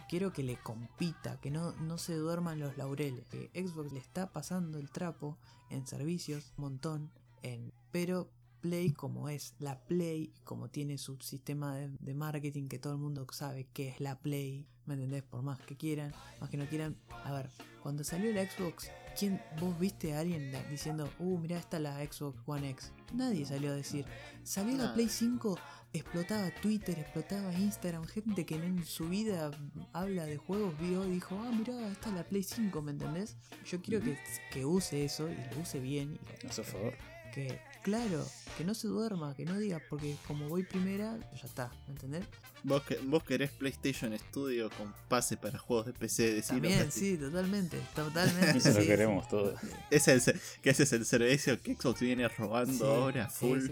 Quiero 0.08 0.32
que 0.32 0.42
le 0.42 0.56
compita, 0.56 1.38
que 1.40 1.50
no, 1.50 1.72
no 1.72 1.98
se 1.98 2.14
duerman 2.14 2.60
los 2.60 2.76
laureles. 2.76 3.26
Que 3.28 3.50
Xbox 3.54 3.92
le 3.92 3.98
está 3.98 4.32
pasando 4.32 4.78
el 4.78 4.90
trapo 4.90 5.36
en 5.70 5.86
servicios, 5.86 6.52
un 6.56 6.64
montón, 6.64 7.10
en, 7.42 7.72
pero 7.90 8.30
Play 8.60 8.92
como 8.92 9.28
es 9.28 9.54
la 9.60 9.78
Play, 9.86 10.32
como 10.44 10.68
tiene 10.68 10.98
su 10.98 11.16
sistema 11.20 11.76
de, 11.76 11.90
de 12.00 12.14
marketing 12.14 12.68
que 12.68 12.78
todo 12.78 12.94
el 12.94 12.98
mundo 12.98 13.26
sabe 13.30 13.68
que 13.72 13.88
es 13.88 14.00
la 14.00 14.18
Play, 14.18 14.66
¿me 14.86 14.94
entendés? 14.94 15.22
Por 15.22 15.42
más 15.42 15.60
que 15.60 15.76
quieran, 15.76 16.12
más 16.40 16.50
que 16.50 16.56
no 16.56 16.66
quieran. 16.66 16.96
A 17.24 17.32
ver, 17.32 17.50
cuando 17.82 18.02
salió 18.02 18.32
la 18.32 18.44
Xbox, 18.50 18.90
¿quién, 19.18 19.40
vos 19.60 19.78
viste 19.78 20.14
a 20.14 20.20
alguien 20.20 20.52
diciendo, 20.70 21.08
uh, 21.18 21.38
mira, 21.38 21.58
esta 21.58 21.78
la 21.78 22.04
Xbox 22.04 22.40
One 22.46 22.70
X? 22.70 22.92
Nadie 23.14 23.44
salió 23.44 23.70
a 23.70 23.74
decir, 23.74 24.04
salió 24.42 24.76
la. 24.76 24.94
Play 24.94 25.08
5, 25.08 25.58
explotaba 25.92 26.50
Twitter, 26.60 26.98
explotaba 26.98 27.52
Instagram, 27.54 28.04
gente 28.06 28.44
que 28.46 28.54
en 28.56 28.84
su 28.84 29.08
vida 29.08 29.50
habla 29.92 30.24
de 30.26 30.36
juegos, 30.36 30.78
vio 30.78 31.06
y 31.06 31.12
dijo, 31.12 31.38
ah, 31.42 31.50
mira, 31.56 31.88
esta 31.90 32.08
es 32.10 32.14
la 32.14 32.24
Play 32.24 32.42
5, 32.42 32.82
¿me 32.82 32.92
entendés? 32.92 33.36
Yo 33.66 33.80
quiero 33.80 34.04
que, 34.04 34.18
que 34.52 34.64
use 34.64 35.04
eso 35.04 35.28
y 35.28 35.34
lo 35.54 35.62
use 35.62 35.80
bien. 35.80 36.18
y- 36.42 36.46
No 36.46 36.52
favor. 36.64 36.94
que, 37.34 37.58
claro, 37.82 38.26
que 38.56 38.64
no 38.64 38.74
se 38.74 38.88
duerma, 38.88 39.34
que 39.34 39.44
no 39.44 39.58
diga, 39.58 39.80
porque 39.88 40.16
como 40.26 40.48
voy 40.48 40.62
primera, 40.64 41.18
ya 41.34 41.46
está, 41.46 41.70
¿me 41.86 41.94
entendés? 41.94 42.24
Vos, 42.64 42.82
que, 42.82 42.96
vos 42.96 43.22
querés 43.22 43.50
PlayStation 43.52 44.16
Studio 44.18 44.68
con 44.76 44.92
pase 45.08 45.36
para 45.36 45.58
juegos 45.58 45.86
de 45.86 45.92
PC, 45.92 46.34
decilo. 46.34 46.62
También, 46.62 46.90
sí, 46.90 47.16
totalmente, 47.16 47.78
totalmente. 47.94 48.58
Eso 48.58 48.72
lo 48.72 48.80
sí, 48.80 48.86
queremos 48.86 49.28
todos. 49.28 49.58
Ese 49.90 50.14
es 50.16 50.28
el, 50.28 50.40
que 50.62 50.70
ese 50.70 50.82
es 50.82 50.92
el 50.92 51.06
servicio 51.06 51.60
que 51.62 51.74
Xbox 51.76 52.00
viene 52.00 52.28
robando 52.28 52.72
sí, 52.72 52.82
ahora, 52.84 53.30
sí, 53.30 53.36
full. 53.38 53.68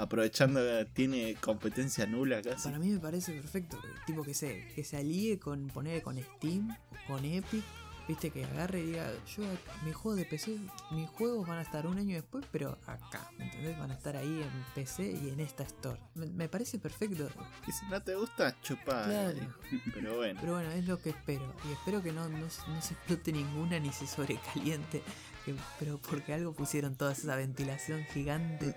Aprovechando 0.00 0.60
que 0.60 0.86
tiene 0.94 1.34
competencia 1.40 2.06
nula 2.06 2.40
casi. 2.42 2.64
Para 2.64 2.78
mí 2.78 2.88
me 2.88 2.98
parece 2.98 3.32
perfecto, 3.32 3.78
tipo 4.06 4.22
que 4.22 4.34
se, 4.34 4.66
que 4.74 4.82
se 4.84 4.96
alíe 4.96 5.38
con 5.38 5.66
poner 5.68 6.02
con 6.02 6.16
Steam, 6.18 6.74
con 7.06 7.24
Epic, 7.24 7.62
viste 8.08 8.30
que 8.30 8.44
agarre 8.44 8.80
y 8.80 8.86
diga, 8.86 9.12
yo 9.36 9.44
mis 9.84 9.94
juegos 9.94 10.18
de 10.18 10.24
PC, 10.24 10.56
mis 10.92 11.08
juegos 11.10 11.46
van 11.46 11.58
a 11.58 11.62
estar 11.62 11.86
un 11.86 11.98
año 11.98 12.14
después, 12.16 12.44
pero 12.50 12.78
acá, 12.86 13.30
¿me 13.38 13.44
¿entendés? 13.44 13.78
Van 13.78 13.90
a 13.90 13.94
estar 13.94 14.16
ahí 14.16 14.42
en 14.42 14.64
PC 14.74 15.12
y 15.22 15.28
en 15.28 15.38
esta 15.40 15.62
store. 15.64 16.00
Me, 16.14 16.26
me 16.26 16.48
parece 16.48 16.78
perfecto, 16.78 17.28
Y 17.68 17.72
si 17.72 17.84
no 17.86 18.02
te 18.02 18.14
gusta, 18.16 18.58
chupá. 18.62 19.04
Claro. 19.04 19.36
hijo. 19.36 19.52
Pero 19.94 20.16
bueno. 20.16 20.40
pero 20.40 20.54
bueno, 20.54 20.70
es 20.72 20.86
lo 20.88 20.98
que 21.00 21.10
espero. 21.10 21.54
Y 21.68 21.72
espero 21.72 22.02
que 22.02 22.10
no, 22.12 22.28
no, 22.28 22.48
se- 22.50 22.66
no 22.68 22.80
se 22.82 22.94
explote 22.94 23.32
ninguna 23.32 23.78
ni 23.78 23.92
se 23.92 24.06
sobrecaliente. 24.06 25.02
que- 25.44 25.54
pero 25.78 25.98
porque 25.98 26.32
algo 26.34 26.52
pusieron 26.52 26.96
toda 26.96 27.12
esa 27.12 27.36
ventilación 27.36 28.04
gigante. 28.12 28.74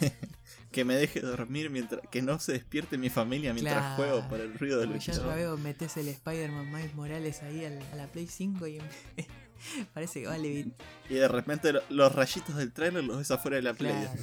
Que 0.74 0.84
me 0.84 0.96
deje 0.96 1.20
dormir 1.20 1.70
mientras. 1.70 2.00
Que 2.10 2.20
no 2.20 2.38
se 2.40 2.52
despierte 2.52 2.98
mi 2.98 3.08
familia 3.08 3.52
mientras 3.54 3.78
Claro. 3.78 3.94
juego 3.96 4.28
por 4.28 4.40
el 4.40 4.58
ruido 4.58 4.80
del 4.80 4.90
ventilador. 4.90 5.28
ya 5.30 5.34
veo, 5.36 5.56
metes 5.56 5.96
el 5.96 6.08
Spider-Man 6.08 6.70
Miles 6.72 6.94
Morales 6.96 7.42
ahí 7.44 7.64
al- 7.64 7.80
a 7.92 7.96
la 7.96 8.06
Play 8.08 8.26
5 8.26 8.66
y 8.66 8.78
parece 9.94 10.20
que 10.22 10.26
vale 10.28 10.48
bien. 10.48 10.74
Y 11.08 11.14
de 11.14 11.28
repente 11.28 11.72
lo- 11.72 11.82
los 11.90 12.14
rayitos 12.14 12.56
del 12.56 12.72
trailer 12.72 13.04
los 13.04 13.18
ves 13.18 13.30
afuera 13.30 13.56
de 13.56 13.62
la 13.62 13.74
play. 13.74 13.92
Claro. 13.92 14.20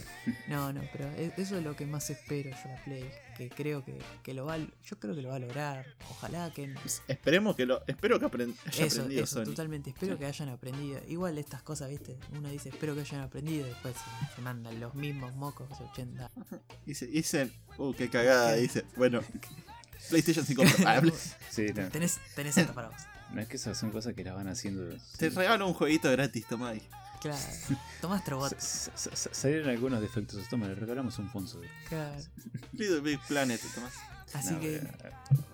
No, 0.47 0.73
no, 0.73 0.81
pero 0.91 1.07
e- 1.11 1.33
eso 1.37 1.57
es 1.57 1.63
lo 1.63 1.75
que 1.75 1.85
más 1.85 2.09
espero 2.09 2.49
yo 2.49 2.69
la 2.69 2.83
Play. 2.83 3.09
Que 3.37 3.49
creo 3.49 3.83
que, 3.83 3.97
que 4.23 4.33
lo 4.33 4.45
va 4.45 4.55
a- 4.55 4.57
Yo 4.59 4.99
creo 4.99 5.15
que 5.15 5.21
lo 5.21 5.29
va 5.29 5.35
a 5.35 5.39
lograr. 5.39 5.85
Ojalá 6.09 6.51
que. 6.53 6.75
Esperemos 7.07 7.55
que 7.55 7.65
lo. 7.65 7.83
Espero 7.87 8.19
que 8.19 8.25
aprend- 8.25 8.55
haya 8.67 8.85
Eso, 8.85 9.01
aprendido 9.01 9.23
eso, 9.23 9.35
Sony. 9.39 9.45
totalmente. 9.45 9.89
Espero 9.91 10.13
Sí. 10.13 10.19
que 10.19 10.25
hayan 10.25 10.49
aprendido. 10.49 10.99
Igual 11.07 11.37
estas 11.37 11.61
cosas, 11.63 11.89
viste. 11.89 12.17
Uno 12.37 12.49
dice, 12.49 12.69
espero 12.69 12.93
que 12.93 13.01
hayan 13.01 13.21
aprendido. 13.21 13.65
y 13.65 13.69
Después 13.69 13.95
se, 14.29 14.35
se 14.35 14.41
mandan 14.41 14.79
los 14.79 14.93
mismos 14.95 15.33
mocos 15.35 15.69
80. 15.79 16.29
Dice, 16.85 17.07
dicen. 17.07 17.51
Uh, 17.77 17.93
qué 17.93 18.09
cagada. 18.09 18.53
Dice. 18.55 18.85
Bueno. 18.95 19.21
PlayStation 20.09 20.45
5 20.45 20.63
Pro. 20.63 20.71
Ah, 20.87 21.01
Sí, 21.49 21.67
no, 21.75 21.87
Tenés, 21.89 22.19
tenés 22.35 22.57
esto 22.57 22.73
para 22.73 22.89
vos. 22.89 22.97
No 23.33 23.41
es 23.41 23.47
que 23.47 23.57
esas 23.57 23.77
son 23.77 23.91
cosas 23.91 24.13
que 24.13 24.23
las 24.23 24.35
van 24.35 24.47
haciendo. 24.47 24.87
Te 25.17 25.29
sí. 25.29 25.35
regalo 25.35 25.67
un 25.67 25.73
jueguito 25.73 26.11
gratis, 26.11 26.45
toma 26.47 26.69
ahí. 26.69 26.81
Claro. 27.21 27.37
Tomás 28.01 28.23
Trobot. 28.23 28.59
Salieron 28.59 29.69
algunos 29.69 30.01
defectos. 30.01 30.47
Toma, 30.49 30.67
le 30.67 30.75
regalamos 30.75 31.19
un 31.19 31.29
Fonso. 31.29 31.61
Claro. 31.87 32.19
Little 32.73 33.01
Big 33.01 33.19
Planet, 33.27 33.61
Tomás. 33.75 33.93
Así 34.33 34.53
No, 34.53 34.59
que. 34.59 34.81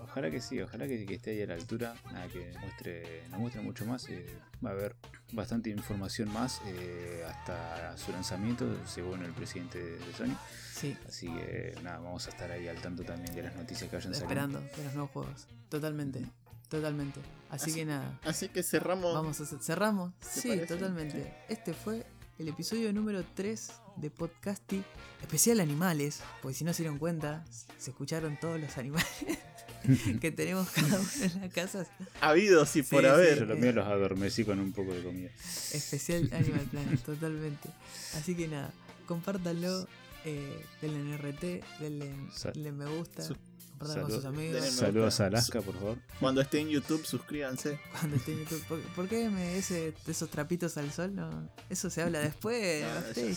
ojalá 0.04 0.30
que 0.32 0.40
sí, 0.40 0.62
ojalá 0.62 0.88
que, 0.88 1.06
que 1.06 1.16
esté 1.16 1.32
ahí 1.32 1.42
a 1.42 1.48
la 1.48 1.56
altura, 1.56 1.96
nada, 2.14 2.28
que 2.28 2.54
muestre, 2.62 3.24
nos 3.32 3.40
muestre 3.40 3.62
mucho 3.62 3.86
más. 3.86 4.08
eh, 4.08 4.26
va 4.66 4.70
a 4.70 4.74
haber 4.74 4.96
bastante 5.34 5.70
información 5.70 6.32
más 6.32 6.62
eh, 6.68 7.26
hasta 7.28 7.98
su 7.98 8.12
lanzamiento, 8.12 8.66
según 8.88 9.24
el 9.24 9.34
presidente 9.34 9.80
de, 9.84 10.14
Sony. 10.14 10.38
Sí. 10.74 10.96
Así 11.08 11.26
que 11.28 11.76
nada, 11.84 11.98
vamos 12.00 12.28
a 12.28 12.30
estar 12.30 12.50
ahí 12.52 12.68
al 12.68 12.80
tanto 12.80 13.04
también 13.04 13.34
de 13.36 13.42
las 13.44 13.56
noticias 13.56 13.90
que 13.90 13.96
vayan 13.98 14.14
saliendo. 14.14 14.26
Esperando 14.60 14.60
de 14.78 14.84
los 14.86 14.94
nuevos 14.94 15.12
juegos. 15.12 15.48
Totalmente. 15.70 16.24
Totalmente. 16.70 17.20
Así, 17.50 17.72
Así- 17.72 17.80
que 17.80 17.86
nada. 17.86 18.20
Así 18.24 18.50
que 18.50 18.62
cerramos. 18.64 19.14
Vamos 19.14 19.40
a 19.40 19.44
hacer- 19.44 19.60
cerramos. 19.62 20.14
¿Te 20.20 20.42
Sí, 20.42 20.48
parece? 20.50 20.68
totalmente. 20.68 21.34
Este 21.50 21.74
fue 21.74 22.06
el 22.40 22.48
episodio 22.50 22.92
número 22.92 23.24
3 23.36 23.72
de 23.96 24.10
Podcasty. 24.12 24.84
Especial 25.22 25.60
animales. 25.62 26.20
Porque 26.42 26.56
si 26.58 26.64
no 26.66 26.74
se 26.74 26.84
dieron 26.84 27.00
cuenta, 27.00 27.46
se 27.78 27.92
escucharon 27.92 28.38
todos 28.40 28.60
los 28.60 28.78
animales 28.78 29.08
que 30.22 30.32
tenemos 30.32 30.70
cada 30.72 31.00
uno 31.00 31.10
en 31.22 31.42
la 31.42 31.50
casa. 31.50 31.88
Habidos 32.22 32.76
y 32.76 32.84
Sí, 32.84 32.90
por 32.90 33.02
sí. 33.02 33.08
haber. 33.08 33.40
Yo 33.40 33.46
los 33.46 33.58
míos 33.60 33.76
los 33.76 33.88
adormecí 33.88 34.44
con 34.44 34.60
un 34.60 34.74
poco 34.74 34.94
de 34.94 35.04
comida. 35.04 35.30
Especial 35.72 36.30
Animal 36.34 36.66
Planet, 36.70 37.02
totalmente. 37.02 37.70
Así 38.16 38.36
que 38.36 38.48
nada, 38.50 38.72
compártanlo. 39.08 39.88
Eh, 40.26 40.66
denle 40.82 41.00
en 41.00 41.14
RT, 41.14 41.64
denle, 41.80 42.14
denle 42.54 42.70
en 42.70 42.78
me 42.78 42.86
gusta, 42.98 43.24
Su- 43.24 43.38
compartan 43.78 44.02
con 44.04 44.12
sus 44.12 44.24
Salud- 44.24 44.36
amigos. 44.38 44.54
denle 44.56 44.72
me 44.72 44.78
Saludos 44.78 45.20
a. 45.20 45.26
Alaska, 45.28 45.62
por 45.62 45.74
favor. 45.76 45.98
Cuando 46.20 46.42
esté 46.42 46.60
en 46.60 46.70
YouTube, 46.70 47.06
suscríbanse. 47.06 47.80
Cuando 47.92 48.16
esté 48.18 48.32
en 48.34 48.40
YouTube. 48.40 48.64
¿Por, 48.68 48.80
por 48.94 49.08
qué 49.08 49.30
me 49.30 49.58
ese, 49.58 49.94
esos 50.08 50.30
trapitos 50.30 50.78
al 50.78 50.92
sol? 50.92 51.16
No, 51.16 51.50
eso 51.70 51.90
se 51.90 52.02
habla 52.02 52.20
después. 52.20 52.84
No, 52.88 53.14
ya- 53.14 53.22
de. 53.22 53.32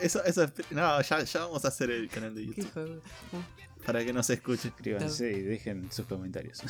Eso, 0.00 0.24
eso 0.24 0.42
es- 0.44 0.52
No, 0.70 1.00
ya, 1.02 1.22
ya 1.22 1.40
vamos 1.40 1.64
a 1.64 1.68
hacer 1.68 1.90
el 1.90 2.08
canal 2.08 2.34
de 2.34 2.42
¿Qué 2.52 2.62
YouTube. 2.62 3.02
Para 3.86 4.04
que 4.04 4.12
nos 4.12 4.28
escuchen. 4.28 4.70
Suscríbanse 4.70 5.32
y 5.32 5.40
dejen 5.42 5.90
sus 5.90 6.04
comentarios. 6.06 6.60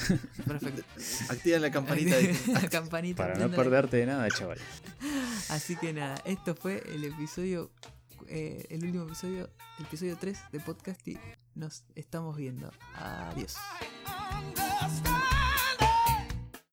perfecto. 0.47 0.83
Activen 1.31 1.63
la 1.63 1.71
campanita. 1.71 2.17
de- 2.17 2.37
La 2.53 2.69
campanita. 2.69 3.27
Para 3.27 3.39
no 3.39 3.51
perderte 3.51 3.97
de 3.97 4.07
nada, 4.07 4.29
chaval. 4.31 4.59
Así 5.49 5.75
que 5.77 5.93
nada, 5.93 6.21
esto 6.25 6.55
fue 6.55 6.83
el 6.95 7.05
episodio, 7.05 7.71
eh, 8.29 8.67
el 8.71 8.85
último 8.85 9.05
episodio, 9.07 9.51
el 9.79 9.87
episodio 9.87 10.17
3 10.21 10.39
de 10.53 10.61
podcast 10.61 11.09
y 11.09 11.19
nos 11.59 11.85
estamos 11.95 12.37
viendo. 12.37 12.71
Adiós. 12.95 13.57